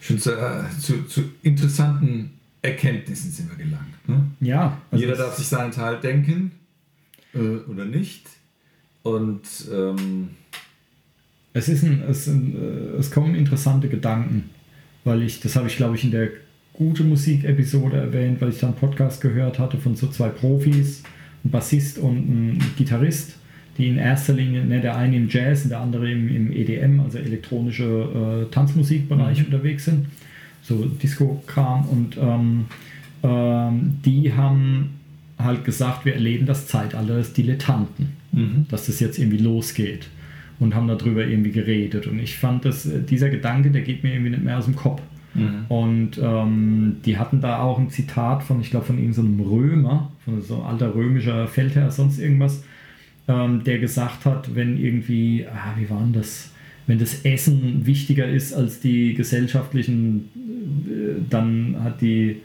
schon 0.00 0.18
zu, 0.18 0.32
zu, 0.80 1.04
zu 1.04 1.22
interessanten 1.42 2.30
Erkenntnissen 2.62 3.30
sind 3.30 3.48
wir 3.56 3.64
gelangt. 3.64 4.08
Ne? 4.08 4.26
Ja. 4.40 4.76
also 4.90 5.00
Jeder 5.02 5.12
es- 5.14 5.18
darf 5.20 5.36
sich 5.36 5.46
seinen 5.46 5.70
Teil 5.70 6.00
denken 6.00 6.50
äh, 7.32 7.38
oder 7.70 7.84
nicht. 7.84 8.26
Und 9.02 9.42
ähm, 9.72 10.30
es 11.52 11.68
ist 11.68 11.82
ein, 11.82 12.02
es, 12.08 12.26
ein, 12.26 12.54
äh, 12.54 12.98
es 12.98 13.10
kommen 13.10 13.34
interessante 13.34 13.88
Gedanken, 13.88 14.50
weil 15.04 15.22
ich, 15.22 15.40
das 15.40 15.56
habe 15.56 15.66
ich 15.68 15.76
glaube 15.76 15.96
ich 15.96 16.04
in 16.04 16.10
der 16.10 16.28
gute 16.72 17.04
Musik-Episode 17.04 17.96
erwähnt, 17.96 18.40
weil 18.40 18.50
ich 18.50 18.58
da 18.58 18.68
einen 18.68 18.76
Podcast 18.76 19.20
gehört 19.20 19.58
hatte 19.58 19.76
von 19.76 19.96
so 19.96 20.06
zwei 20.08 20.28
Profis, 20.28 21.02
ein 21.44 21.50
Bassist 21.50 21.98
und 21.98 22.16
ein 22.16 22.64
Gitarrist, 22.76 23.36
die 23.76 23.88
in 23.88 23.98
erster 23.98 24.32
Linie, 24.32 24.64
ne, 24.64 24.80
der 24.80 24.96
eine 24.96 25.16
im 25.16 25.28
Jazz 25.28 25.64
und 25.64 25.70
der 25.70 25.80
andere 25.80 26.10
im, 26.10 26.28
im 26.28 26.52
EDM, 26.52 27.00
also 27.00 27.18
elektronische 27.18 28.46
äh, 28.48 28.50
Tanzmusikbereich 28.50 29.40
mhm. 29.40 29.44
unterwegs 29.46 29.86
sind, 29.86 30.06
so 30.62 30.84
Disco-Kram 30.84 31.86
und 31.86 32.16
ähm, 32.16 32.66
ähm, 33.22 33.98
die 34.04 34.32
haben 34.32 34.90
halt 35.38 35.64
gesagt, 35.64 36.04
wir 36.04 36.14
erleben 36.14 36.46
das 36.46 36.66
Zeitalter 36.66 37.16
des 37.16 37.32
Dilettanten, 37.32 38.10
mhm. 38.32 38.66
dass 38.68 38.86
das 38.86 39.00
jetzt 39.00 39.18
irgendwie 39.18 39.38
losgeht 39.38 40.08
und 40.60 40.74
haben 40.74 40.86
darüber 40.86 41.26
irgendwie 41.26 41.50
geredet. 41.50 42.06
Und 42.06 42.20
ich 42.20 42.38
fand, 42.38 42.64
dass 42.64 42.86
äh, 42.86 43.02
dieser 43.02 43.30
Gedanke, 43.30 43.70
der 43.70 43.82
geht 43.82 44.04
mir 44.04 44.12
irgendwie 44.12 44.30
nicht 44.30 44.44
mehr 44.44 44.58
aus 44.58 44.66
dem 44.66 44.76
Kopf. 44.76 45.02
Mhm. 45.34 45.64
Und 45.68 46.20
ähm, 46.22 46.96
die 47.04 47.18
hatten 47.18 47.40
da 47.40 47.60
auch 47.60 47.78
ein 47.78 47.88
Zitat 47.90 48.42
von, 48.42 48.60
ich 48.60 48.70
glaube, 48.70 48.86
von 48.86 48.98
irgendeinem 48.98 49.38
so 49.38 49.44
Römer, 49.44 50.12
von 50.24 50.42
so 50.42 50.62
alter 50.62 50.94
römischer 50.94 51.48
Feldherr, 51.48 51.90
sonst 51.90 52.18
irgendwas, 52.18 52.62
ähm, 53.26 53.64
der 53.64 53.78
gesagt 53.78 54.26
hat, 54.26 54.54
wenn 54.54 54.78
irgendwie, 54.78 55.46
ah, 55.46 55.74
wie 55.78 55.88
war 55.88 56.00
denn 56.00 56.12
das? 56.12 56.52
Wenn 56.86 56.98
das 56.98 57.24
Essen 57.24 57.86
wichtiger 57.86 58.28
ist 58.28 58.52
als 58.52 58.80
die 58.80 59.14
gesellschaftlichen, 59.14 60.28
äh, 60.86 61.20
dann 61.28 61.76
hat 61.82 62.00
die 62.00 62.38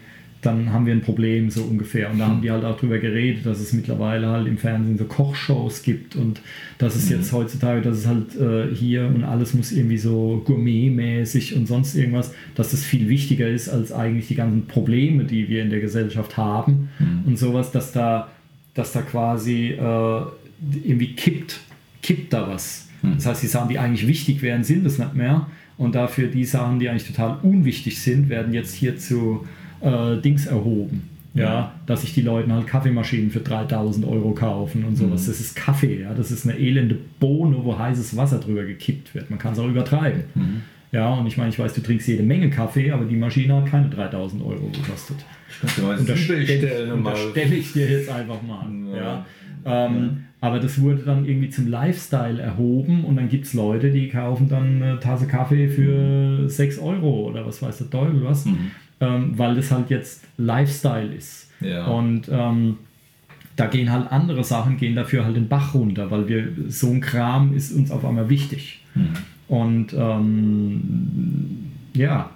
dann 0.45 0.71
haben 0.71 0.85
wir 0.85 0.93
ein 0.93 1.01
Problem 1.01 1.49
so 1.49 1.63
ungefähr. 1.63 2.11
Und 2.11 2.19
da 2.19 2.27
haben 2.27 2.41
die 2.41 2.51
halt 2.51 2.63
auch 2.63 2.77
drüber 2.77 2.99
geredet, 2.99 3.45
dass 3.45 3.59
es 3.59 3.73
mittlerweile 3.73 4.27
halt 4.27 4.47
im 4.47 4.57
Fernsehen 4.57 4.97
so 4.97 5.05
Kochshows 5.05 5.83
gibt 5.83 6.15
und 6.15 6.41
dass 6.77 6.95
es 6.95 7.09
jetzt 7.09 7.31
heutzutage, 7.31 7.81
dass 7.81 7.97
es 7.97 8.07
halt 8.07 8.35
äh, 8.35 8.73
hier 8.75 9.07
und 9.07 9.23
alles 9.23 9.53
muss 9.53 9.71
irgendwie 9.71 9.97
so 9.97 10.41
gourmetmäßig 10.45 11.55
und 11.55 11.67
sonst 11.67 11.95
irgendwas, 11.95 12.33
dass 12.55 12.71
das 12.71 12.83
viel 12.83 13.09
wichtiger 13.09 13.47
ist 13.47 13.69
als 13.69 13.91
eigentlich 13.91 14.27
die 14.27 14.35
ganzen 14.35 14.67
Probleme, 14.67 15.23
die 15.23 15.49
wir 15.49 15.61
in 15.61 15.69
der 15.69 15.79
Gesellschaft 15.79 16.37
haben 16.37 16.89
mhm. 16.99 17.23
und 17.25 17.37
sowas, 17.37 17.71
dass 17.71 17.91
da, 17.91 18.29
dass 18.73 18.91
da 18.91 19.01
quasi 19.01 19.71
äh, 19.71 20.21
irgendwie 20.83 21.13
kippt, 21.13 21.61
kippt 22.01 22.33
da 22.33 22.47
was. 22.47 22.87
Mhm. 23.01 23.15
Das 23.15 23.25
heißt, 23.25 23.43
die 23.43 23.47
Sachen, 23.47 23.69
die 23.69 23.79
eigentlich 23.79 24.07
wichtig 24.07 24.41
wären, 24.41 24.63
sind 24.63 24.85
es 24.85 24.99
nicht 24.99 25.15
mehr. 25.15 25.47
Und 25.77 25.95
dafür 25.95 26.27
die 26.27 26.45
Sachen, 26.45 26.79
die 26.79 26.89
eigentlich 26.89 27.07
total 27.07 27.37
unwichtig 27.41 28.01
sind, 28.01 28.29
werden 28.29 28.53
jetzt 28.53 28.73
hier 28.73 28.97
zu 28.97 29.45
äh, 29.81 30.17
Dings 30.21 30.45
erhoben. 30.45 31.09
Ja, 31.35 31.73
dass 31.85 32.01
sich 32.01 32.13
die 32.13 32.21
Leute 32.21 32.51
halt 32.51 32.65
Kaffeemaschinen 32.65 33.29
für 33.29 33.41
3000 33.41 34.07
Euro 34.07 34.31
kaufen 34.31 34.85
und 34.85 34.95
sowas. 34.95 35.23
Mhm. 35.23 35.27
Das 35.27 35.39
ist 35.41 35.53
Kaffee, 35.53 36.01
ja, 36.03 36.13
das 36.13 36.31
ist 36.31 36.47
eine 36.47 36.57
elende 36.57 36.97
Bohne, 37.19 37.57
wo 37.61 37.77
heißes 37.77 38.15
Wasser 38.15 38.39
drüber 38.39 38.63
gekippt 38.63 39.13
wird. 39.13 39.29
Man 39.29 39.37
kann 39.37 39.51
es 39.51 39.59
auch 39.59 39.67
übertreiben. 39.67 40.23
Mhm. 40.33 40.61
Ja, 40.93 41.13
und 41.13 41.27
ich 41.27 41.35
meine, 41.35 41.49
ich 41.49 41.59
weiß, 41.59 41.73
du 41.73 41.81
trinkst 41.81 42.07
jede 42.07 42.23
Menge 42.23 42.49
Kaffee, 42.49 42.89
aber 42.89 43.03
die 43.03 43.17
Maschine 43.17 43.57
hat 43.57 43.65
keine 43.65 43.89
3000 43.89 44.41
Euro 44.43 44.67
gekostet. 44.67 45.17
Unterstelle 45.77 46.93
unterstell 46.93 47.53
ich 47.53 47.73
dir 47.73 47.89
jetzt 47.89 48.09
einfach 48.09 48.41
mal. 48.41 48.65
Ja. 48.95 48.95
ja. 48.95 49.25
Ähm, 49.65 49.93
ja. 49.93 50.09
Aber 50.39 50.59
das 50.59 50.79
wurde 50.79 51.01
dann 51.03 51.25
irgendwie 51.25 51.49
zum 51.49 51.67
Lifestyle 51.67 52.41
erhoben 52.41 53.03
und 53.03 53.17
dann 53.17 53.27
gibt 53.27 53.45
es 53.45 53.53
Leute, 53.53 53.91
die 53.91 54.07
kaufen 54.07 54.47
dann 54.47 54.81
eine 54.81 54.99
Tasse 55.01 55.27
Kaffee 55.27 55.67
für 55.67 56.47
6 56.47 56.79
Euro 56.79 57.29
oder 57.29 57.45
was 57.45 57.61
weiß 57.61 57.79
der 57.79 57.89
Teufel 57.89 58.23
was. 58.23 58.45
Mhm 58.45 58.71
ähm, 58.99 59.37
weil 59.37 59.55
das 59.55 59.71
halt 59.71 59.89
jetzt 59.89 60.23
Lifestyle 60.37 61.13
ist. 61.13 61.49
Ja. 61.61 61.87
Und 61.87 62.29
ähm, 62.31 62.77
da 63.55 63.67
gehen 63.67 63.91
halt 63.91 64.11
andere 64.11 64.43
Sachen, 64.43 64.77
gehen 64.77 64.95
dafür 64.95 65.25
halt 65.25 65.35
den 65.35 65.47
Bach 65.47 65.73
runter, 65.73 66.11
weil 66.11 66.27
wir 66.27 66.47
so 66.67 66.89
ein 66.89 67.01
Kram 67.01 67.55
ist 67.55 67.71
uns 67.71 67.91
auf 67.91 68.05
einmal 68.05 68.29
wichtig. 68.29 68.81
Mhm. 68.93 69.13
Und 69.47 69.93
ähm, 69.93 71.71
ja, 71.93 72.31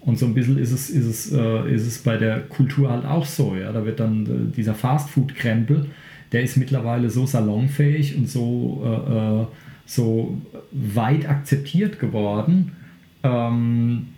und 0.00 0.18
so 0.18 0.26
ein 0.26 0.34
bisschen 0.34 0.58
ist 0.58 0.72
es, 0.72 0.88
ist, 0.90 1.06
es, 1.06 1.32
äh, 1.32 1.74
ist 1.74 1.86
es 1.86 1.98
bei 1.98 2.16
der 2.16 2.40
Kultur 2.40 2.90
halt 2.90 3.04
auch 3.04 3.26
so. 3.26 3.54
Ja? 3.56 3.72
Da 3.72 3.84
wird 3.84 4.00
dann 4.00 4.24
äh, 4.24 4.56
dieser 4.56 4.74
Fastfood-Krempel, 4.74 5.86
der 6.32 6.42
ist 6.42 6.56
mittlerweile 6.56 7.10
so 7.10 7.26
salonfähig 7.26 8.16
und 8.16 8.28
so, 8.28 8.82
äh, 8.84 9.42
äh 9.42 9.46
so 9.84 10.36
weit 10.70 11.26
akzeptiert 11.26 11.98
geworden, 11.98 12.72
ähm, 13.22 14.08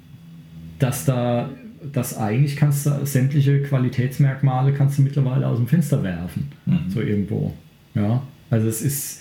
dass 0.80 1.04
da 1.04 1.48
dass 1.92 2.16
eigentlich 2.16 2.56
kannst 2.56 2.86
du 2.86 3.06
sämtliche 3.06 3.62
Qualitätsmerkmale 3.62 4.72
kannst 4.72 4.98
du 4.98 5.02
mittlerweile 5.02 5.46
aus 5.46 5.58
dem 5.58 5.66
Fenster 5.66 6.02
werfen. 6.02 6.52
Mhm. 6.66 6.90
So 6.90 7.00
irgendwo. 7.00 7.54
Ja. 7.94 8.22
Also 8.50 8.68
es 8.68 8.82
ist, 8.82 9.20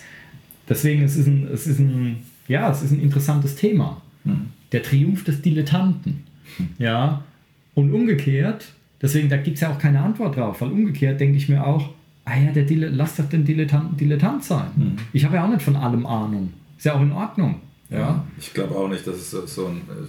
deswegen 0.68 1.02
es 1.02 1.16
ist 1.16 1.26
ein, 1.26 1.48
es 1.52 1.66
ist 1.66 1.78
ein, 1.78 2.16
ja, 2.48 2.70
es 2.70 2.82
ist 2.82 2.90
ein 2.90 3.00
interessantes 3.00 3.56
Thema. 3.56 4.02
Mhm. 4.24 4.48
Der 4.72 4.82
Triumph 4.82 5.24
des 5.24 5.40
Dilettanten. 5.42 6.24
Mhm. 6.58 6.68
Ja. 6.78 7.24
Und 7.74 7.92
umgekehrt, 7.92 8.72
deswegen, 9.00 9.28
da 9.28 9.36
gibt 9.36 9.54
es 9.54 9.62
ja 9.62 9.72
auch 9.72 9.78
keine 9.78 10.00
Antwort 10.00 10.36
drauf, 10.36 10.60
weil 10.60 10.70
umgekehrt 10.70 11.20
denke 11.20 11.38
ich 11.38 11.48
mir 11.48 11.66
auch, 11.66 11.90
ah 12.24 12.38
ja, 12.38 12.52
der 12.52 12.64
Dile 12.64 12.88
lass 12.88 13.16
doch 13.16 13.28
den 13.28 13.44
Dilettanten 13.44 13.96
Dilettant 13.96 14.44
sein. 14.44 14.68
Mhm. 14.76 14.96
Ich 15.12 15.24
habe 15.24 15.36
ja 15.36 15.44
auch 15.44 15.50
nicht 15.50 15.62
von 15.62 15.76
allem 15.76 16.04
Ahnung. 16.04 16.52
Ist 16.76 16.84
ja 16.84 16.94
auch 16.94 17.02
in 17.02 17.12
Ordnung. 17.12 17.56
Ja, 17.88 17.98
ja. 17.98 18.24
ich 18.38 18.52
glaube 18.52 18.76
auch 18.76 18.88
nicht, 18.88 19.06
dass 19.06 19.16
es 19.16 19.54
so 19.54 19.66
ein, 19.66 19.82
eine 19.88 20.06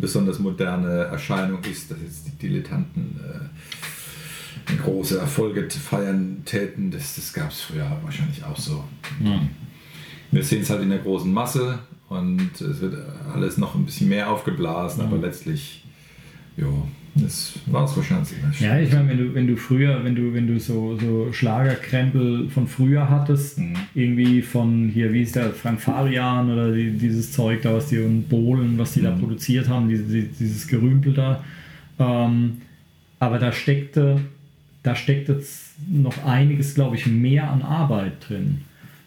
besonders 0.00 0.38
moderne 0.38 1.04
Erscheinung 1.04 1.62
ist, 1.64 1.90
dass 1.90 1.98
jetzt 2.00 2.26
die 2.26 2.48
Dilettanten 2.48 3.20
äh, 3.20 4.76
große 4.82 5.18
Erfolge 5.18 5.68
feiern 5.70 6.42
täten. 6.44 6.90
Das, 6.90 7.14
das 7.16 7.32
gab 7.32 7.50
es 7.50 7.60
früher 7.60 7.90
wahrscheinlich 8.02 8.44
auch 8.44 8.56
so. 8.56 8.84
Ja. 9.22 9.40
Wir 10.30 10.44
sehen 10.44 10.62
es 10.62 10.70
halt 10.70 10.82
in 10.82 10.90
der 10.90 11.00
großen 11.00 11.32
Masse 11.32 11.78
und 12.08 12.60
es 12.60 12.80
wird 12.80 12.96
alles 13.32 13.58
noch 13.58 13.74
ein 13.74 13.84
bisschen 13.84 14.08
mehr 14.08 14.30
aufgeblasen, 14.30 15.00
ja. 15.00 15.06
aber 15.06 15.18
letztlich, 15.18 15.84
jo, 16.56 16.86
das 17.14 17.52
war 17.66 17.84
es 17.84 17.94
wahrscheinlich. 17.94 18.60
Ja, 18.60 18.78
ich 18.78 18.90
meine, 18.90 19.08
wenn 19.08 19.18
du, 19.18 19.34
wenn 19.34 19.46
du 19.46 19.56
früher, 19.56 20.02
wenn 20.02 20.14
du, 20.14 20.32
wenn 20.32 20.46
du 20.46 20.58
so, 20.58 20.96
so 20.98 21.30
Schlagerkrempel 21.30 22.48
von 22.48 22.66
früher 22.66 23.10
hattest, 23.10 23.58
mhm. 23.58 23.74
irgendwie 23.94 24.40
von 24.40 24.88
hier, 24.88 25.12
wie 25.12 25.22
ist 25.22 25.36
der, 25.36 25.50
Frank 25.50 25.80
Farian 25.80 26.50
oder 26.50 26.72
die, 26.72 26.90
dieses 26.92 27.32
Zeug 27.32 27.60
da, 27.62 27.74
was 27.74 27.88
die 27.88 27.98
und 27.98 28.28
Bohlen, 28.30 28.78
was 28.78 28.94
die 28.94 29.00
mhm. 29.00 29.04
da 29.04 29.10
produziert 29.10 29.68
haben, 29.68 29.88
die, 29.90 29.98
die, 29.98 30.22
dieses 30.22 30.66
Gerümpel 30.66 31.12
da. 31.12 31.44
Ähm, 31.98 32.62
aber 33.20 33.38
da 33.38 33.52
steckte, 33.52 34.20
da 34.82 34.96
steckte 34.96 35.42
noch 35.90 36.24
einiges, 36.24 36.74
glaube 36.74 36.96
ich, 36.96 37.06
mehr 37.06 37.50
an 37.50 37.60
Arbeit 37.60 38.28
drin. 38.28 38.62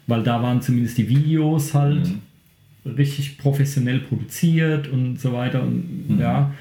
Weil 0.06 0.22
da 0.22 0.40
waren 0.40 0.62
zumindest 0.62 0.96
die 0.98 1.08
Videos 1.08 1.74
halt 1.74 2.08
mhm. 2.84 2.92
richtig 2.92 3.36
professionell 3.36 3.98
produziert 3.98 4.86
und 4.86 5.18
so 5.18 5.32
weiter. 5.32 5.64
Und 5.64 6.08
mhm. 6.08 6.20
ja 6.20 6.52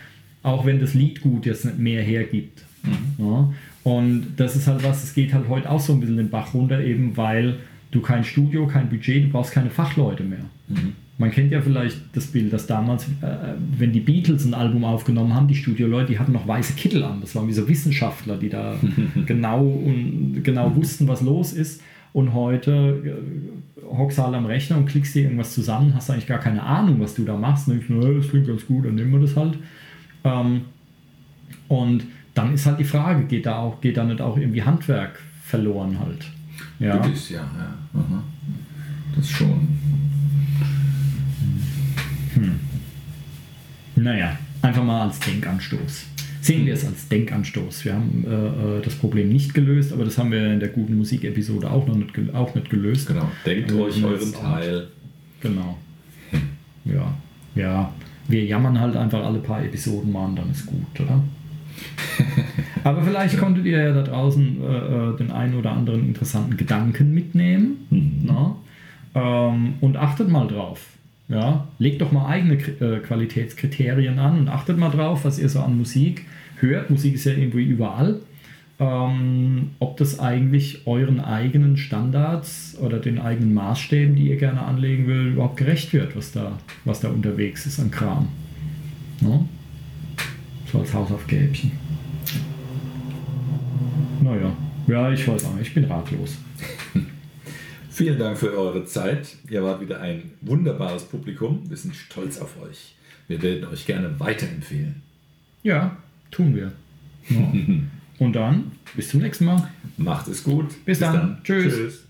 auch 0.45 0.65
wenn 0.65 0.79
das 0.79 0.93
Lied 0.93 1.21
gut 1.21 1.45
jetzt 1.45 1.65
nicht 1.65 1.79
mehr 1.79 2.01
hergibt. 2.01 2.63
Mhm. 2.83 3.25
Ja? 3.25 3.53
Und 3.83 4.27
das 4.37 4.55
ist 4.55 4.67
halt 4.67 4.83
was, 4.83 5.03
es 5.03 5.13
geht 5.13 5.33
halt 5.33 5.47
heute 5.49 5.69
auch 5.69 5.79
so 5.79 5.93
ein 5.93 5.99
bisschen 5.99 6.17
den 6.17 6.29
Bach 6.29 6.53
runter, 6.53 6.83
eben 6.83 7.17
weil 7.17 7.57
du 7.91 8.01
kein 8.01 8.23
Studio, 8.23 8.67
kein 8.67 8.89
Budget, 8.89 9.25
du 9.25 9.29
brauchst 9.29 9.51
keine 9.51 9.69
Fachleute 9.69 10.23
mehr. 10.23 10.45
Mhm. 10.67 10.93
Man 11.17 11.31
kennt 11.31 11.51
ja 11.51 11.61
vielleicht 11.61 11.97
das 12.13 12.27
Bild, 12.27 12.51
dass 12.51 12.67
damals, 12.67 13.05
äh, 13.21 13.53
wenn 13.77 13.93
die 13.93 14.01
Beatles 14.01 14.43
ein 14.43 14.53
Album 14.53 14.83
aufgenommen 14.83 15.33
haben, 15.33 15.47
die 15.47 15.55
Studioleute, 15.55 16.11
die 16.11 16.19
hatten 16.19 16.33
noch 16.33 16.47
weiße 16.47 16.73
Kittel 16.73 17.03
an. 17.03 17.21
Das 17.21 17.35
waren 17.35 17.47
wie 17.47 17.53
so 17.53 17.67
Wissenschaftler, 17.69 18.37
die 18.37 18.49
da 18.49 18.75
genau, 19.25 19.65
und, 19.65 20.43
genau 20.43 20.75
wussten, 20.75 21.07
was 21.07 21.21
los 21.21 21.53
ist. 21.53 21.81
Und 22.11 22.33
heute 22.33 22.71
äh, 22.71 23.81
hockst 23.97 24.17
du 24.17 24.23
halt 24.23 24.35
am 24.35 24.45
Rechner 24.45 24.77
und 24.77 24.87
klickst 24.87 25.15
dir 25.15 25.23
irgendwas 25.23 25.53
zusammen, 25.53 25.93
hast 25.95 26.09
eigentlich 26.09 26.27
gar 26.27 26.39
keine 26.39 26.63
Ahnung, 26.63 26.99
was 26.99 27.15
du 27.15 27.23
da 27.23 27.37
machst. 27.37 27.67
Und 27.67 27.75
denkst, 27.75 27.87
das 28.17 28.29
klingt 28.29 28.47
ganz 28.47 28.65
gut, 28.65 28.85
dann 28.85 28.95
nehmen 28.95 29.11
wir 29.11 29.19
das 29.19 29.35
halt. 29.35 29.57
Ähm, 30.25 30.61
und 31.67 32.05
dann 32.33 32.53
ist 32.53 32.65
halt 32.65 32.79
die 32.79 32.85
Frage, 32.85 33.23
geht 33.25 33.45
da 33.45 33.59
auch, 33.59 33.79
geht 33.79 33.97
da 33.97 34.03
nicht 34.03 34.19
auch 34.19 34.37
irgendwie 34.37 34.63
Handwerk 34.63 35.19
verloren 35.43 35.97
halt? 35.99 36.25
Ja. 36.79 36.97
Gewiss, 36.97 37.29
ja, 37.29 37.39
ja. 37.57 38.23
Das 39.15 39.29
schon. 39.29 39.67
Hm. 42.33 42.59
Naja, 43.95 44.37
einfach 44.61 44.83
mal 44.83 45.03
als 45.03 45.19
Denkanstoß. 45.19 46.07
Sehen 46.41 46.65
wir 46.65 46.73
es 46.73 46.85
als 46.85 47.07
Denkanstoß. 47.07 47.85
Wir 47.85 47.93
haben 47.93 48.25
äh, 48.27 48.77
äh, 48.77 48.81
das 48.81 48.95
Problem 48.95 49.29
nicht 49.29 49.53
gelöst, 49.53 49.93
aber 49.93 50.03
das 50.03 50.17
haben 50.17 50.31
wir 50.31 50.53
in 50.53 50.59
der 50.59 50.69
guten 50.69 50.97
Musikepisode 50.97 51.71
auch 51.71 51.87
noch 51.87 51.95
nicht, 51.95 52.11
auch 52.33 52.53
nicht 52.53 52.69
gelöst. 52.69 53.07
Genau. 53.07 53.31
Denkt 53.45 53.71
also, 53.71 53.85
euch 53.85 54.03
euren 54.03 54.33
Teil. 54.33 54.87
Genau. 55.41 55.77
Ja. 56.83 57.15
Ja 57.55 57.93
wir 58.27 58.43
jammern 58.45 58.79
halt 58.79 58.95
einfach 58.95 59.23
alle 59.23 59.39
paar 59.39 59.63
Episoden 59.63 60.11
mal 60.11 60.25
und 60.25 60.37
dann 60.37 60.51
ist 60.51 60.65
gut, 60.65 60.99
oder? 60.99 61.23
Aber 62.83 63.03
vielleicht 63.03 63.37
konntet 63.37 63.65
ihr 63.65 63.79
ja 63.79 63.93
da 63.93 64.03
draußen 64.03 64.57
äh, 64.61 64.77
äh, 64.77 65.17
den 65.17 65.31
einen 65.31 65.55
oder 65.55 65.71
anderen 65.71 66.07
interessanten 66.07 66.57
Gedanken 66.57 67.13
mitnehmen 67.13 67.87
mhm. 67.89 68.29
ähm, 69.13 69.73
und 69.81 69.97
achtet 69.97 70.29
mal 70.29 70.47
drauf. 70.47 70.87
Ja? 71.27 71.67
Legt 71.79 72.01
doch 72.01 72.11
mal 72.11 72.27
eigene 72.27 72.55
äh, 72.55 72.99
Qualitätskriterien 72.99 74.19
an 74.19 74.39
und 74.39 74.49
achtet 74.49 74.77
mal 74.77 74.89
drauf, 74.89 75.25
was 75.25 75.39
ihr 75.39 75.49
so 75.49 75.59
an 75.59 75.77
Musik 75.77 76.25
hört. 76.59 76.89
Musik 76.89 77.15
ist 77.15 77.25
ja 77.25 77.33
irgendwie 77.33 77.63
überall. 77.63 78.21
Ähm, 78.77 79.71
ob 79.79 79.97
das 79.97 80.19
eigentlich 80.19 80.85
euren 80.85 81.21
eigenen 81.21 81.77
Standards 81.77 82.77
oder 82.81 82.99
den 82.99 83.19
eigenen 83.19 83.53
Maßstäben, 83.53 84.15
die 84.15 84.29
ihr 84.29 84.37
gerne 84.37 84.61
anlegen 84.61 85.07
will, 85.07 85.33
überhaupt 85.33 85.57
gerecht 85.57 85.93
wird, 85.93 86.15
was 86.15 86.31
da, 86.33 86.57
was 86.83 86.99
da 86.99 87.09
unterwegs 87.09 87.65
ist 87.65 87.79
an 87.79 87.89
Kram. 87.89 88.27
Ne? 89.21 89.47
So 90.71 90.79
als 90.79 90.93
Hausaufgäbchen. 90.93 91.71
Naja, 94.21 94.51
ja, 94.87 95.11
ich 95.11 95.25
weiß 95.27 95.45
auch 95.45 95.59
ich 95.61 95.73
bin 95.73 95.85
ratlos. 95.85 96.37
Vielen 97.89 98.19
Dank 98.19 98.37
für 98.37 98.57
eure 98.57 98.83
Zeit. 98.83 99.37
Ihr 99.49 99.63
wart 99.63 99.79
wieder 99.79 100.01
ein 100.01 100.31
wunderbares 100.41 101.03
Publikum. 101.03 101.61
Wir 101.69 101.77
sind 101.77 101.95
stolz 101.95 102.39
auf 102.39 102.61
euch. 102.61 102.95
Wir 103.29 103.41
werden 103.41 103.65
euch 103.65 103.85
gerne 103.85 104.19
weiterempfehlen. 104.19 105.01
Ja, 105.63 105.95
tun 106.29 106.55
wir. 106.55 106.73
Ja. 107.29 107.53
Und 108.19 108.33
dann 108.33 108.71
bis 108.95 109.09
zum 109.09 109.21
nächsten 109.21 109.45
Mal. 109.45 109.69
Macht 109.97 110.27
es 110.27 110.43
gut. 110.43 110.69
Bis, 110.69 110.85
bis 110.85 110.99
dann. 110.99 111.13
dann. 111.13 111.37
Tschüss. 111.43 111.73
Tschüss. 111.73 112.05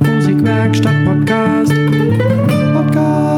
Musikwerkstatt 0.00 1.04
Podcast. 1.04 1.72
Podcast. 2.74 3.37